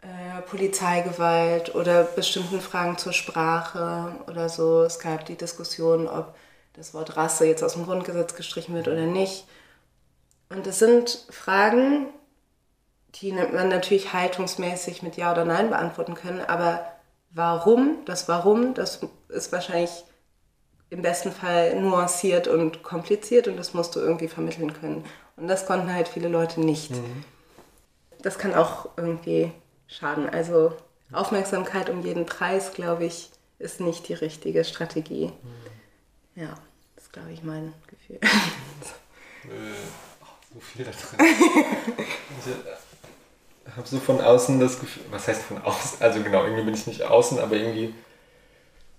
äh, 0.02 0.40
Polizeigewalt 0.42 1.74
oder 1.74 2.04
bestimmten 2.04 2.60
Fragen 2.60 2.96
zur 2.96 3.12
Sprache 3.12 4.14
oder 4.28 4.48
so, 4.48 4.84
es 4.84 5.00
gab 5.00 5.26
die 5.26 5.36
Diskussion, 5.36 6.06
ob 6.06 6.34
das 6.74 6.94
Wort 6.94 7.16
Rasse 7.16 7.46
jetzt 7.46 7.64
aus 7.64 7.74
dem 7.74 7.84
Grundgesetz 7.84 8.36
gestrichen 8.36 8.74
wird 8.74 8.86
oder 8.86 9.06
nicht. 9.06 9.46
Und 10.54 10.66
es 10.66 10.78
sind 10.78 11.26
Fragen, 11.30 12.06
die 13.16 13.32
man 13.32 13.68
natürlich 13.68 14.12
haltungsmäßig 14.12 15.02
mit 15.02 15.16
Ja 15.16 15.32
oder 15.32 15.44
Nein 15.44 15.70
beantworten 15.70 16.14
können, 16.14 16.40
aber 16.40 16.84
warum, 17.30 17.98
das 18.06 18.28
Warum, 18.28 18.74
das 18.74 19.00
ist 19.28 19.52
wahrscheinlich 19.52 20.04
im 20.90 21.02
besten 21.02 21.32
Fall 21.32 21.80
nuanciert 21.80 22.46
und 22.46 22.84
kompliziert 22.84 23.48
und 23.48 23.56
das 23.56 23.74
musst 23.74 23.96
du 23.96 24.00
irgendwie 24.00 24.28
vermitteln 24.28 24.72
können. 24.72 25.04
Und 25.36 25.48
das 25.48 25.66
konnten 25.66 25.92
halt 25.92 26.06
viele 26.06 26.28
Leute 26.28 26.60
nicht. 26.60 26.92
Mhm. 26.92 27.24
Das 28.22 28.38
kann 28.38 28.54
auch 28.54 28.90
irgendwie 28.96 29.50
schaden. 29.88 30.28
Also 30.28 30.72
Aufmerksamkeit 31.12 31.90
um 31.90 32.02
jeden 32.02 32.26
Preis, 32.26 32.72
glaube 32.72 33.06
ich, 33.06 33.30
ist 33.58 33.80
nicht 33.80 34.08
die 34.08 34.14
richtige 34.14 34.64
Strategie. 34.64 35.26
Mhm. 35.26 36.42
Ja, 36.42 36.54
das 36.94 37.04
ist, 37.04 37.12
glaube 37.12 37.32
ich, 37.32 37.42
mein 37.42 37.72
Gefühl. 37.88 38.20
äh, 38.22 40.13
so 40.54 40.60
viel 40.60 40.84
da 40.84 40.92
drin. 40.92 41.26
ich 43.66 43.76
habe 43.76 43.88
so 43.88 43.98
von 43.98 44.20
außen 44.20 44.60
das 44.60 44.78
Gefühl, 44.78 45.02
was 45.10 45.26
heißt 45.26 45.42
von 45.42 45.60
außen? 45.62 46.00
Also 46.00 46.22
genau, 46.22 46.44
irgendwie 46.44 46.62
bin 46.62 46.74
ich 46.74 46.86
nicht 46.86 47.02
außen, 47.02 47.40
aber 47.40 47.56
irgendwie 47.56 47.92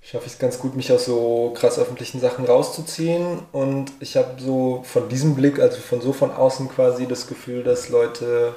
schaffe 0.02 0.26
ich 0.28 0.34
es 0.34 0.40
ganz 0.40 0.60
gut, 0.60 0.76
mich 0.76 0.92
aus 0.92 1.06
so 1.06 1.54
krass 1.56 1.80
öffentlichen 1.80 2.20
Sachen 2.20 2.46
rauszuziehen. 2.46 3.40
Und 3.52 3.92
ich 4.00 4.18
habe 4.18 4.36
so 4.40 4.84
von 4.84 5.10
diesem 5.10 5.36
Blick, 5.36 5.60
also 5.60 5.78
von 5.78 6.02
so 6.02 6.14
von 6.14 6.32
außen 6.32 6.70
quasi 6.70 7.08
das 7.08 7.28
Gefühl, 7.28 7.64
dass 7.64 7.90
Leute 7.90 8.56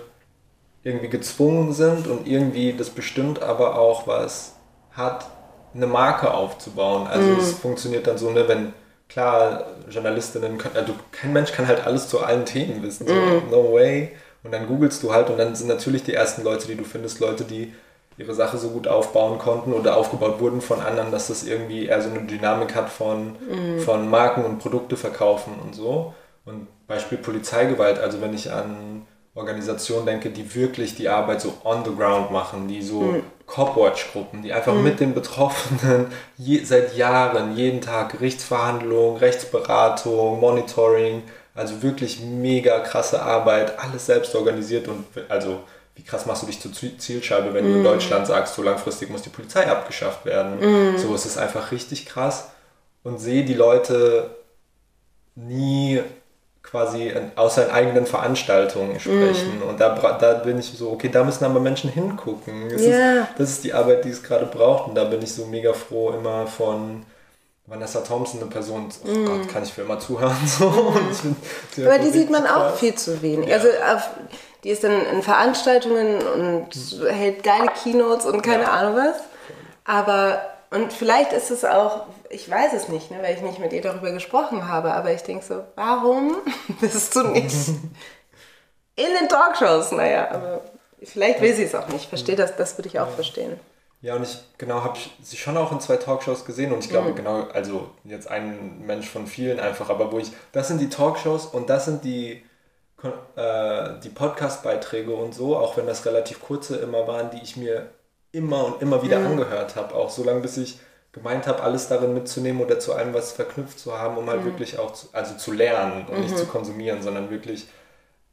irgendwie 0.82 1.08
gezwungen 1.08 1.72
sind 1.72 2.06
und 2.06 2.26
irgendwie 2.26 2.72
das 2.72 2.90
bestimmt 2.90 3.42
aber 3.42 3.78
auch 3.78 4.06
was 4.06 4.56
hat, 4.92 5.30
eine 5.74 5.86
Marke 5.86 6.32
aufzubauen. 6.34 7.06
Also 7.06 7.28
mm. 7.28 7.38
es 7.38 7.52
funktioniert 7.52 8.06
dann 8.06 8.18
so, 8.18 8.30
ne, 8.30 8.48
wenn 8.48 8.72
klar, 9.08 9.64
Journalistinnen 9.88 10.58
können, 10.58 10.76
also 10.76 10.94
kein 11.12 11.32
Mensch 11.32 11.52
kann 11.52 11.66
halt 11.66 11.86
alles 11.86 12.08
zu 12.08 12.20
allen 12.20 12.44
Themen 12.44 12.82
wissen. 12.82 13.06
So, 13.06 13.14
mm. 13.14 13.50
no 13.50 13.72
way. 13.72 14.12
Und 14.44 14.52
dann 14.52 14.66
googelst 14.66 15.02
du 15.02 15.12
halt 15.12 15.30
und 15.30 15.38
dann 15.38 15.54
sind 15.54 15.68
natürlich 15.68 16.04
die 16.04 16.14
ersten 16.14 16.42
Leute, 16.42 16.66
die 16.66 16.76
du 16.76 16.84
findest, 16.84 17.20
Leute, 17.20 17.44
die 17.44 17.74
ihre 18.16 18.34
Sache 18.34 18.58
so 18.58 18.70
gut 18.70 18.88
aufbauen 18.88 19.38
konnten 19.38 19.72
oder 19.72 19.96
aufgebaut 19.96 20.40
wurden 20.40 20.60
von 20.60 20.80
anderen, 20.80 21.12
dass 21.12 21.28
das 21.28 21.44
irgendwie 21.44 21.86
eher 21.86 22.02
so 22.02 22.10
eine 22.10 22.22
Dynamik 22.22 22.74
hat 22.74 22.90
von, 22.90 23.36
mhm. 23.48 23.80
von 23.80 24.08
Marken 24.10 24.44
und 24.44 24.58
Produkte 24.58 24.96
verkaufen 24.96 25.54
und 25.62 25.74
so. 25.74 26.14
Und 26.44 26.66
Beispiel 26.86 27.18
Polizeigewalt, 27.18 27.98
also 27.98 28.20
wenn 28.20 28.34
ich 28.34 28.52
an 28.52 29.06
Organisationen 29.34 30.06
denke, 30.06 30.30
die 30.30 30.54
wirklich 30.54 30.96
die 30.96 31.08
Arbeit 31.08 31.40
so 31.40 31.54
on 31.64 31.84
the 31.84 31.94
ground 31.94 32.30
machen, 32.30 32.66
die 32.66 32.82
so 32.82 33.00
mhm. 33.02 33.22
Copwatch-Gruppen, 33.46 34.42
die 34.42 34.52
einfach 34.52 34.74
mhm. 34.74 34.82
mit 34.82 35.00
den 35.00 35.14
Betroffenen 35.14 36.06
je, 36.36 36.64
seit 36.64 36.96
Jahren, 36.96 37.56
jeden 37.56 37.80
Tag 37.80 38.12
Gerichtsverhandlungen, 38.12 39.18
Rechtsberatung, 39.18 40.40
Monitoring, 40.40 41.22
also 41.54 41.82
wirklich 41.82 42.20
mega 42.20 42.80
krasse 42.80 43.22
Arbeit, 43.22 43.78
alles 43.78 44.06
selbst 44.06 44.34
organisiert 44.34 44.88
und 44.88 45.04
also 45.28 45.60
wie 45.96 46.04
krass 46.04 46.26
machst 46.26 46.42
du 46.42 46.46
dich 46.46 46.60
zur 46.60 46.72
Zielscheibe, 46.72 47.52
wenn 47.52 47.64
mm. 47.64 47.68
du 47.68 47.74
in 47.74 47.80
mm. 47.80 47.84
Deutschland 47.84 48.26
sagst, 48.28 48.54
so 48.54 48.62
langfristig 48.62 49.10
muss 49.10 49.22
die 49.22 49.30
Polizei 49.30 49.66
abgeschafft 49.66 50.24
werden. 50.24 50.92
Mm. 50.94 50.96
So 50.96 51.12
ist 51.12 51.26
es 51.26 51.36
einfach 51.36 51.72
richtig 51.72 52.06
krass 52.06 52.50
und 53.02 53.18
sehe 53.18 53.44
die 53.44 53.54
Leute 53.54 54.30
nie 55.34 56.00
quasi 56.70 57.12
aus 57.36 57.54
seinen 57.54 57.70
eigenen 57.70 58.06
Veranstaltungen 58.06 59.00
sprechen. 59.00 59.60
Mm. 59.60 59.68
Und 59.68 59.80
da, 59.80 60.18
da 60.20 60.34
bin 60.34 60.58
ich 60.58 60.66
so, 60.66 60.90
okay, 60.90 61.08
da 61.08 61.24
müssen 61.24 61.44
aber 61.44 61.60
Menschen 61.60 61.90
hingucken. 61.90 62.68
Das, 62.68 62.82
yeah. 62.82 63.22
ist, 63.22 63.28
das 63.38 63.50
ist 63.50 63.64
die 63.64 63.72
Arbeit, 63.72 64.04
die 64.04 64.10
es 64.10 64.22
gerade 64.22 64.46
braucht. 64.46 64.88
Und 64.88 64.94
da 64.94 65.04
bin 65.04 65.22
ich 65.22 65.32
so 65.32 65.46
mega 65.46 65.72
froh 65.72 66.10
immer 66.10 66.46
von 66.46 67.04
Vanessa 67.66 68.00
Thompson, 68.00 68.40
eine 68.40 68.50
Person, 68.50 68.88
oh 69.04 69.08
mm. 69.08 69.24
Gott, 69.24 69.48
kann 69.48 69.62
ich 69.62 69.72
für 69.72 69.82
immer 69.82 69.98
zuhören. 69.98 70.36
So. 70.46 70.68
Mm. 70.68 71.86
aber 71.86 71.98
die 71.98 72.10
sieht 72.10 72.30
man 72.30 72.46
auch 72.46 72.74
viel 72.74 72.94
zu 72.94 73.22
wenig. 73.22 73.48
Ja. 73.48 73.56
Also 73.56 73.68
auf, 73.68 74.10
die 74.64 74.70
ist 74.70 74.84
dann 74.84 75.06
in 75.06 75.22
Veranstaltungen 75.22 76.18
und 76.22 76.68
hält 77.10 77.42
geile 77.42 77.68
Keynotes 77.82 78.26
und 78.26 78.42
keine 78.42 78.64
ja. 78.64 78.72
Ahnung 78.72 78.96
was. 78.96 79.16
Aber 79.84 80.42
Und 80.70 80.92
vielleicht 80.92 81.32
ist 81.32 81.50
es 81.50 81.64
auch, 81.64 82.06
ich 82.30 82.50
weiß 82.50 82.72
es 82.72 82.88
nicht, 82.88 83.10
ne, 83.10 83.18
weil 83.22 83.34
ich 83.34 83.42
nicht 83.42 83.58
mit 83.58 83.72
ihr 83.72 83.82
darüber 83.82 84.10
gesprochen 84.10 84.68
habe, 84.68 84.92
aber 84.92 85.12
ich 85.12 85.22
denke 85.22 85.44
so, 85.44 85.64
warum 85.76 86.36
bist 86.80 87.14
du 87.16 87.22
nicht 87.28 87.54
in 88.96 89.12
den 89.20 89.28
Talkshows? 89.28 89.92
Naja, 89.92 90.30
aber 90.30 90.62
vielleicht 91.02 91.40
will 91.40 91.54
sie 91.54 91.64
es 91.64 91.74
auch 91.74 91.88
nicht. 91.88 92.02
Ich 92.02 92.08
verstehe 92.08 92.36
das, 92.36 92.56
das 92.56 92.76
würde 92.78 92.88
ich 92.88 93.00
auch 93.00 93.10
verstehen. 93.10 93.58
Ja, 94.00 94.14
und 94.14 94.22
ich 94.22 94.38
genau 94.58 94.84
habe 94.84 94.98
sie 95.22 95.36
schon 95.36 95.56
auch 95.56 95.72
in 95.72 95.80
zwei 95.80 95.96
Talkshows 95.96 96.44
gesehen 96.44 96.72
und 96.72 96.84
ich 96.84 96.90
glaube 96.90 97.10
mhm. 97.10 97.16
genau, 97.16 97.48
also 97.52 97.90
jetzt 98.04 98.30
ein 98.30 98.86
Mensch 98.86 99.08
von 99.08 99.26
vielen 99.26 99.58
einfach, 99.58 99.90
aber 99.90 100.12
wo 100.12 100.18
ich, 100.20 100.30
das 100.52 100.68
sind 100.68 100.80
die 100.80 100.88
Talkshows 100.88 101.46
und 101.46 101.68
das 101.68 101.86
sind 101.86 102.04
die, 102.04 102.44
äh, 103.34 103.90
die 104.04 104.08
Podcast-Beiträge 104.08 105.12
und 105.12 105.34
so, 105.34 105.56
auch 105.56 105.76
wenn 105.76 105.86
das 105.86 106.06
relativ 106.06 106.40
kurze 106.40 106.76
immer 106.76 107.08
waren, 107.08 107.30
die 107.30 107.42
ich 107.42 107.56
mir 107.56 107.88
immer 108.30 108.66
und 108.66 108.82
immer 108.82 109.02
wieder 109.02 109.18
mhm. 109.18 109.26
angehört 109.26 109.74
habe, 109.74 109.96
auch 109.96 110.10
so 110.10 110.22
lange 110.22 110.40
bis 110.40 110.56
ich 110.58 110.78
gemeint 111.12 111.46
habe, 111.46 111.62
alles 111.62 111.88
darin 111.88 112.14
mitzunehmen 112.14 112.62
oder 112.62 112.78
zu 112.78 112.94
allem 112.94 113.14
was 113.14 113.32
verknüpft 113.32 113.78
zu 113.78 113.98
haben, 113.98 114.16
um 114.18 114.28
halt 114.28 114.42
mhm. 114.42 114.46
wirklich 114.46 114.78
auch 114.78 114.92
zu, 114.92 115.08
also 115.12 115.36
zu 115.36 115.52
lernen 115.52 116.06
und 116.06 116.20
nicht 116.20 116.36
zu 116.36 116.44
mhm. 116.44 116.48
konsumieren, 116.48 117.02
sondern 117.02 117.30
wirklich 117.30 117.66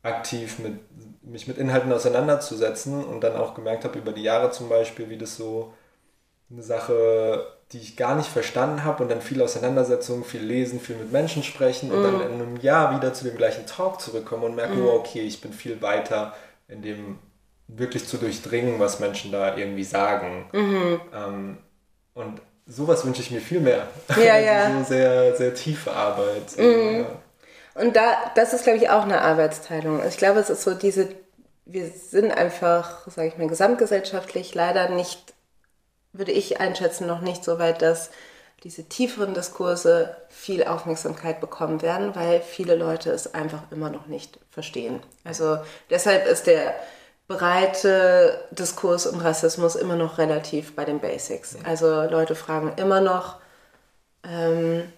aktiv 0.04 0.60
mit 0.60 0.80
mich 1.24 1.48
mit 1.48 1.58
Inhalten 1.58 1.92
auseinanderzusetzen 1.92 3.04
und 3.04 3.24
dann 3.24 3.36
auch 3.36 3.56
gemerkt 3.56 3.84
habe 3.84 3.98
über 3.98 4.12
die 4.12 4.22
Jahre 4.22 4.52
zum 4.52 4.70
Beispiel, 4.70 5.10
wie 5.10 5.18
das 5.18 5.38
so 5.38 5.74
eine 6.52 6.62
Sache, 6.62 7.48
die 7.72 7.80
ich 7.80 7.98
gar 7.98 8.16
nicht 8.16 8.30
verstanden 8.30 8.84
habe 8.84 9.02
und 9.02 9.10
dann 9.10 9.22
viel 9.22 9.42
Auseinandersetzung, 9.42 10.24
viel 10.24 10.44
lesen, 10.44 10.80
viel 10.80 10.98
mit 10.98 11.12
Menschen 11.12 11.42
sprechen 11.42 11.92
und 11.92 12.02
mm. 12.02 12.04
dann 12.04 12.16
mhm. 12.16 12.22
in 12.22 12.34
einem 12.34 12.58
Jahr 12.58 12.96
wieder 12.96 13.14
zu 13.16 13.24
dem 13.24 13.36
gleichen 13.36 13.66
Talk 13.66 14.00
zurückkommen 14.00 14.44
und 14.44 14.56
merke, 14.56 14.76
mm. 14.76 14.86
oh, 14.86 14.92
okay, 14.92 15.22
ich 15.22 15.42
bin 15.42 15.52
viel 15.52 15.82
weiter 15.82 16.36
in 16.68 16.84
dem 16.84 17.18
wirklich 17.68 18.08
zu 18.08 18.18
durchdringen, 18.18 18.80
was 18.80 19.00
Menschen 19.00 19.32
da 19.32 19.58
irgendwie 19.58 19.84
sagen. 19.84 20.48
Mhm. 20.54 21.02
Ähm, 21.14 21.58
und 22.14 22.42
sowas 22.68 23.06
wünsche 23.06 23.22
ich 23.22 23.32
mir 23.32 23.42
viel 23.42 23.60
mehr. 23.60 23.88
Ja, 24.18 24.38
ja. 24.38 24.78
so 24.84 24.84
sehr, 24.86 25.36
sehr 25.36 25.54
tiefe 25.54 25.92
Arbeit. 25.92 26.58
Mhm. 26.58 27.00
Ja. 27.00 27.82
Und 27.82 27.96
da, 27.96 28.32
das 28.36 28.54
ist, 28.54 28.64
glaube 28.64 28.80
ich, 28.80 28.90
auch 28.90 29.04
eine 29.04 29.22
Arbeitsteilung. 29.22 30.02
Ich 30.08 30.18
glaube, 30.18 30.40
es 30.40 30.50
ist 30.50 30.64
so 30.64 30.74
diese, 30.74 31.10
wir 31.66 31.90
sind 31.90 32.32
einfach, 32.32 33.08
sage 33.10 33.28
ich 33.28 33.38
mal, 33.38 33.48
gesamtgesellschaftlich 33.48 34.56
leider 34.56 34.90
nicht, 34.90 35.34
würde 36.14 36.32
ich 36.32 36.62
einschätzen, 36.62 37.08
noch 37.08 37.22
nicht 37.22 37.44
so 37.44 37.60
weit, 37.60 37.82
dass 37.82 38.10
diese 38.64 38.86
tieferen 38.86 39.34
Diskurse 39.34 40.16
viel 40.30 40.64
Aufmerksamkeit 40.64 41.42
bekommen 41.42 41.82
werden, 41.82 42.16
weil 42.16 42.42
viele 42.42 42.76
Leute 42.76 43.12
es 43.12 43.34
einfach 43.34 43.64
immer 43.72 43.90
noch 43.90 44.08
nicht 44.08 44.40
verstehen. 44.50 45.02
Also 45.24 45.60
deshalb 45.90 46.26
ist 46.26 46.48
der 46.48 46.74
breite 47.28 48.46
Diskurs 48.52 49.08
um 49.08 49.20
Rassismus 49.20 49.76
immer 49.76 49.96
noch 49.96 50.18
relativ 50.18 50.76
bei 50.76 50.86
den 50.86 51.00
Basics. 51.00 51.58
Also 51.64 52.04
Leute 52.04 52.36
fragen 52.36 52.74
immer 52.78 53.02
noch, 53.02 53.38
ähm, 54.24 54.92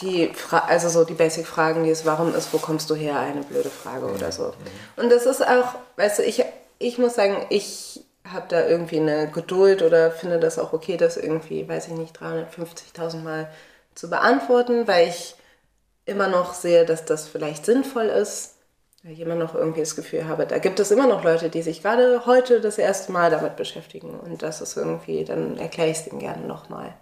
die 0.00 0.28
Fra 0.28 0.58
also 0.68 0.88
so 0.88 1.04
die 1.04 1.14
Basic-Fragen, 1.14 1.84
die 1.84 1.90
ist, 1.90 2.06
warum 2.06 2.34
ist, 2.34 2.52
wo 2.52 2.58
kommst 2.58 2.88
du 2.90 2.94
her, 2.94 3.18
eine 3.18 3.42
blöde 3.42 3.70
Frage 3.70 4.06
oder 4.06 4.30
so. 4.30 4.52
Und 4.96 5.10
das 5.10 5.26
ist 5.26 5.46
auch, 5.46 5.74
weißt 5.96 6.20
du, 6.20 6.22
ich, 6.22 6.44
ich 6.78 6.98
muss 6.98 7.14
sagen, 7.14 7.46
ich 7.48 8.04
habe 8.24 8.46
da 8.48 8.66
irgendwie 8.66 9.00
eine 9.00 9.28
Geduld 9.30 9.82
oder 9.82 10.10
finde 10.10 10.38
das 10.38 10.58
auch 10.58 10.72
okay, 10.72 10.96
das 10.96 11.16
irgendwie, 11.16 11.68
weiß 11.68 11.88
ich 11.88 11.94
nicht, 11.94 12.16
350.000 12.20 13.22
Mal 13.22 13.50
zu 13.94 14.10
beantworten, 14.10 14.86
weil 14.86 15.08
ich 15.08 15.34
immer 16.04 16.28
noch 16.28 16.54
sehe, 16.54 16.84
dass 16.84 17.04
das 17.04 17.26
vielleicht 17.26 17.66
sinnvoll 17.66 18.06
ist, 18.06 18.57
weil 19.02 19.12
ich 19.12 19.20
immer 19.20 19.34
noch 19.34 19.54
irgendwie 19.54 19.80
das 19.80 19.96
Gefühl 19.96 20.26
habe, 20.26 20.46
da 20.46 20.58
gibt 20.58 20.80
es 20.80 20.90
immer 20.90 21.06
noch 21.06 21.24
Leute, 21.24 21.50
die 21.50 21.62
sich 21.62 21.82
gerade 21.82 22.26
heute 22.26 22.60
das 22.60 22.78
erste 22.78 23.12
Mal 23.12 23.30
damit 23.30 23.56
beschäftigen 23.56 24.18
und 24.18 24.42
das 24.42 24.60
ist 24.60 24.76
irgendwie, 24.76 25.24
dann 25.24 25.56
erkläre 25.58 25.90
ich 25.90 25.98
es 25.98 26.04
denen 26.04 26.18
gerne 26.18 26.46
nochmal. 26.46 26.94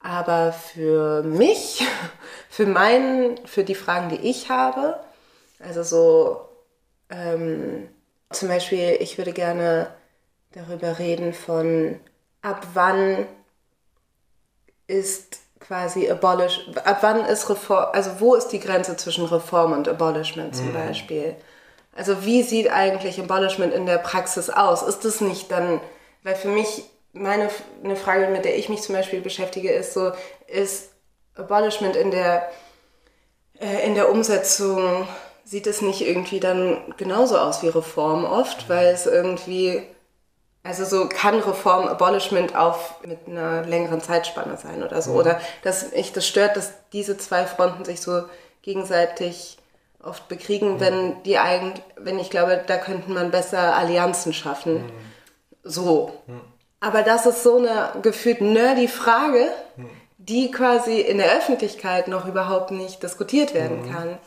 Aber 0.00 0.52
für 0.52 1.22
mich, 1.22 1.86
für 2.48 2.66
meinen, 2.66 3.44
für 3.46 3.64
die 3.64 3.74
Fragen, 3.74 4.08
die 4.10 4.28
ich 4.28 4.48
habe, 4.48 5.00
also 5.58 5.82
so 5.82 6.48
ähm, 7.10 7.88
zum 8.30 8.48
Beispiel, 8.48 8.96
ich 9.00 9.18
würde 9.18 9.32
gerne 9.32 9.88
darüber 10.52 10.98
reden 10.98 11.32
von 11.32 11.98
ab 12.42 12.66
wann 12.74 13.26
ist 14.86 15.40
quasi 15.68 16.10
abolish, 16.10 16.60
ab 16.84 16.98
wann 17.02 17.26
ist 17.26 17.48
Reform, 17.50 17.88
also 17.92 18.10
wo 18.18 18.34
ist 18.34 18.48
die 18.48 18.58
Grenze 18.58 18.96
zwischen 18.96 19.26
Reform 19.26 19.72
und 19.72 19.86
Abolishment 19.86 20.56
zum 20.56 20.70
mhm. 20.70 20.74
Beispiel? 20.74 21.36
Also 21.94 22.24
wie 22.24 22.42
sieht 22.42 22.72
eigentlich 22.72 23.20
Abolishment 23.20 23.74
in 23.74 23.84
der 23.84 23.98
Praxis 23.98 24.48
aus? 24.48 24.82
Ist 24.82 25.04
das 25.04 25.20
nicht 25.20 25.50
dann, 25.52 25.80
weil 26.22 26.36
für 26.36 26.48
mich 26.48 26.84
meine 27.12 27.50
eine 27.84 27.96
Frage, 27.96 28.28
mit 28.28 28.44
der 28.44 28.56
ich 28.56 28.68
mich 28.68 28.80
zum 28.80 28.94
Beispiel 28.94 29.20
beschäftige, 29.20 29.70
ist 29.70 29.92
so, 29.92 30.12
ist 30.46 30.90
Abolishment 31.34 31.96
in 31.96 32.10
der, 32.10 32.48
äh, 33.60 33.86
in 33.86 33.94
der 33.94 34.10
Umsetzung, 34.10 35.06
sieht 35.44 35.66
es 35.66 35.82
nicht 35.82 36.00
irgendwie 36.00 36.40
dann 36.40 36.94
genauso 36.96 37.38
aus 37.38 37.62
wie 37.62 37.68
Reform 37.68 38.24
oft, 38.24 38.68
weil 38.68 38.86
es 38.86 39.06
irgendwie, 39.06 39.82
also 40.62 40.84
so 40.84 41.08
kann 41.08 41.40
Reform 41.40 41.88
Abolishment 41.88 42.54
auf 42.54 42.96
mit 43.04 43.26
einer 43.26 43.62
längeren 43.62 44.00
Zeitspanne 44.00 44.56
sein 44.56 44.82
oder 44.82 45.00
so. 45.00 45.12
Mhm. 45.12 45.16
Oder 45.16 45.40
dass 45.62 45.92
ich 45.92 46.12
das 46.12 46.26
stört, 46.26 46.56
dass 46.56 46.72
diese 46.92 47.16
zwei 47.16 47.46
Fronten 47.46 47.84
sich 47.84 48.00
so 48.00 48.24
gegenseitig 48.62 49.58
oft 50.02 50.28
bekriegen, 50.28 50.74
mhm. 50.74 50.80
wenn 50.80 51.22
die 51.22 51.38
eigentlich, 51.38 51.82
wenn 51.96 52.18
ich 52.18 52.30
glaube, 52.30 52.62
da 52.66 52.76
könnten 52.76 53.14
man 53.14 53.30
besser 53.30 53.76
Allianzen 53.76 54.32
schaffen. 54.32 54.84
Mhm. 54.84 54.90
So. 55.62 56.12
Mhm. 56.26 56.40
Aber 56.80 57.02
das 57.02 57.26
ist 57.26 57.42
so 57.42 57.58
eine 57.58 57.90
gefühlt 58.02 58.40
nerdy 58.40 58.86
Frage, 58.86 59.48
die 60.18 60.50
quasi 60.50 61.00
in 61.00 61.18
der 61.18 61.36
Öffentlichkeit 61.36 62.06
noch 62.06 62.26
überhaupt 62.26 62.70
nicht 62.70 63.02
diskutiert 63.02 63.54
werden 63.54 63.82
mhm. 63.82 63.92
kann. 63.92 64.18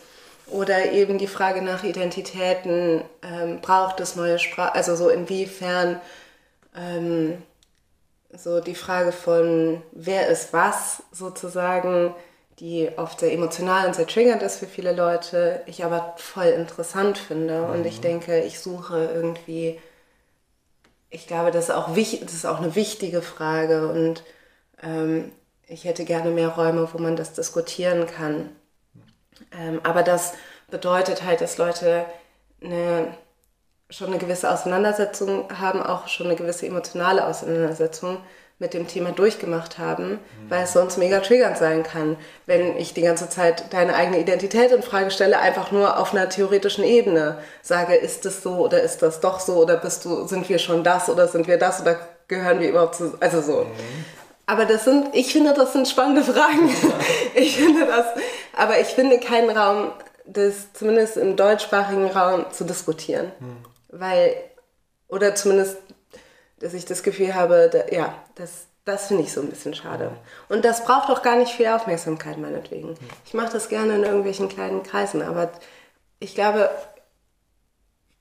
Oder 0.47 0.91
eben 0.91 1.17
die 1.17 1.27
Frage 1.27 1.61
nach 1.61 1.83
Identitäten, 1.85 3.03
ähm, 3.23 3.61
braucht 3.61 4.01
es 4.01 4.17
neue 4.17 4.37
Sprache, 4.37 4.75
also 4.75 4.97
so 4.97 5.07
inwiefern 5.07 6.01
ähm, 6.75 7.41
so 8.33 8.61
die 8.61 8.75
Frage 8.75 9.11
von 9.11 9.81
wer 9.91 10.27
ist 10.27 10.53
was 10.53 11.03
sozusagen, 11.11 12.15
die 12.59 12.89
oft 12.97 13.19
sehr 13.19 13.33
emotional 13.33 13.87
und 13.87 13.95
sehr 13.95 14.07
triggernd 14.07 14.43
ist 14.43 14.59
für 14.59 14.67
viele 14.67 14.93
Leute, 14.93 15.63
ich 15.65 15.83
aber 15.83 16.13
voll 16.17 16.45
interessant 16.45 17.17
finde. 17.17 17.61
Mhm. 17.61 17.69
Und 17.71 17.85
ich 17.85 17.97
mhm. 17.97 18.03
denke, 18.03 18.39
ich 18.41 18.59
suche 18.59 19.09
irgendwie 19.13 19.79
ich 21.11 21.27
glaube, 21.27 21.51
das 21.51 21.65
ist 21.65 21.75
auch, 21.75 21.95
wichtig, 21.95 22.21
das 22.21 22.33
ist 22.33 22.45
auch 22.45 22.59
eine 22.59 22.73
wichtige 22.75 23.21
Frage 23.21 23.89
und 23.89 24.23
ähm, 24.81 25.31
ich 25.67 25.83
hätte 25.83 26.05
gerne 26.05 26.31
mehr 26.31 26.49
Räume, 26.49 26.89
wo 26.91 26.97
man 26.97 27.15
das 27.15 27.33
diskutieren 27.33 28.07
kann. 28.07 28.49
Ähm, 29.51 29.81
aber 29.83 30.03
das 30.03 30.33
bedeutet 30.69 31.23
halt, 31.23 31.41
dass 31.41 31.57
Leute 31.57 32.05
eine, 32.63 33.15
schon 33.91 34.07
eine 34.07 34.17
gewisse 34.17 34.49
Auseinandersetzung 34.49 35.45
haben, 35.59 35.83
auch 35.83 36.07
schon 36.07 36.27
eine 36.27 36.35
gewisse 36.35 36.65
emotionale 36.65 37.25
Auseinandersetzung 37.25 38.17
mit 38.57 38.73
dem 38.75 38.87
Thema 38.87 39.11
durchgemacht 39.11 39.79
haben, 39.79 40.11
mhm. 40.11 40.19
weil 40.49 40.63
es 40.63 40.73
sonst 40.73 40.97
mega 40.97 41.19
triggernd 41.19 41.57
sein 41.57 41.83
kann, 41.83 42.15
wenn 42.45 42.77
ich 42.77 42.93
die 42.93 43.01
ganze 43.01 43.27
Zeit 43.27 43.73
deine 43.73 43.95
eigene 43.95 44.19
Identität 44.19 44.71
in 44.71 44.83
Frage 44.83 45.09
stelle, 45.09 45.39
einfach 45.39 45.71
nur 45.71 45.99
auf 45.99 46.13
einer 46.13 46.29
theoretischen 46.29 46.83
Ebene 46.83 47.39
sage, 47.63 47.95
ist 47.95 48.25
es 48.25 48.43
so 48.43 48.57
oder 48.57 48.81
ist 48.81 49.01
das 49.01 49.19
doch 49.19 49.39
so 49.39 49.55
oder 49.55 49.77
bist 49.77 50.05
du, 50.05 50.27
sind 50.27 50.47
wir 50.47 50.59
schon 50.59 50.83
das 50.83 51.09
oder 51.09 51.27
sind 51.27 51.47
wir 51.47 51.57
das 51.57 51.81
oder 51.81 51.99
gehören 52.27 52.59
wir 52.59 52.69
überhaupt 52.69 52.95
zu, 52.95 53.17
also 53.19 53.41
so. 53.41 53.63
Mhm. 53.63 54.05
Aber 54.45 54.65
das 54.65 54.85
sind, 54.85 55.07
ich 55.13 55.33
finde, 55.33 55.53
das 55.53 55.73
sind 55.73 55.87
spannende 55.87 56.23
Fragen. 56.23 56.69
ich 57.33 57.57
finde 57.57 57.85
das, 57.85 58.05
aber 58.55 58.79
ich 58.79 58.87
finde 58.87 59.19
keinen 59.19 59.49
Raum, 59.49 59.91
das 60.25 60.71
zumindest 60.73 61.17
im 61.17 61.35
deutschsprachigen 61.35 62.07
Raum 62.07 62.45
zu 62.51 62.63
diskutieren, 62.63 63.31
mhm. 63.39 63.70
Weil 63.91 64.35
oder 65.07 65.35
zumindest 65.35 65.77
dass 66.61 66.73
ich 66.73 66.85
das 66.85 67.03
Gefühl 67.03 67.33
habe, 67.33 67.69
da, 67.71 67.93
ja, 67.93 68.15
das, 68.35 68.67
das 68.85 69.07
finde 69.07 69.23
ich 69.23 69.33
so 69.33 69.41
ein 69.41 69.49
bisschen 69.49 69.73
schade. 69.73 70.11
Und 70.47 70.63
das 70.63 70.85
braucht 70.85 71.09
auch 71.09 71.23
gar 71.23 71.35
nicht 71.35 71.51
viel 71.51 71.67
Aufmerksamkeit, 71.67 72.37
meinetwegen. 72.37 72.95
Ich 73.25 73.33
mache 73.33 73.51
das 73.51 73.67
gerne 73.67 73.95
in 73.95 74.03
irgendwelchen 74.03 74.47
kleinen 74.47 74.83
Kreisen, 74.83 75.21
aber 75.21 75.51
ich 76.19 76.35
glaube, 76.35 76.69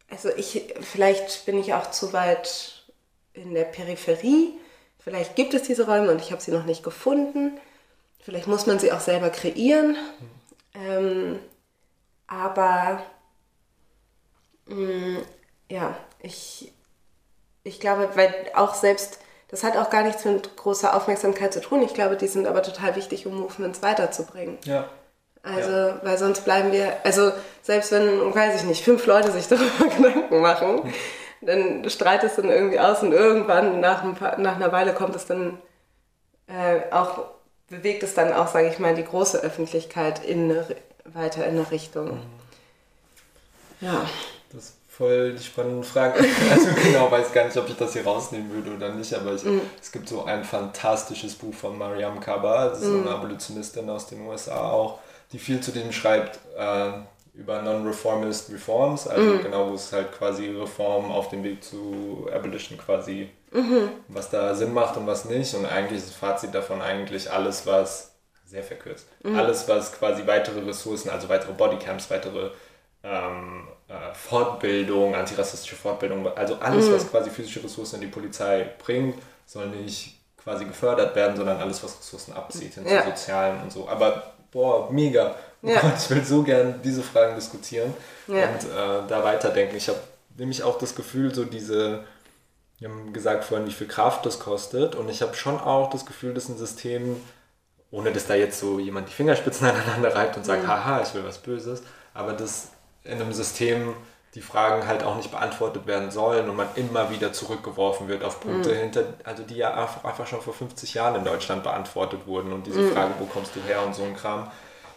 also 0.08 0.30
ich, 0.36 0.74
vielleicht 0.80 1.44
bin 1.46 1.58
ich 1.58 1.74
auch 1.74 1.90
zu 1.90 2.12
weit 2.12 2.82
in 3.34 3.54
der 3.54 3.64
Peripherie. 3.64 4.54
Vielleicht 4.98 5.36
gibt 5.36 5.54
es 5.54 5.62
diese 5.62 5.86
Räume 5.86 6.10
und 6.10 6.20
ich 6.20 6.32
habe 6.32 6.42
sie 6.42 6.50
noch 6.50 6.64
nicht 6.64 6.82
gefunden. 6.82 7.58
Vielleicht 8.20 8.46
muss 8.46 8.66
man 8.66 8.78
sie 8.78 8.92
auch 8.92 9.00
selber 9.00 9.30
kreieren. 9.30 9.96
Ähm, 10.74 11.38
aber 12.26 13.02
mh, 14.66 14.76
mm, 14.76 15.22
ja, 15.70 15.96
ich, 16.18 16.72
ich 17.62 17.80
glaube, 17.80 18.10
weil 18.14 18.34
auch 18.54 18.74
selbst, 18.74 19.20
das 19.48 19.62
hat 19.62 19.76
auch 19.76 19.88
gar 19.88 20.02
nichts 20.02 20.24
mit 20.24 20.56
großer 20.56 20.94
Aufmerksamkeit 20.94 21.52
zu 21.52 21.60
tun. 21.60 21.82
Ich 21.82 21.94
glaube, 21.94 22.16
die 22.16 22.26
sind 22.26 22.46
aber 22.46 22.62
total 22.62 22.96
wichtig, 22.96 23.26
um 23.26 23.38
Movements 23.38 23.80
weiterzubringen. 23.80 24.58
Ja. 24.64 24.88
Also, 25.42 25.70
ja. 25.70 26.00
weil 26.02 26.18
sonst 26.18 26.44
bleiben 26.44 26.70
wir, 26.72 26.96
also 27.04 27.32
selbst 27.62 27.92
wenn, 27.92 28.34
weiß 28.34 28.60
ich 28.60 28.68
nicht, 28.68 28.84
fünf 28.84 29.06
Leute 29.06 29.32
sich 29.32 29.48
darüber 29.48 29.86
Gedanken 29.96 30.40
machen, 30.40 30.92
dann 31.40 31.88
streitet 31.88 32.30
es 32.30 32.36
dann 32.36 32.50
irgendwie 32.50 32.80
aus 32.80 33.02
und 33.02 33.12
irgendwann 33.12 33.80
nach, 33.80 34.02
ein 34.02 34.16
paar, 34.16 34.38
nach 34.38 34.56
einer 34.56 34.72
Weile 34.72 34.92
kommt 34.92 35.16
es 35.16 35.24
dann 35.24 35.58
äh, 36.48 36.92
auch, 36.92 37.30
bewegt 37.68 38.02
es 38.02 38.12
dann 38.12 38.32
auch, 38.32 38.48
sage 38.48 38.68
ich 38.68 38.78
mal, 38.80 38.94
die 38.94 39.04
große 39.04 39.38
Öffentlichkeit 39.38 40.22
in 40.24 40.50
eine, 40.50 40.66
weiter 41.04 41.46
in 41.46 41.56
eine 41.56 41.70
Richtung. 41.70 42.06
Mhm. 42.06 42.22
Ja. 43.80 44.04
Das 44.52 44.74
voll 45.00 45.32
die 45.32 45.42
spannende 45.42 45.86
Frage. 45.86 46.22
Also 46.50 46.68
genau 46.82 47.10
weiß 47.10 47.32
gar 47.32 47.46
nicht, 47.46 47.56
ob 47.56 47.68
ich 47.68 47.76
das 47.76 47.94
hier 47.94 48.04
rausnehmen 48.04 48.52
würde 48.52 48.76
oder 48.76 48.94
nicht, 48.94 49.14
aber 49.14 49.32
ich, 49.34 49.44
mm. 49.44 49.60
es 49.80 49.90
gibt 49.90 50.08
so 50.08 50.24
ein 50.24 50.44
fantastisches 50.44 51.34
Buch 51.34 51.54
von 51.54 51.78
Mariam 51.78 52.20
Kaba, 52.20 52.68
das 52.68 52.82
ist 52.82 52.88
mm. 52.88 53.00
eine 53.00 53.10
Abolitionistin 53.10 53.88
aus 53.88 54.06
den 54.06 54.26
USA 54.26 54.70
auch, 54.70 54.98
die 55.32 55.38
viel 55.38 55.60
zu 55.60 55.72
dem 55.72 55.90
schreibt 55.90 56.38
äh, 56.54 56.90
über 57.32 57.62
Non-Reformist 57.62 58.52
Reforms, 58.52 59.08
also 59.08 59.36
mm. 59.36 59.42
genau, 59.42 59.70
wo 59.70 59.74
es 59.74 59.90
halt 59.90 60.12
quasi 60.12 60.48
Reformen 60.48 61.10
auf 61.10 61.30
dem 61.30 61.42
Weg 61.44 61.64
zu 61.64 62.28
Abolition 62.34 62.76
quasi, 62.76 63.30
-hmm. 63.54 63.88
was 64.08 64.28
da 64.28 64.54
Sinn 64.54 64.74
macht 64.74 64.98
und 64.98 65.06
was 65.06 65.24
nicht. 65.24 65.54
Und 65.54 65.64
eigentlich 65.64 66.00
ist 66.00 66.08
das 66.08 66.16
Fazit 66.16 66.54
davon 66.54 66.82
eigentlich 66.82 67.30
alles, 67.30 67.66
was, 67.66 68.12
sehr 68.44 68.62
verkürzt, 68.62 69.06
mm. 69.22 69.34
alles, 69.34 69.66
was 69.66 69.92
quasi 69.92 70.26
weitere 70.26 70.60
Ressourcen, 70.60 71.08
also 71.08 71.28
weitere 71.30 71.52
Bodycams, 71.52 72.10
weitere 72.10 72.50
ähm, 73.02 73.68
äh, 73.68 73.79
Fortbildung, 74.14 75.14
antirassistische 75.14 75.74
Fortbildung, 75.74 76.26
also 76.36 76.56
alles, 76.56 76.86
mhm. 76.86 76.94
was 76.94 77.10
quasi 77.10 77.30
physische 77.30 77.64
Ressourcen 77.64 77.96
in 77.96 78.02
die 78.02 78.06
Polizei 78.06 78.70
bringt, 78.84 79.16
soll 79.46 79.66
nicht 79.68 80.16
quasi 80.42 80.64
gefördert 80.64 81.14
werden, 81.16 81.36
sondern 81.36 81.58
alles, 81.58 81.82
was 81.82 81.98
Ressourcen 81.98 82.32
abzieht, 82.32 82.74
hin 82.74 82.86
ja. 82.86 83.04
sozialen 83.04 83.62
und 83.62 83.72
so. 83.72 83.88
Aber 83.88 84.34
boah, 84.50 84.90
mega. 84.90 85.34
Ja. 85.62 85.80
Gott, 85.80 85.92
ich 85.98 86.10
will 86.10 86.24
so 86.24 86.42
gern 86.42 86.80
diese 86.82 87.02
Fragen 87.02 87.34
diskutieren 87.34 87.92
ja. 88.26 88.48
und 88.48 88.64
äh, 88.64 89.08
da 89.08 89.24
weiterdenken. 89.24 89.76
Ich 89.76 89.88
habe 89.88 89.98
nämlich 90.38 90.62
auch 90.62 90.78
das 90.78 90.94
Gefühl, 90.94 91.34
so 91.34 91.44
diese, 91.44 92.04
wir 92.78 92.88
haben 92.88 93.12
gesagt 93.12 93.44
vorhin, 93.44 93.66
wie 93.66 93.72
viel 93.72 93.88
Kraft 93.88 94.24
das 94.24 94.38
kostet 94.38 94.94
und 94.94 95.08
ich 95.10 95.20
habe 95.20 95.34
schon 95.34 95.58
auch 95.58 95.90
das 95.90 96.06
Gefühl, 96.06 96.32
dass 96.32 96.48
ein 96.48 96.56
System, 96.56 97.16
ohne 97.90 98.12
dass 98.12 98.26
da 98.26 98.34
jetzt 98.34 98.58
so 98.58 98.78
jemand 98.78 99.08
die 99.08 99.12
Fingerspitzen 99.12 99.66
aneinander 99.68 100.14
reibt 100.14 100.36
und 100.36 100.46
sagt, 100.46 100.62
mhm. 100.62 100.68
haha, 100.68 101.02
ich 101.02 101.12
will 101.12 101.24
was 101.24 101.38
Böses, 101.38 101.82
aber 102.14 102.32
das 102.32 102.68
in 103.04 103.20
einem 103.20 103.32
System 103.32 103.94
die 104.34 104.42
Fragen 104.42 104.86
halt 104.86 105.02
auch 105.02 105.16
nicht 105.16 105.30
beantwortet 105.30 105.86
werden 105.86 106.10
sollen 106.10 106.48
und 106.48 106.56
man 106.56 106.68
immer 106.76 107.10
wieder 107.10 107.32
zurückgeworfen 107.32 108.06
wird 108.06 108.22
auf 108.22 108.40
Punkte, 108.40 108.70
mhm. 108.70 108.78
hinter, 108.78 109.04
also 109.24 109.42
die 109.42 109.56
ja 109.56 109.74
einfach 109.74 110.26
schon 110.26 110.40
vor 110.40 110.54
50 110.54 110.94
Jahren 110.94 111.16
in 111.16 111.24
Deutschland 111.24 111.64
beantwortet 111.64 112.26
wurden 112.26 112.52
und 112.52 112.66
diese 112.66 112.80
mhm. 112.80 112.92
Frage, 112.92 113.14
wo 113.18 113.24
kommst 113.24 113.56
du 113.56 113.60
her 113.60 113.84
und 113.84 113.94
so 113.94 114.04
ein 114.04 114.14
Kram. 114.14 114.48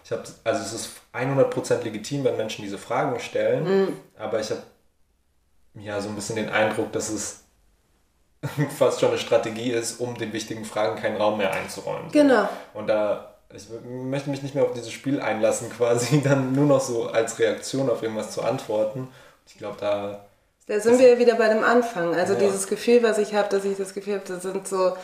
Ich 0.05 0.11
habe, 0.11 0.23
also 0.43 0.61
es 0.61 0.73
ist 0.73 0.91
100% 1.13 1.83
legitim, 1.83 2.23
wenn 2.25 2.37
Menschen 2.37 2.63
diese 2.63 2.77
Fragen 2.77 3.19
stellen, 3.19 3.63
mhm. 3.63 3.97
aber 4.19 4.39
ich 4.39 4.51
habe 4.51 4.61
ja 5.75 5.99
so 5.99 6.09
ein 6.09 6.15
bisschen 6.15 6.35
den 6.35 6.49
Eindruck, 6.49 6.91
dass 6.91 7.09
es 7.09 7.45
fast 8.77 8.99
schon 8.99 9.09
eine 9.09 9.17
Strategie 9.17 9.71
ist, 9.71 9.99
um 9.99 10.15
den 10.15 10.31
wichtigen 10.31 10.65
Fragen 10.65 11.01
keinen 11.01 11.17
Raum 11.17 11.39
mehr 11.39 11.53
einzuräumen. 11.53 12.11
Genau. 12.11 12.47
Und 12.75 12.87
da 12.87 13.32
ich 13.55 13.67
möchte 13.85 14.29
mich 14.29 14.41
nicht 14.41 14.55
mehr 14.55 14.63
auf 14.63 14.73
dieses 14.73 14.91
Spiel 14.91 15.21
einlassen, 15.21 15.69
quasi 15.69 16.21
dann 16.23 16.53
nur 16.53 16.65
noch 16.65 16.81
so 16.81 17.07
als 17.07 17.39
Reaktion 17.39 17.89
auf 17.89 18.01
irgendwas 18.01 18.31
zu 18.31 18.41
antworten. 18.41 19.07
Ich 19.47 19.57
glaube, 19.57 19.77
da. 19.79 20.25
Da 20.67 20.79
sind 20.79 20.99
wir 20.99 21.19
wieder 21.19 21.35
bei 21.35 21.49
dem 21.49 21.63
Anfang. 21.63 22.15
Also 22.15 22.33
ja. 22.33 22.39
dieses 22.39 22.67
Gefühl, 22.67 23.03
was 23.03 23.17
ich 23.17 23.33
habe, 23.33 23.49
dass 23.49 23.65
ich 23.65 23.77
das 23.77 23.93
Gefühl 23.93 24.15
habe, 24.15 24.25
das 24.25 24.43
sind 24.43 24.65
so 24.65 24.95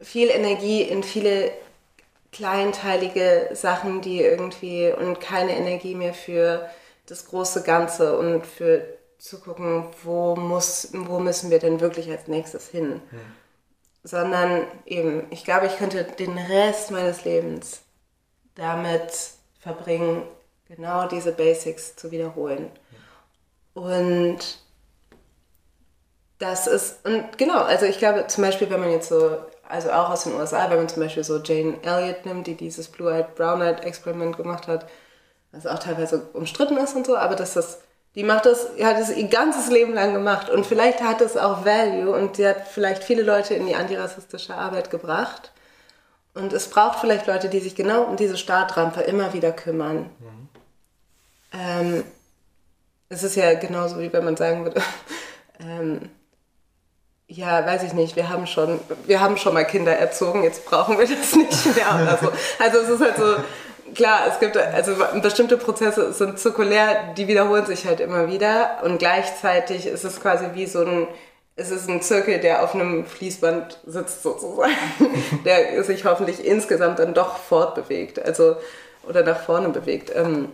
viel 0.00 0.30
Energie 0.30 0.82
in 0.82 1.02
viele 1.02 1.52
kleinteilige 2.32 3.50
Sachen, 3.52 4.00
die 4.00 4.22
irgendwie 4.22 4.90
und 4.90 5.20
keine 5.20 5.54
Energie 5.54 5.94
mehr 5.94 6.14
für 6.14 6.70
das 7.06 7.26
große 7.26 7.62
Ganze 7.62 8.16
und 8.16 8.46
für 8.46 8.86
zu 9.18 9.38
gucken, 9.40 9.84
wo 10.02 10.34
muss, 10.34 10.88
wo 10.94 11.18
müssen 11.18 11.50
wir 11.50 11.58
denn 11.58 11.80
wirklich 11.80 12.10
als 12.10 12.26
nächstes 12.26 12.68
hin. 12.68 13.02
Hm 13.10 13.20
sondern 14.02 14.66
eben, 14.86 15.26
ich 15.30 15.44
glaube, 15.44 15.66
ich 15.66 15.76
könnte 15.76 16.04
den 16.04 16.38
Rest 16.38 16.90
meines 16.90 17.24
Lebens 17.24 17.82
damit 18.54 19.12
verbringen, 19.58 20.22
genau 20.66 21.06
diese 21.06 21.32
Basics 21.32 21.96
zu 21.96 22.10
wiederholen. 22.10 22.70
Und 23.74 24.38
das 26.38 26.66
ist, 26.66 27.04
und 27.06 27.36
genau, 27.38 27.62
also 27.62 27.84
ich 27.86 27.98
glaube 27.98 28.26
zum 28.26 28.44
Beispiel, 28.44 28.70
wenn 28.70 28.80
man 28.80 28.90
jetzt 28.90 29.10
so, 29.10 29.38
also 29.68 29.90
auch 29.92 30.10
aus 30.10 30.24
den 30.24 30.34
USA, 30.34 30.68
wenn 30.70 30.78
man 30.78 30.88
zum 30.88 31.02
Beispiel 31.02 31.22
so 31.22 31.38
Jane 31.38 31.78
Elliott 31.82 32.24
nimmt, 32.24 32.46
die 32.46 32.54
dieses 32.56 32.88
Blue-Eyed, 32.88 33.34
Brown-Eyed-Experiment 33.34 34.36
gemacht 34.36 34.66
hat, 34.66 34.88
was 35.52 35.66
auch 35.66 35.78
teilweise 35.78 36.28
umstritten 36.32 36.78
ist 36.78 36.96
und 36.96 37.06
so, 37.06 37.16
aber 37.16 37.36
dass 37.36 37.54
das 37.54 37.82
die 38.14 38.24
macht 38.24 38.46
das, 38.46 38.68
hat 38.82 38.98
es 38.98 39.16
ihr 39.16 39.28
ganzes 39.28 39.70
Leben 39.70 39.94
lang 39.94 40.12
gemacht 40.12 40.50
und 40.50 40.66
vielleicht 40.66 41.00
hat 41.00 41.20
es 41.20 41.36
auch 41.36 41.64
Value 41.64 42.10
und 42.10 42.36
sie 42.36 42.48
hat 42.48 42.66
vielleicht 42.66 43.04
viele 43.04 43.22
Leute 43.22 43.54
in 43.54 43.66
die 43.66 43.76
antirassistische 43.76 44.54
Arbeit 44.54 44.90
gebracht. 44.90 45.52
Und 46.34 46.52
es 46.52 46.68
braucht 46.68 47.00
vielleicht 47.00 47.26
Leute, 47.26 47.48
die 47.48 47.60
sich 47.60 47.74
genau 47.74 48.02
um 48.02 48.16
diese 48.16 48.36
Startrampe 48.36 49.00
immer 49.00 49.32
wieder 49.32 49.52
kümmern. 49.52 50.10
Mhm. 50.18 50.48
Ähm, 51.52 52.04
es 53.08 53.22
ist 53.22 53.34
ja 53.36 53.54
genauso, 53.54 53.98
wie 53.98 54.12
wenn 54.12 54.24
man 54.24 54.36
sagen 54.36 54.64
würde, 54.64 54.80
ähm, 55.60 56.10
ja, 57.26 57.64
weiß 57.64 57.84
ich 57.84 57.92
nicht, 57.92 58.16
wir 58.16 58.28
haben 58.28 58.46
schon, 58.46 58.80
wir 59.06 59.20
haben 59.20 59.36
schon 59.36 59.54
mal 59.54 59.64
Kinder 59.64 59.96
erzogen, 59.96 60.42
jetzt 60.42 60.64
brauchen 60.66 60.98
wir 60.98 61.06
das 61.06 61.34
nicht 61.36 61.76
mehr 61.76 61.94
oder 61.94 62.18
so. 62.18 62.32
Also 62.58 62.78
es 62.78 62.88
ist 62.88 63.00
halt 63.00 63.16
so, 63.16 63.36
klar, 63.94 64.26
es 64.28 64.40
gibt, 64.40 64.56
also 64.56 64.92
bestimmte 65.20 65.56
Prozesse 65.56 66.12
sind 66.12 66.38
zirkulär, 66.38 67.14
die 67.16 67.28
wiederholen 67.28 67.66
sich 67.66 67.86
halt 67.86 68.00
immer 68.00 68.28
wieder 68.28 68.82
und 68.82 68.98
gleichzeitig 68.98 69.86
ist 69.86 70.04
es 70.04 70.20
quasi 70.20 70.46
wie 70.54 70.66
so 70.66 70.80
ein, 70.80 71.08
es 71.56 71.70
ist 71.70 71.88
ein 71.88 72.02
Zirkel, 72.02 72.40
der 72.40 72.64
auf 72.64 72.74
einem 72.74 73.06
Fließband 73.06 73.80
sitzt 73.86 74.22
sozusagen, 74.22 74.72
der 75.44 75.82
sich 75.84 76.04
hoffentlich 76.04 76.44
insgesamt 76.44 76.98
dann 76.98 77.14
doch 77.14 77.36
fortbewegt, 77.36 78.24
also 78.24 78.56
oder 79.08 79.22
nach 79.22 79.40
vorne 79.40 79.68
bewegt. 79.70 80.12
Ähm, 80.14 80.50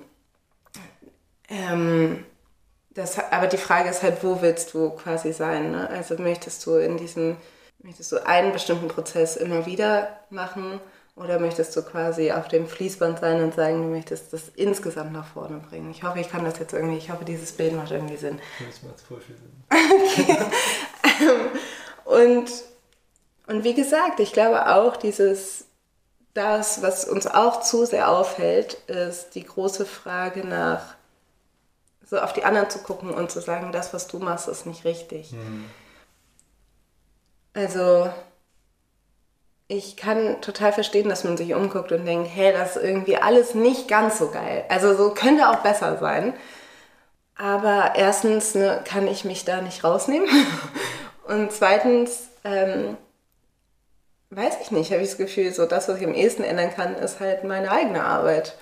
ähm, 1.48 2.24
das, 2.90 3.18
aber 3.30 3.46
die 3.46 3.58
Frage 3.58 3.90
ist 3.90 4.02
halt, 4.02 4.22
wo 4.24 4.40
willst 4.40 4.74
du 4.74 4.90
quasi 4.90 5.32
sein? 5.32 5.70
Ne? 5.72 5.88
Also 5.90 6.16
möchtest 6.16 6.64
du 6.66 6.76
in 6.76 6.96
diesem, 6.96 7.36
möchtest 7.82 8.10
du 8.12 8.26
einen 8.26 8.52
bestimmten 8.52 8.88
Prozess 8.88 9.36
immer 9.36 9.66
wieder 9.66 10.20
machen? 10.30 10.80
Oder 11.16 11.38
möchtest 11.38 11.74
du 11.74 11.82
quasi 11.82 12.30
auf 12.30 12.46
dem 12.48 12.68
Fließband 12.68 13.20
sein 13.20 13.42
und 13.42 13.54
sagen, 13.54 13.82
du 13.82 13.88
möchtest 13.88 14.34
das 14.34 14.50
insgesamt 14.54 15.14
nach 15.14 15.26
vorne 15.26 15.58
bringen? 15.58 15.90
Ich 15.90 16.02
hoffe, 16.02 16.20
ich 16.20 16.28
kann 16.28 16.44
das 16.44 16.58
jetzt 16.58 16.74
irgendwie, 16.74 16.98
ich 16.98 17.10
hoffe, 17.10 17.24
dieses 17.24 17.52
Bild 17.52 17.74
macht 17.74 17.90
irgendwie 17.90 18.18
Sinn. 18.18 18.38
Das 18.66 18.82
macht 18.82 19.00
voll 19.00 19.22
viel 19.22 19.36
Sinn. 19.36 19.66
und, 22.04 22.50
und 23.46 23.64
wie 23.64 23.72
gesagt, 23.72 24.20
ich 24.20 24.34
glaube 24.34 24.74
auch, 24.74 24.98
dieses, 24.98 25.64
das, 26.34 26.82
was 26.82 27.06
uns 27.06 27.26
auch 27.26 27.62
zu 27.62 27.86
sehr 27.86 28.10
aufhält, 28.10 28.74
ist 28.86 29.34
die 29.34 29.44
große 29.44 29.86
Frage 29.86 30.46
nach, 30.46 30.96
so 32.04 32.20
auf 32.20 32.34
die 32.34 32.44
anderen 32.44 32.68
zu 32.68 32.80
gucken 32.80 33.10
und 33.10 33.30
zu 33.30 33.40
sagen, 33.40 33.72
das, 33.72 33.94
was 33.94 34.06
du 34.06 34.18
machst, 34.18 34.48
ist 34.48 34.66
nicht 34.66 34.84
richtig. 34.84 35.32
Mhm. 35.32 35.64
Also 37.54 38.10
ich 39.68 39.96
kann 39.96 40.40
total 40.40 40.72
verstehen, 40.72 41.08
dass 41.08 41.24
man 41.24 41.36
sich 41.36 41.54
umguckt 41.54 41.90
und 41.92 42.04
denkt, 42.04 42.30
hey, 42.32 42.52
das 42.52 42.76
ist 42.76 42.84
irgendwie 42.84 43.16
alles 43.16 43.54
nicht 43.54 43.88
ganz 43.88 44.18
so 44.18 44.30
geil. 44.30 44.64
Also 44.68 44.96
so 44.96 45.10
könnte 45.10 45.48
auch 45.48 45.56
besser 45.56 45.98
sein. 45.98 46.34
Aber 47.36 47.94
erstens 47.96 48.54
ne, 48.54 48.82
kann 48.84 49.08
ich 49.08 49.24
mich 49.24 49.44
da 49.44 49.60
nicht 49.60 49.84
rausnehmen. 49.84 50.28
Und 51.26 51.52
zweitens, 51.52 52.28
ähm, 52.44 52.96
weiß 54.30 54.58
ich 54.62 54.70
nicht, 54.70 54.92
habe 54.92 55.02
ich 55.02 55.10
das 55.10 55.18
Gefühl, 55.18 55.52
so 55.52 55.66
das, 55.66 55.88
was 55.88 55.98
ich 55.98 56.06
am 56.06 56.14
ehesten 56.14 56.44
ändern 56.44 56.72
kann, 56.72 56.94
ist 56.94 57.18
halt 57.18 57.42
meine 57.42 57.70
eigene 57.70 58.04
Arbeit. 58.04 58.56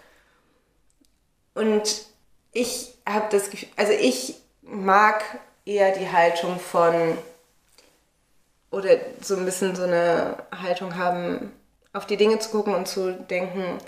Und 1.55 2.07
ich 2.53 2.95
habe 3.07 3.27
das 3.31 3.51
Gefühl, 3.51 3.69
also 3.77 3.93
ich 3.93 4.37
mag 4.63 5.23
eher 5.67 5.93
die 5.93 6.11
Haltung 6.11 6.59
von, 6.59 7.17
oder 8.75 8.97
so 9.21 9.37
ein 9.37 9.45
bisschen 9.45 9.75
so 9.77 9.85
eine 9.85 10.37
Haltung 10.63 10.97
haben, 10.97 11.53
auf 11.93 12.07
die 12.07 12.17
Dinge 12.17 12.39
zu 12.41 12.51
gucken 12.51 12.75
und 12.75 12.89
zu 12.89 13.13
denken, 13.13 13.79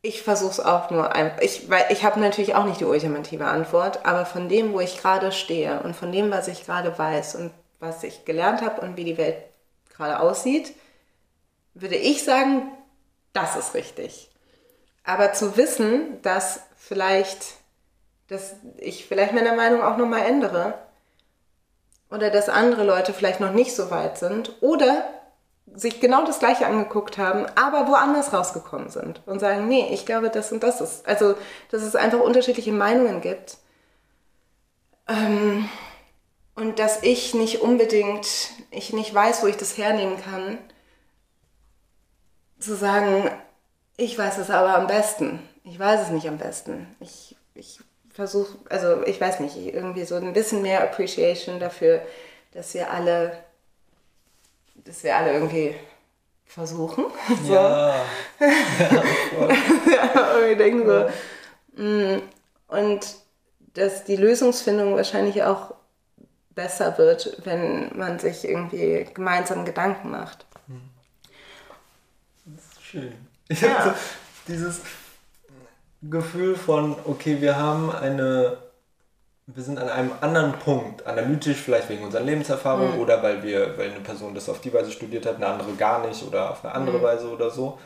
ich 0.00 0.22
versuche 0.22 0.52
es 0.52 0.60
auch 0.60 0.90
nur 0.90 1.14
einfach. 1.14 1.40
Ich, 1.40 1.68
ich 1.90 2.04
habe 2.04 2.20
natürlich 2.20 2.54
auch 2.54 2.64
nicht 2.64 2.80
die 2.80 2.84
ultimative 2.84 3.46
Antwort, 3.46 4.06
aber 4.06 4.26
von 4.26 4.48
dem, 4.48 4.72
wo 4.72 4.80
ich 4.80 4.98
gerade 4.98 5.32
stehe 5.32 5.80
und 5.82 5.94
von 5.94 6.12
dem, 6.12 6.30
was 6.30 6.48
ich 6.48 6.64
gerade 6.64 6.96
weiß 6.96 7.34
und 7.34 7.52
was 7.80 8.02
ich 8.02 8.24
gelernt 8.24 8.62
habe 8.62 8.80
und 8.80 8.96
wie 8.96 9.04
die 9.04 9.18
Welt 9.18 9.36
gerade 9.94 10.20
aussieht, 10.20 10.72
würde 11.74 11.96
ich 11.96 12.24
sagen, 12.24 12.72
das 13.32 13.56
ist 13.56 13.74
richtig. 13.74 14.30
Aber 15.04 15.32
zu 15.32 15.56
wissen, 15.56 16.20
dass 16.22 16.60
vielleicht, 16.76 17.54
dass 18.28 18.54
ich 18.78 19.06
vielleicht 19.06 19.32
meine 19.32 19.52
Meinung 19.52 19.82
auch 19.82 19.96
nochmal 19.96 20.26
ändere, 20.26 20.74
oder 22.10 22.30
dass 22.30 22.48
andere 22.48 22.84
Leute 22.84 23.12
vielleicht 23.12 23.40
noch 23.40 23.52
nicht 23.52 23.74
so 23.74 23.90
weit 23.90 24.18
sind 24.18 24.52
oder 24.60 25.04
sich 25.74 26.00
genau 26.00 26.24
das 26.24 26.38
Gleiche 26.38 26.66
angeguckt 26.66 27.18
haben, 27.18 27.46
aber 27.54 27.88
woanders 27.88 28.32
rausgekommen 28.32 28.88
sind 28.88 29.20
und 29.26 29.38
sagen, 29.38 29.68
nee, 29.68 29.88
ich 29.92 30.06
glaube, 30.06 30.30
das 30.30 30.50
und 30.52 30.62
das 30.62 30.80
ist. 30.80 31.06
Also, 31.06 31.34
dass 31.70 31.82
es 31.82 31.94
einfach 31.94 32.20
unterschiedliche 32.20 32.72
Meinungen 32.72 33.20
gibt. 33.20 33.58
Ähm, 35.06 35.68
und 36.54 36.78
dass 36.78 37.02
ich 37.02 37.34
nicht 37.34 37.60
unbedingt, 37.60 38.26
ich 38.70 38.92
nicht 38.92 39.14
weiß, 39.14 39.42
wo 39.42 39.46
ich 39.46 39.56
das 39.56 39.76
hernehmen 39.78 40.20
kann, 40.20 40.58
zu 42.58 42.74
sagen, 42.74 43.30
ich 43.96 44.18
weiß 44.18 44.38
es 44.38 44.50
aber 44.50 44.76
am 44.76 44.86
besten. 44.86 45.40
Ich 45.64 45.78
weiß 45.78 46.02
es 46.02 46.10
nicht 46.10 46.28
am 46.28 46.38
besten. 46.38 46.96
Ich, 47.00 47.36
ich 47.54 47.78
versuche, 48.18 48.58
also 48.68 49.04
ich 49.06 49.20
weiß 49.20 49.38
nicht, 49.38 49.56
irgendwie 49.56 50.02
so 50.02 50.16
ein 50.16 50.32
bisschen 50.32 50.60
mehr 50.60 50.82
Appreciation 50.82 51.60
dafür, 51.60 52.02
dass 52.50 52.74
wir 52.74 52.90
alle, 52.90 53.38
dass 54.74 55.04
wir 55.04 55.16
alle 55.16 55.34
irgendwie 55.34 55.76
versuchen. 56.44 57.04
So. 57.46 57.54
Ja. 57.54 58.04
ja, 58.40 60.34
und 60.34 60.48
wir 60.48 60.56
denken 60.56 60.84
so. 60.84 61.80
Mm, 61.80 62.20
und 62.66 63.06
dass 63.74 64.02
die 64.02 64.16
Lösungsfindung 64.16 64.96
wahrscheinlich 64.96 65.44
auch 65.44 65.74
besser 66.56 66.98
wird, 66.98 67.40
wenn 67.44 67.96
man 67.96 68.18
sich 68.18 68.44
irgendwie 68.44 69.06
gemeinsam 69.14 69.64
Gedanken 69.64 70.10
macht. 70.10 70.44
Das 72.46 72.64
ist 72.64 72.82
schön. 72.82 73.14
Ich 73.48 73.60
ja. 73.60 73.78
habe 73.78 73.90
so 73.94 74.52
dieses 74.52 74.80
Gefühl 76.02 76.54
von, 76.54 76.96
okay, 77.04 77.40
wir 77.40 77.56
haben 77.56 77.90
eine, 77.90 78.58
wir 79.46 79.62
sind 79.62 79.78
an 79.78 79.88
einem 79.88 80.12
anderen 80.20 80.52
Punkt, 80.52 81.06
analytisch 81.06 81.58
vielleicht 81.58 81.88
wegen 81.88 82.04
unserer 82.04 82.22
Lebenserfahrung 82.22 82.94
mhm. 82.94 83.00
oder 83.00 83.22
weil 83.22 83.42
wir, 83.42 83.76
weil 83.76 83.90
eine 83.90 84.00
Person 84.00 84.34
das 84.34 84.48
auf 84.48 84.60
die 84.60 84.72
Weise 84.72 84.92
studiert 84.92 85.26
hat, 85.26 85.36
eine 85.36 85.46
andere 85.46 85.72
gar 85.72 86.06
nicht 86.06 86.24
oder 86.24 86.50
auf 86.52 86.64
eine 86.64 86.74
andere 86.74 86.98
mhm. 86.98 87.02
Weise 87.02 87.28
oder 87.28 87.50
so. 87.50 87.78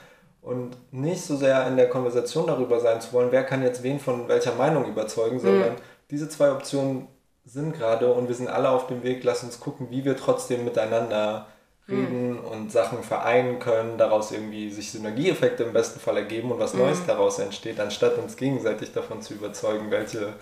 Und 0.42 0.76
nicht 0.92 1.22
so 1.22 1.36
sehr 1.36 1.66
in 1.68 1.76
der 1.76 1.88
Konversation 1.88 2.48
darüber 2.48 2.80
sein 2.80 3.00
zu 3.00 3.12
wollen, 3.12 3.30
wer 3.30 3.44
kann 3.44 3.62
jetzt 3.62 3.82
wen 3.82 4.00
von 4.00 4.28
welcher 4.28 4.54
Meinung 4.54 4.86
überzeugen, 4.86 5.38
sondern 5.38 5.70
mhm. 5.70 5.76
diese 6.10 6.28
zwei 6.28 6.50
Optionen 6.50 7.06
sind 7.44 7.72
gerade 7.72 8.12
und 8.12 8.28
wir 8.28 8.34
sind 8.34 8.48
alle 8.48 8.68
auf 8.68 8.88
dem 8.88 9.02
Weg. 9.02 9.24
Lass 9.24 9.42
uns 9.42 9.58
gucken, 9.58 9.88
wie 9.90 10.04
wir 10.04 10.16
trotzdem 10.16 10.64
miteinander 10.64 11.46
reden 11.88 12.32
mhm. 12.32 12.38
und 12.38 12.72
Sachen 12.72 13.02
vereinen 13.02 13.58
können, 13.58 13.98
daraus 13.98 14.32
irgendwie 14.32 14.70
sich 14.70 14.92
Synergieeffekte 14.92 15.64
im 15.64 15.72
besten 15.72 16.00
Fall 16.00 16.16
ergeben 16.16 16.52
und 16.52 16.60
was 16.60 16.74
Neues 16.74 17.00
mhm. 17.00 17.06
daraus 17.06 17.38
entsteht, 17.38 17.80
anstatt 17.80 18.18
uns 18.18 18.36
gegenseitig 18.36 18.92
davon 18.92 19.20
zu 19.22 19.34
überzeugen, 19.34 19.90
welche 19.90 20.34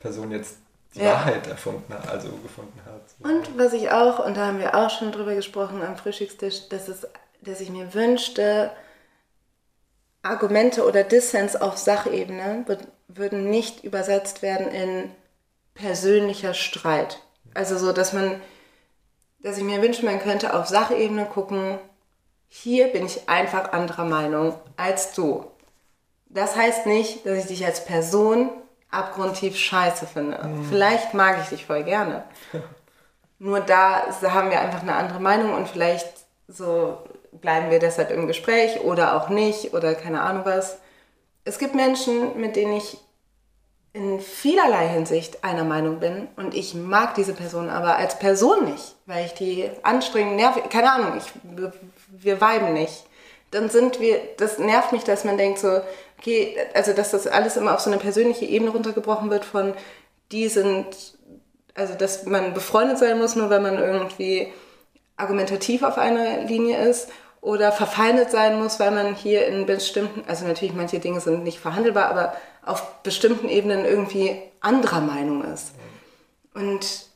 Person 0.00 0.30
jetzt 0.30 0.56
die 0.94 1.00
ja. 1.00 1.12
Wahrheit 1.12 1.46
erfunden 1.46 1.92
hat, 1.92 2.08
also 2.08 2.28
gefunden 2.42 2.78
hat. 2.86 3.02
So. 3.08 3.28
Und 3.28 3.58
was 3.58 3.72
ich 3.72 3.90
auch, 3.90 4.24
und 4.24 4.36
da 4.36 4.46
haben 4.46 4.60
wir 4.60 4.74
auch 4.74 4.90
schon 4.90 5.10
drüber 5.10 5.34
gesprochen 5.34 5.82
am 5.82 5.96
Frühstückstisch, 5.96 6.68
dass, 6.68 6.88
es, 6.88 7.06
dass 7.42 7.60
ich 7.60 7.70
mir 7.70 7.92
wünschte, 7.94 8.70
Argumente 10.22 10.86
oder 10.86 11.04
Dissens 11.04 11.56
auf 11.56 11.76
Sachebene 11.76 12.64
würden 13.08 13.50
nicht 13.50 13.84
übersetzt 13.84 14.42
werden 14.42 14.68
in 14.68 15.10
persönlicher 15.74 16.54
Streit. 16.54 17.18
Also 17.52 17.76
so, 17.76 17.92
dass 17.92 18.12
man, 18.12 18.40
dass 19.44 19.58
ich 19.58 19.62
mir 19.62 19.82
wünsche, 19.82 20.06
man 20.06 20.20
könnte 20.20 20.54
auf 20.54 20.66
Sachebene 20.66 21.26
gucken, 21.26 21.78
hier 22.48 22.88
bin 22.88 23.04
ich 23.04 23.28
einfach 23.28 23.72
anderer 23.72 24.06
Meinung 24.06 24.54
als 24.78 25.12
du. 25.12 25.44
Das 26.30 26.56
heißt 26.56 26.86
nicht, 26.86 27.26
dass 27.26 27.38
ich 27.38 27.46
dich 27.46 27.66
als 27.66 27.84
Person 27.84 28.48
abgrundtief 28.90 29.56
scheiße 29.56 30.06
finde. 30.06 30.42
Mhm. 30.42 30.64
Vielleicht 30.70 31.12
mag 31.12 31.38
ich 31.42 31.50
dich 31.50 31.66
voll 31.66 31.84
gerne. 31.84 32.24
Nur 33.38 33.60
da 33.60 34.06
haben 34.22 34.50
wir 34.50 34.60
einfach 34.60 34.80
eine 34.80 34.94
andere 34.94 35.20
Meinung 35.20 35.52
und 35.52 35.68
vielleicht 35.68 36.08
so 36.48 36.98
bleiben 37.32 37.70
wir 37.70 37.80
deshalb 37.80 38.10
im 38.10 38.26
Gespräch 38.26 38.80
oder 38.80 39.14
auch 39.14 39.28
nicht 39.28 39.74
oder 39.74 39.94
keine 39.94 40.22
Ahnung 40.22 40.46
was. 40.46 40.78
Es 41.44 41.58
gibt 41.58 41.74
Menschen, 41.74 42.40
mit 42.40 42.56
denen 42.56 42.78
ich 42.78 42.96
in 43.94 44.20
vielerlei 44.20 44.88
Hinsicht 44.88 45.44
einer 45.44 45.62
Meinung 45.62 46.00
bin 46.00 46.26
und 46.34 46.52
ich 46.52 46.74
mag 46.74 47.14
diese 47.14 47.32
Person 47.32 47.70
aber 47.70 47.96
als 47.96 48.18
Person 48.18 48.64
nicht, 48.64 48.96
weil 49.06 49.24
ich 49.24 49.34
die 49.34 49.70
anstrengend 49.84 50.34
nervig, 50.34 50.64
keine 50.68 50.92
Ahnung, 50.92 51.12
ich, 51.16 51.24
wir 52.10 52.40
weiben 52.40 52.72
nicht. 52.72 53.04
Dann 53.52 53.70
sind 53.70 54.00
wir, 54.00 54.20
das 54.36 54.58
nervt 54.58 54.90
mich, 54.90 55.04
dass 55.04 55.24
man 55.24 55.38
denkt 55.38 55.60
so, 55.60 55.80
okay, 56.18 56.56
also 56.74 56.92
dass 56.92 57.12
das 57.12 57.28
alles 57.28 57.56
immer 57.56 57.72
auf 57.72 57.80
so 57.80 57.88
eine 57.88 58.00
persönliche 58.00 58.44
Ebene 58.46 58.72
runtergebrochen 58.72 59.30
wird 59.30 59.44
von, 59.44 59.74
die 60.32 60.48
sind, 60.48 60.86
also 61.76 61.94
dass 61.94 62.24
man 62.24 62.52
befreundet 62.52 62.98
sein 62.98 63.16
muss, 63.18 63.36
nur 63.36 63.48
weil 63.48 63.60
man 63.60 63.78
irgendwie 63.78 64.52
argumentativ 65.16 65.84
auf 65.84 65.98
einer 65.98 66.42
Linie 66.42 66.78
ist 66.78 67.10
oder 67.40 67.70
verfeindet 67.70 68.32
sein 68.32 68.58
muss, 68.60 68.80
weil 68.80 68.90
man 68.90 69.14
hier 69.14 69.46
in 69.46 69.66
bestimmten, 69.66 70.24
also 70.26 70.46
natürlich 70.46 70.74
manche 70.74 70.98
Dinge 70.98 71.20
sind 71.20 71.44
nicht 71.44 71.60
verhandelbar, 71.60 72.08
aber 72.08 72.34
auf 72.66 73.02
bestimmten 73.02 73.48
Ebenen 73.48 73.84
irgendwie 73.84 74.40
anderer 74.60 75.00
Meinung 75.00 75.44
ist. 75.44 75.72
Und 76.54 77.08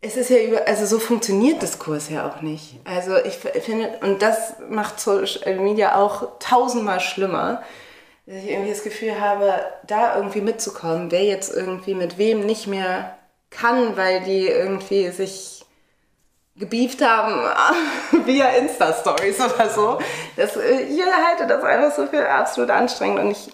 es 0.00 0.16
ist 0.16 0.30
ja 0.30 0.38
über, 0.38 0.66
also 0.66 0.84
so 0.84 0.98
funktioniert 0.98 1.62
Diskurs 1.62 2.08
ja 2.08 2.28
auch 2.28 2.42
nicht. 2.42 2.80
Also 2.84 3.16
ich 3.16 3.34
finde, 3.36 3.98
und 4.02 4.20
das 4.20 4.54
macht 4.68 5.00
Social 5.00 5.56
Media 5.60 5.96
auch 5.96 6.38
tausendmal 6.40 7.00
schlimmer, 7.00 7.62
dass 8.26 8.36
ich 8.36 8.50
irgendwie 8.50 8.70
das 8.70 8.82
Gefühl 8.82 9.20
habe, 9.20 9.54
da 9.86 10.16
irgendwie 10.16 10.40
mitzukommen, 10.40 11.10
wer 11.10 11.24
jetzt 11.24 11.54
irgendwie 11.54 11.94
mit 11.94 12.18
wem 12.18 12.44
nicht 12.46 12.66
mehr 12.66 13.16
kann, 13.50 13.96
weil 13.96 14.22
die 14.22 14.46
irgendwie 14.46 15.08
sich 15.10 15.64
gebieft 16.56 17.02
haben 17.02 17.44
via 18.26 18.48
Insta-Stories 18.50 19.40
oder 19.40 19.68
so. 19.70 19.98
Das, 20.36 20.56
ich 20.56 21.00
halte 21.00 21.46
das 21.46 21.62
einfach 21.62 21.94
so 21.94 22.06
für 22.06 22.28
absolut 22.28 22.70
anstrengend 22.70 23.20
und 23.20 23.30
ich 23.30 23.50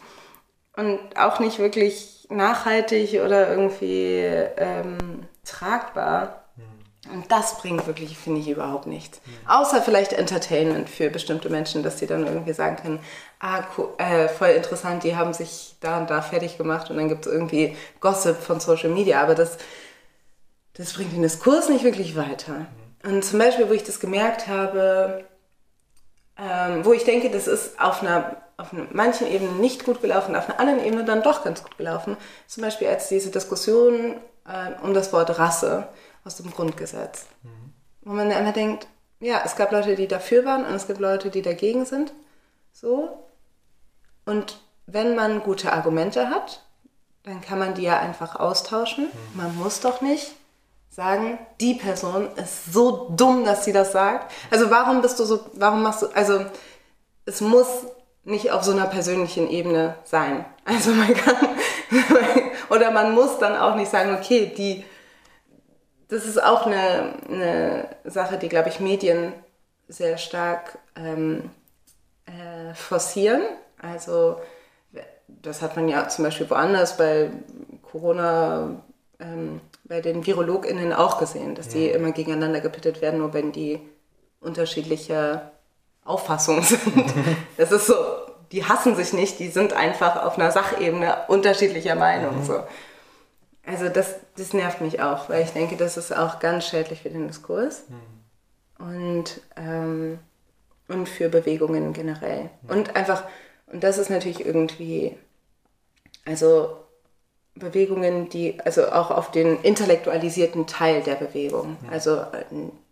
und 0.78 1.00
auch 1.16 1.40
nicht 1.40 1.58
wirklich 1.58 2.26
nachhaltig 2.30 3.14
oder 3.14 3.50
irgendwie 3.50 4.14
ähm, 4.56 5.26
tragbar. 5.44 6.44
Mhm. 6.54 7.14
Und 7.14 7.32
das 7.32 7.58
bringt 7.58 7.84
wirklich, 7.88 8.16
finde 8.16 8.40
ich, 8.40 8.48
überhaupt 8.48 8.86
nichts. 8.86 9.20
Mhm. 9.26 9.50
Außer 9.50 9.82
vielleicht 9.82 10.12
Entertainment 10.12 10.88
für 10.88 11.10
bestimmte 11.10 11.50
Menschen, 11.50 11.82
dass 11.82 11.96
die 11.96 12.06
dann 12.06 12.24
irgendwie 12.24 12.52
sagen 12.52 12.76
können, 12.76 13.00
ah, 13.40 13.64
cool, 13.76 13.88
äh, 13.98 14.28
voll 14.28 14.50
interessant, 14.50 15.02
die 15.02 15.16
haben 15.16 15.34
sich 15.34 15.74
da 15.80 15.98
und 15.98 16.10
da 16.10 16.22
fertig 16.22 16.56
gemacht 16.58 16.90
und 16.90 16.96
dann 16.96 17.08
gibt 17.08 17.26
es 17.26 17.32
irgendwie 17.32 17.76
Gossip 17.98 18.36
von 18.36 18.60
Social 18.60 18.90
Media. 18.90 19.20
Aber 19.20 19.34
das, 19.34 19.58
das 20.74 20.92
bringt 20.92 21.12
den 21.12 21.22
Diskurs 21.22 21.68
nicht 21.68 21.82
wirklich 21.82 22.14
weiter. 22.14 22.66
Mhm. 23.02 23.16
Und 23.16 23.24
zum 23.24 23.40
Beispiel, 23.40 23.68
wo 23.68 23.72
ich 23.72 23.82
das 23.82 23.98
gemerkt 23.98 24.46
habe, 24.46 25.24
ähm, 26.38 26.84
wo 26.84 26.92
ich 26.92 27.02
denke, 27.02 27.30
das 27.30 27.48
ist 27.48 27.80
auf 27.80 28.00
einer 28.00 28.36
auf 28.58 28.72
manchen 28.92 29.28
Ebenen 29.28 29.60
nicht 29.60 29.84
gut 29.84 30.02
gelaufen, 30.02 30.36
auf 30.36 30.48
einer 30.48 30.60
anderen 30.60 30.84
Ebene 30.84 31.04
dann 31.04 31.22
doch 31.22 31.44
ganz 31.44 31.62
gut 31.62 31.78
gelaufen. 31.78 32.16
Zum 32.48 32.64
Beispiel 32.64 32.88
als 32.88 33.08
diese 33.08 33.30
Diskussion 33.30 34.16
äh, 34.46 34.82
um 34.82 34.92
das 34.92 35.12
Wort 35.12 35.38
Rasse 35.38 35.88
aus 36.24 36.36
dem 36.36 36.50
Grundgesetz. 36.50 37.26
Mhm. 37.44 37.72
Wo 38.02 38.12
man 38.12 38.30
immer 38.30 38.52
denkt, 38.52 38.88
ja, 39.20 39.40
es 39.44 39.54
gab 39.54 39.70
Leute, 39.70 39.94
die 39.94 40.08
dafür 40.08 40.44
waren 40.44 40.64
und 40.64 40.74
es 40.74 40.88
gibt 40.88 40.98
Leute, 40.98 41.30
die 41.30 41.42
dagegen 41.42 41.86
sind. 41.86 42.12
So. 42.72 43.24
Und 44.26 44.60
wenn 44.86 45.14
man 45.14 45.42
gute 45.42 45.72
Argumente 45.72 46.28
hat, 46.28 46.64
dann 47.22 47.40
kann 47.40 47.60
man 47.60 47.74
die 47.74 47.82
ja 47.82 48.00
einfach 48.00 48.36
austauschen. 48.36 49.04
Mhm. 49.04 49.40
Man 49.40 49.56
muss 49.56 49.80
doch 49.80 50.00
nicht 50.00 50.34
sagen, 50.90 51.38
die 51.60 51.74
Person 51.74 52.28
ist 52.34 52.72
so 52.72 53.08
dumm, 53.10 53.44
dass 53.44 53.64
sie 53.64 53.72
das 53.72 53.92
sagt. 53.92 54.32
Also 54.50 54.68
warum 54.70 55.00
bist 55.00 55.20
du 55.20 55.24
so, 55.24 55.46
warum 55.52 55.84
machst 55.84 56.02
du, 56.02 56.06
also 56.08 56.44
es 57.24 57.40
muss 57.40 57.68
nicht 58.24 58.50
auf 58.50 58.62
so 58.62 58.72
einer 58.72 58.86
persönlichen 58.86 59.48
Ebene 59.48 59.94
sein. 60.04 60.44
Also 60.64 60.90
man 60.90 61.14
kann, 61.14 61.36
oder 62.70 62.90
man 62.90 63.14
muss 63.14 63.38
dann 63.38 63.56
auch 63.56 63.74
nicht 63.74 63.90
sagen, 63.90 64.14
okay, 64.14 64.52
die, 64.56 64.84
das 66.08 66.26
ist 66.26 66.42
auch 66.42 66.66
eine, 66.66 67.14
eine 67.28 67.88
Sache, 68.04 68.38
die, 68.38 68.48
glaube 68.48 68.68
ich, 68.68 68.80
Medien 68.80 69.32
sehr 69.88 70.18
stark 70.18 70.78
ähm, 70.96 71.50
äh, 72.26 72.74
forcieren. 72.74 73.42
Also 73.80 74.36
das 75.28 75.62
hat 75.62 75.76
man 75.76 75.88
ja 75.88 76.08
zum 76.08 76.24
Beispiel 76.24 76.48
woanders 76.50 76.96
bei 76.96 77.30
Corona, 77.82 78.82
ähm, 79.18 79.60
bei 79.84 80.00
den 80.00 80.26
VirologInnen 80.26 80.92
auch 80.92 81.18
gesehen, 81.18 81.54
dass 81.54 81.68
die 81.68 81.88
immer 81.88 82.12
gegeneinander 82.12 82.60
gepittet 82.60 83.00
werden, 83.00 83.20
nur 83.20 83.34
wenn 83.34 83.52
die 83.52 83.80
unterschiedliche 84.40 85.50
Auffassungen 86.04 86.62
sind. 86.64 86.84
Das 87.56 87.72
ist 87.72 87.86
so, 87.86 87.94
die 88.52 88.64
hassen 88.64 88.96
sich 88.96 89.12
nicht, 89.12 89.38
die 89.38 89.48
sind 89.48 89.72
einfach 89.72 90.22
auf 90.22 90.38
einer 90.38 90.50
Sachebene 90.50 91.16
unterschiedlicher 91.28 91.94
Meinung. 91.94 92.40
Mhm. 92.40 92.44
So. 92.44 92.62
Also 93.66 93.88
das, 93.88 94.14
das 94.36 94.54
nervt 94.54 94.80
mich 94.80 95.00
auch, 95.02 95.28
weil 95.28 95.42
ich 95.42 95.50
denke, 95.50 95.76
das 95.76 95.96
ist 95.96 96.16
auch 96.16 96.38
ganz 96.38 96.66
schädlich 96.66 97.02
für 97.02 97.10
den 97.10 97.28
Diskurs 97.28 97.84
mhm. 97.88 98.86
und, 98.86 99.40
ähm, 99.56 100.18
und 100.88 101.08
für 101.08 101.28
Bewegungen 101.28 101.92
generell. 101.92 102.48
Mhm. 102.62 102.70
Und 102.70 102.96
einfach, 102.96 103.24
und 103.66 103.84
das 103.84 103.98
ist 103.98 104.08
natürlich 104.08 104.46
irgendwie, 104.46 105.16
also 106.24 106.78
Bewegungen, 107.54 108.30
die, 108.30 108.58
also 108.64 108.86
auch 108.88 109.10
auf 109.10 109.30
den 109.30 109.60
intellektualisierten 109.62 110.66
Teil 110.66 111.02
der 111.02 111.16
Bewegung, 111.16 111.76
mhm. 111.82 111.90
also 111.90 112.22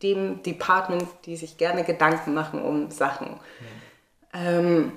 dem 0.03 0.43
Department, 0.43 1.07
die 1.25 1.37
sich 1.37 1.57
gerne 1.57 1.85
Gedanken 1.85 2.35
machen 2.35 2.61
um 2.63 2.91
Sachen. 2.91 3.29
Mhm. 3.29 3.37
Ähm, 4.35 4.93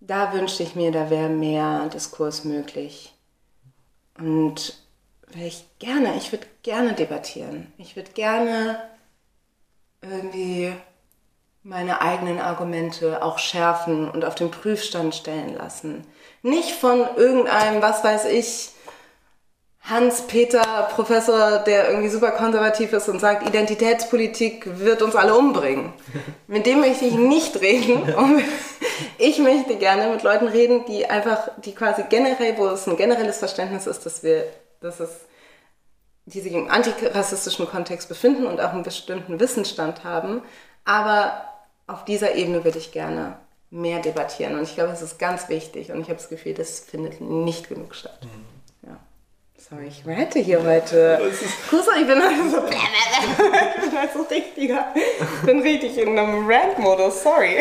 da 0.00 0.32
wünschte 0.32 0.62
ich 0.62 0.74
mir, 0.74 0.92
da 0.92 1.10
wäre 1.10 1.28
mehr 1.28 1.88
Diskurs 1.88 2.44
möglich. 2.44 3.14
Und 4.18 4.74
weil 5.32 5.46
ich 5.46 5.64
gerne, 5.78 6.16
ich 6.16 6.32
würde 6.32 6.46
gerne 6.62 6.94
debattieren. 6.94 7.72
Ich 7.78 7.96
würde 7.96 8.12
gerne 8.12 8.80
irgendwie 10.00 10.72
meine 11.62 12.00
eigenen 12.00 12.40
Argumente 12.40 13.22
auch 13.22 13.38
schärfen 13.38 14.10
und 14.10 14.24
auf 14.24 14.34
den 14.34 14.50
Prüfstand 14.50 15.14
stellen 15.14 15.54
lassen. 15.54 16.06
Nicht 16.42 16.70
von 16.70 17.00
irgendeinem, 17.16 17.82
was 17.82 18.02
weiß 18.04 18.26
ich, 18.26 18.70
Hans-Peter 19.88 20.88
Professor, 20.94 21.60
der 21.60 21.88
irgendwie 21.88 22.10
super 22.10 22.32
konservativ 22.32 22.92
ist 22.92 23.08
und 23.08 23.20
sagt, 23.20 23.48
Identitätspolitik 23.48 24.78
wird 24.78 25.00
uns 25.00 25.16
alle 25.16 25.34
umbringen. 25.34 25.94
Mit 26.46 26.66
dem 26.66 26.80
möchte 26.80 27.06
ich 27.06 27.14
nicht 27.14 27.58
reden. 27.62 28.02
ich 29.18 29.38
möchte 29.38 29.76
gerne 29.76 30.12
mit 30.12 30.22
Leuten 30.22 30.46
reden, 30.46 30.84
die 30.86 31.06
einfach, 31.06 31.48
die 31.64 31.74
quasi 31.74 32.04
generell, 32.10 32.58
wo 32.58 32.66
es 32.66 32.86
ein 32.86 32.98
generelles 32.98 33.38
Verständnis 33.38 33.86
ist, 33.86 34.04
dass 34.04 34.22
wir, 34.22 34.44
dass 34.80 35.00
es, 35.00 35.10
die 36.26 36.40
sich 36.40 36.52
im 36.52 36.70
antirassistischen 36.70 37.66
Kontext 37.66 38.10
befinden 38.10 38.46
und 38.46 38.60
auch 38.60 38.74
einen 38.74 38.82
bestimmten 38.82 39.40
Wissensstand 39.40 40.04
haben. 40.04 40.42
Aber 40.84 41.44
auf 41.86 42.04
dieser 42.04 42.34
Ebene 42.34 42.62
würde 42.62 42.78
ich 42.78 42.92
gerne 42.92 43.38
mehr 43.70 44.00
debattieren. 44.00 44.54
Und 44.56 44.64
ich 44.64 44.74
glaube, 44.74 44.90
das 44.90 45.00
ist 45.00 45.18
ganz 45.18 45.48
wichtig. 45.48 45.92
Und 45.92 46.02
ich 46.02 46.08
habe 46.08 46.16
das 46.16 46.28
Gefühl, 46.28 46.52
das 46.52 46.80
findet 46.80 47.22
nicht 47.22 47.70
genug 47.70 47.94
statt. 47.94 48.20
Mhm. 48.24 48.47
Sorry, 49.70 49.88
ich 49.88 50.02
rante 50.06 50.38
hier 50.38 50.62
heute. 50.64 51.20
Kusa, 51.68 51.92
ich 52.00 52.06
bin 52.06 52.16
heute 52.16 52.50
so. 52.50 52.56
ich 52.68 53.82
bin 53.82 53.98
halt 53.98 54.10
so 54.14 54.22
richtiger. 54.22 54.86
Ich 54.94 55.46
bin 55.46 55.60
richtig 55.60 55.98
in 55.98 56.18
einem 56.18 56.48
Rant-Modus, 56.48 57.22
sorry. 57.22 57.58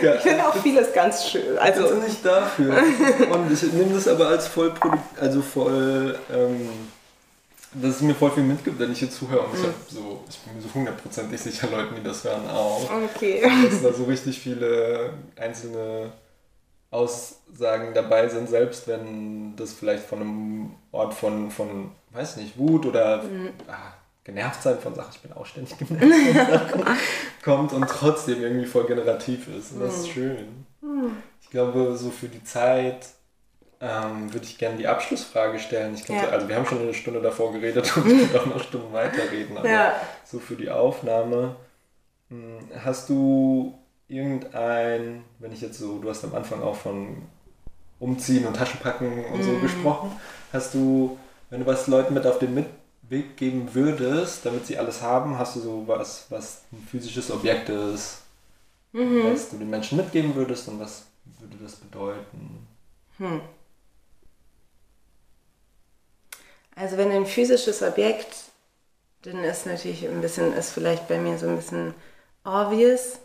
Ja. 0.00 0.14
Ich 0.14 0.20
finde 0.20 0.46
auch 0.46 0.54
vieles 0.54 0.92
ganz 0.92 1.26
schön. 1.26 1.58
Also 1.58 1.86
ist 1.86 2.04
nicht 2.04 2.24
dafür. 2.24 2.80
Und 3.32 3.52
ich 3.52 3.72
nehme 3.72 3.92
das 3.92 4.06
aber 4.06 4.28
als 4.28 4.46
voll, 4.46 4.72
also 5.20 5.42
voll, 5.42 6.16
ähm, 6.32 6.70
dass 7.72 7.96
es 7.96 8.00
mir 8.02 8.14
voll 8.14 8.30
viel 8.30 8.44
mitgibt, 8.44 8.78
wenn 8.78 8.92
ich 8.92 9.00
hier 9.00 9.10
zuhöre. 9.10 9.40
Und 9.40 9.54
ich, 9.54 9.66
mhm. 9.66 9.72
so, 9.88 10.20
ich 10.30 10.38
bin 10.38 10.54
mir 10.54 10.62
so 10.62 10.72
hundertprozentig 10.72 11.40
sicher, 11.40 11.66
Leuten, 11.72 11.96
die 11.96 12.04
das 12.04 12.22
hören, 12.22 12.48
auch. 12.48 12.88
Okay. 13.16 13.42
Dass 13.68 13.82
da 13.82 13.92
so 13.92 14.04
richtig 14.04 14.38
viele 14.38 15.10
einzelne 15.36 16.12
Aussagen 16.90 17.92
dabei 17.94 18.28
sind, 18.28 18.48
selbst 18.48 18.88
wenn 18.88 19.56
das 19.56 19.72
vielleicht 19.72 20.04
von 20.04 20.20
einem 20.20 20.74
Ort 20.90 21.14
von, 21.14 21.50
von 21.50 21.90
weiß 22.10 22.36
nicht, 22.38 22.58
Wut 22.58 22.86
oder 22.86 23.22
mhm. 23.22 23.50
ah, 23.68 23.92
genervt 24.24 24.62
sein 24.62 24.78
von 24.78 24.94
Sachen, 24.94 25.10
ich 25.14 25.20
bin 25.20 25.32
auch 25.32 25.46
ständig 25.46 25.76
genervt 25.78 26.74
kommt 27.42 27.72
und 27.72 27.88
trotzdem 27.88 28.42
irgendwie 28.42 28.66
voll 28.66 28.86
generativ 28.86 29.48
ist. 29.48 29.72
Und 29.72 29.80
das 29.80 29.98
ist 29.98 30.08
mhm. 30.08 30.12
schön. 30.12 30.66
Mhm. 30.80 31.16
Ich 31.42 31.50
glaube, 31.50 31.96
so 31.96 32.10
für 32.10 32.28
die 32.28 32.42
Zeit 32.44 33.06
ähm, 33.80 34.32
würde 34.32 34.46
ich 34.46 34.58
gerne 34.58 34.76
die 34.76 34.86
Abschlussfrage 34.86 35.58
stellen. 35.58 35.94
Ich 35.94 36.04
glaube, 36.04 36.22
ja. 36.22 36.28
also 36.28 36.48
wir 36.48 36.56
haben 36.56 36.66
schon 36.66 36.80
eine 36.80 36.94
Stunde 36.94 37.20
davor 37.20 37.52
geredet 37.52 37.90
und 37.96 38.06
wir 38.06 38.26
können 38.28 38.40
auch 38.40 38.54
noch 38.56 38.62
Stunden 38.62 38.92
weiterreden, 38.92 39.56
aber 39.58 39.68
ja. 39.68 40.00
so 40.24 40.38
für 40.38 40.56
die 40.56 40.70
Aufnahme. 40.70 41.56
Hm, 42.30 42.58
hast 42.84 43.08
du 43.08 43.78
irgendein, 44.08 45.24
wenn 45.38 45.52
ich 45.52 45.60
jetzt 45.60 45.78
so, 45.78 45.98
du 45.98 46.08
hast 46.08 46.24
am 46.24 46.34
Anfang 46.34 46.62
auch 46.62 46.76
von 46.76 47.22
Umziehen 48.00 48.46
und 48.46 48.56
Taschenpacken 48.56 49.26
und 49.26 49.42
so 49.42 49.52
mm. 49.52 49.60
gesprochen, 49.60 50.12
hast 50.52 50.74
du, 50.74 51.18
wenn 51.50 51.60
du 51.60 51.66
was 51.66 51.86
Leuten 51.86 52.14
mit 52.14 52.26
auf 52.26 52.38
den 52.38 52.66
Weg 53.02 53.36
geben 53.36 53.74
würdest, 53.74 54.44
damit 54.46 54.66
sie 54.66 54.78
alles 54.78 55.02
haben, 55.02 55.38
hast 55.38 55.56
du 55.56 55.60
so 55.60 55.84
was, 55.86 56.26
was 56.30 56.62
ein 56.72 56.86
physisches 56.90 57.30
Objekt 57.30 57.68
ist, 57.68 58.22
mhm. 58.92 59.32
was 59.32 59.50
du 59.50 59.56
den 59.56 59.70
Menschen 59.70 59.96
mitgeben 59.98 60.34
würdest 60.34 60.68
und 60.68 60.80
was 60.80 61.04
würde 61.40 61.56
das 61.62 61.76
bedeuten? 61.76 62.66
Hm. 63.18 63.40
Also 66.74 66.96
wenn 66.96 67.10
ein 67.10 67.26
physisches 67.26 67.82
Objekt, 67.82 68.34
dann 69.22 69.42
ist 69.42 69.66
natürlich 69.66 70.06
ein 70.06 70.20
bisschen, 70.20 70.52
ist 70.52 70.70
vielleicht 70.70 71.08
bei 71.08 71.18
mir 71.18 71.36
so 71.38 71.48
ein 71.48 71.56
bisschen 71.56 71.94
obvious. 72.44 73.18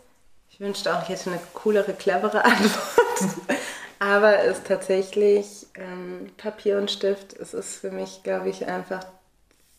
Ich 0.54 0.60
wünschte 0.60 0.96
auch, 0.96 1.02
ich 1.02 1.08
hätte 1.08 1.30
eine 1.30 1.40
coolere, 1.52 1.94
clevere 1.94 2.44
Antwort. 2.44 3.58
Aber 3.98 4.44
es 4.44 4.58
ist 4.58 4.68
tatsächlich 4.68 5.66
ähm, 5.74 6.30
Papier 6.36 6.78
und 6.78 6.92
Stift. 6.92 7.32
Es 7.32 7.54
ist 7.54 7.78
für 7.78 7.90
mich, 7.90 8.22
glaube 8.22 8.50
ich, 8.50 8.64
einfach 8.64 9.04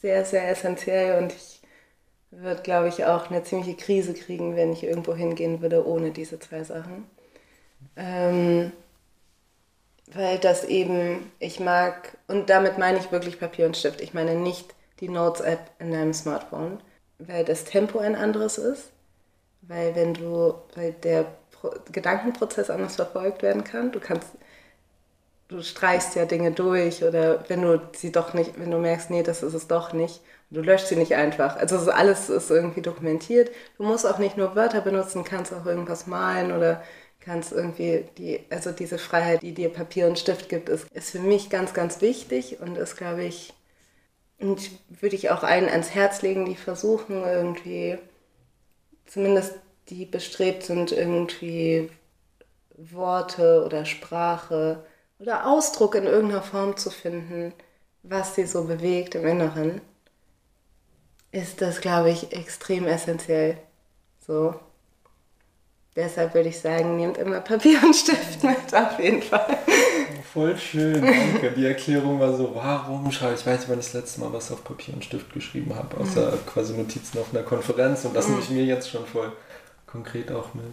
sehr, 0.02 0.26
sehr 0.26 0.50
essentiell 0.50 1.24
und 1.24 1.32
ich 1.32 1.62
würde, 2.30 2.62
glaube 2.62 2.90
ich, 2.90 3.06
auch 3.06 3.30
eine 3.30 3.42
ziemliche 3.46 3.76
Krise 3.76 4.14
kriegen, 4.14 4.58
wenn 4.58 4.74
ich 4.74 4.84
irgendwo 4.84 5.16
hingehen 5.16 5.62
würde 5.62 5.88
ohne 5.88 6.12
diese 6.12 6.42
zwei 6.42 6.66
Sachen. 6.66 7.10
Ähm, 7.96 8.74
weil 10.12 10.40
das 10.40 10.66
eben, 10.66 11.32
ich 11.40 11.62
mag, 11.62 12.18
und 12.28 12.50
damit 12.50 12.78
meine 12.78 12.98
ich 12.98 13.14
wirklich 13.14 13.40
Papier 13.40 13.66
und 13.66 13.78
Stift. 13.78 14.02
Ich 14.02 14.14
meine 14.14 14.36
nicht 14.36 14.76
die 15.00 15.08
Notes-App 15.08 15.72
in 15.80 15.94
deinem 15.94 16.14
Smartphone, 16.14 16.82
weil 17.18 17.46
das 17.46 17.64
Tempo 17.64 18.00
ein 18.00 18.18
anderes 18.18 18.58
ist 18.58 18.90
weil 19.68 19.96
wenn 19.96 20.14
du, 20.14 20.54
weil 20.76 20.94
der 20.94 21.26
Pro 21.52 21.72
Gedankenprozess 21.92 22.70
anders 22.70 22.96
verfolgt 22.96 23.44
werden 23.44 23.64
kann, 23.64 23.92
du 23.92 24.00
kannst, 24.00 24.30
du 25.48 25.62
streichst 25.62 26.16
ja 26.16 26.26
Dinge 26.26 26.52
durch 26.52 27.04
oder 27.04 27.44
wenn 27.50 27.62
du 27.62 27.82
sie 27.96 28.12
doch 28.12 28.34
nicht, 28.34 28.60
wenn 28.60 28.72
du 28.72 28.78
merkst, 28.80 29.10
nee, 29.12 29.24
das 29.24 29.44
ist 29.44 29.54
es 29.54 29.68
doch 29.68 29.94
nicht, 29.94 30.22
du 30.50 30.62
löscht 30.62 30.88
sie 30.88 30.96
nicht 30.96 31.16
einfach. 31.16 31.56
Also 31.58 31.78
ist 31.78 31.88
alles 31.90 32.30
ist 32.30 32.50
irgendwie 32.52 32.82
dokumentiert. 32.82 33.52
Du 33.78 33.84
musst 33.84 34.06
auch 34.08 34.18
nicht 34.20 34.38
nur 34.38 34.56
Wörter 34.56 34.82
benutzen, 34.82 35.24
kannst 35.24 35.54
auch 35.54 35.66
irgendwas 35.66 36.08
malen 36.08 36.52
oder 36.52 36.84
kannst 37.20 37.52
irgendwie 37.52 38.06
die, 38.18 38.42
also 38.50 38.72
diese 38.72 38.98
Freiheit, 38.98 39.42
die 39.42 39.54
dir 39.54 39.70
Papier 39.70 40.08
und 40.08 40.20
Stift 40.20 40.50
gibt, 40.50 40.70
ist, 40.70 40.88
ist 40.92 41.12
für 41.12 41.20
mich 41.20 41.50
ganz, 41.50 41.74
ganz 41.74 42.02
wichtig 42.02 42.60
und 42.62 42.78
ist, 42.78 42.98
glaube 42.98 43.24
ich, 43.24 43.54
und 44.40 44.72
würde 44.90 45.16
ich 45.16 45.30
auch 45.32 45.44
allen 45.44 45.70
ans 45.70 45.92
Herz 45.96 46.22
legen, 46.22 46.46
die 46.46 46.56
versuchen 46.56 47.24
irgendwie 47.24 47.98
zumindest 49.06 49.56
die 49.90 50.06
bestrebt 50.06 50.64
sind, 50.64 50.92
irgendwie 50.92 51.90
Worte 52.78 53.64
oder 53.66 53.86
Sprache 53.86 54.84
oder 55.20 55.48
Ausdruck 55.48 55.96
in 55.96 56.06
irgendeiner 56.06 56.42
Form 56.42 56.76
zu 56.78 56.90
finden, 56.90 57.54
was 58.04 58.36
sie 58.36 58.46
so 58.46 58.66
bewegt 58.66 59.16
im 59.16 59.26
Inneren, 59.26 59.82
ist 61.32 61.62
das, 61.62 61.82
glaube 61.82 62.12
ich, 62.12 62.32
extrem 62.32 62.86
essentiell. 62.86 63.58
So. 64.26 64.56
Deshalb 65.96 66.34
würde 66.34 66.50
ich 66.50 66.60
sagen, 66.60 66.98
nehmt 66.98 67.18
immer 67.18 67.40
Papier 67.40 67.82
und 67.84 67.96
Stift 67.96 68.44
mit, 68.44 68.74
auf 68.74 69.00
jeden 69.00 69.22
Fall. 69.22 69.58
Voll 70.36 70.58
schön, 70.58 71.02
danke. 71.02 71.54
Die 71.56 71.66
Erklärung 71.66 72.20
war 72.20 72.36
so, 72.36 72.52
warum 72.54 73.10
schreibe 73.10 73.36
ich, 73.36 73.40
ich 73.40 73.48
weiß 73.48 73.60
nicht, 73.60 73.70
wann 73.70 73.80
ich 73.80 73.86
das 73.86 73.94
letzte 73.94 74.20
Mal 74.20 74.34
was 74.34 74.52
auf 74.52 74.66
Papier 74.66 74.94
und 74.94 75.06
Stift 75.06 75.34
geschrieben 75.34 75.74
habe, 75.74 75.96
außer 75.96 76.32
mhm. 76.32 76.46
quasi 76.46 76.74
Notizen 76.74 77.20
auf 77.20 77.34
einer 77.34 77.44
Konferenz 77.44 78.04
und 78.04 78.14
das 78.14 78.28
mhm. 78.28 78.34
nehme 78.34 78.44
ich 78.44 78.50
mir 78.50 78.66
jetzt 78.66 78.90
schon 78.90 79.06
voll 79.06 79.32
konkret 79.88 80.34
auch 80.34 80.54
mit. 80.54 80.66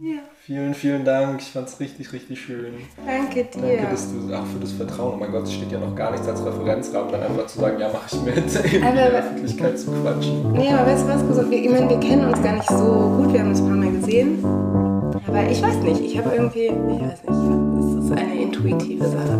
Ja. 0.00 0.18
Vielen, 0.40 0.74
vielen 0.74 1.04
Dank. 1.04 1.40
Ich 1.40 1.46
fand 1.46 1.68
es 1.68 1.78
richtig, 1.78 2.12
richtig 2.12 2.40
schön. 2.40 2.74
Danke 3.06 3.44
dir. 3.44 3.76
Danke, 3.76 3.90
dass 3.92 4.08
du 4.10 4.34
auch 4.34 4.46
für 4.46 4.58
das 4.60 4.72
Vertrauen. 4.72 5.14
Oh 5.14 5.16
mein 5.16 5.30
Gott, 5.30 5.44
es 5.44 5.52
steht 5.52 5.70
ja 5.70 5.78
noch 5.78 5.94
gar 5.94 6.10
nichts 6.10 6.26
als 6.26 6.44
Referenzrahmen, 6.44 7.12
dann 7.12 7.22
einfach 7.22 7.46
zu 7.46 7.60
sagen, 7.60 7.78
ja, 7.78 7.92
mache 7.92 8.06
ich 8.10 8.20
mit, 8.22 8.64
in 8.72 8.82
aber, 8.82 8.96
der 8.96 9.12
Öffentlichkeit 9.12 9.78
zu 9.78 9.92
quatschen. 9.92 10.52
Nee, 10.54 10.72
aber 10.72 10.86
weißt 10.86 11.04
du 11.04 11.08
was, 11.08 11.52
ich 11.52 11.70
meine, 11.70 11.88
wir 11.88 12.00
kennen 12.00 12.26
uns 12.26 12.42
gar 12.42 12.54
nicht 12.54 12.68
so 12.68 13.14
gut, 13.16 13.32
wir 13.32 13.40
haben 13.40 13.50
uns 13.50 13.60
ein 13.60 13.68
paar 13.68 13.76
Mal 13.76 13.92
gesehen. 13.92 14.44
Aber 14.44 15.48
ich 15.48 15.62
weiß 15.62 15.76
nicht, 15.76 16.00
ich 16.00 16.18
habe 16.18 16.34
irgendwie, 16.34 16.66
ich 16.66 16.72
weiß 16.74 17.22
nicht, 17.22 17.26
das 17.26 17.67
ist 18.10 18.18
eine 18.18 18.42
intuitive 18.42 19.04
Sache. 19.04 19.38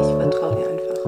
Ich 0.00 0.08
vertraue 0.14 0.56
dir 0.56 0.68
einfach. 0.70 0.98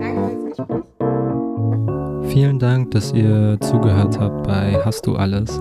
Danke 0.00 0.30
fürs 0.42 0.56
Gespräch. 0.56 0.82
Vielen 2.32 2.58
Dank, 2.58 2.90
dass 2.92 3.12
ihr 3.12 3.58
zugehört 3.60 4.18
habt 4.20 4.46
bei 4.46 4.78
Hast 4.84 5.06
du 5.06 5.16
alles? 5.16 5.60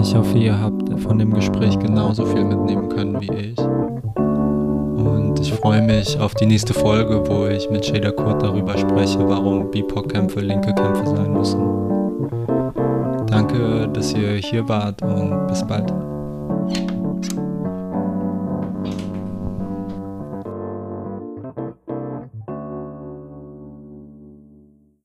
Ich 0.00 0.14
hoffe, 0.14 0.38
ihr 0.38 0.60
habt 0.60 1.00
von 1.00 1.18
dem 1.18 1.34
Gespräch 1.34 1.78
genauso 1.78 2.24
viel 2.24 2.44
mitnehmen 2.44 2.88
können 2.88 3.20
wie 3.20 3.32
ich. 3.32 3.58
Und 3.58 5.40
ich 5.40 5.52
freue 5.52 5.82
mich 5.82 6.18
auf 6.20 6.34
die 6.34 6.46
nächste 6.46 6.74
Folge, 6.74 7.22
wo 7.26 7.46
ich 7.46 7.68
mit 7.70 7.84
Shader 7.84 8.12
Kurt 8.12 8.42
darüber 8.42 8.78
spreche, 8.78 9.18
warum 9.28 9.70
BIPOC-Kämpfe 9.70 10.40
linke 10.40 10.72
Kämpfe 10.74 11.06
sein 11.06 11.32
müssen. 11.32 11.60
Danke, 13.26 13.88
dass 13.92 14.12
ihr 14.14 14.34
hier 14.36 14.68
wart 14.68 15.02
und 15.02 15.46
bis 15.48 15.66
bald. 15.66 15.92
Bye. 16.70 16.99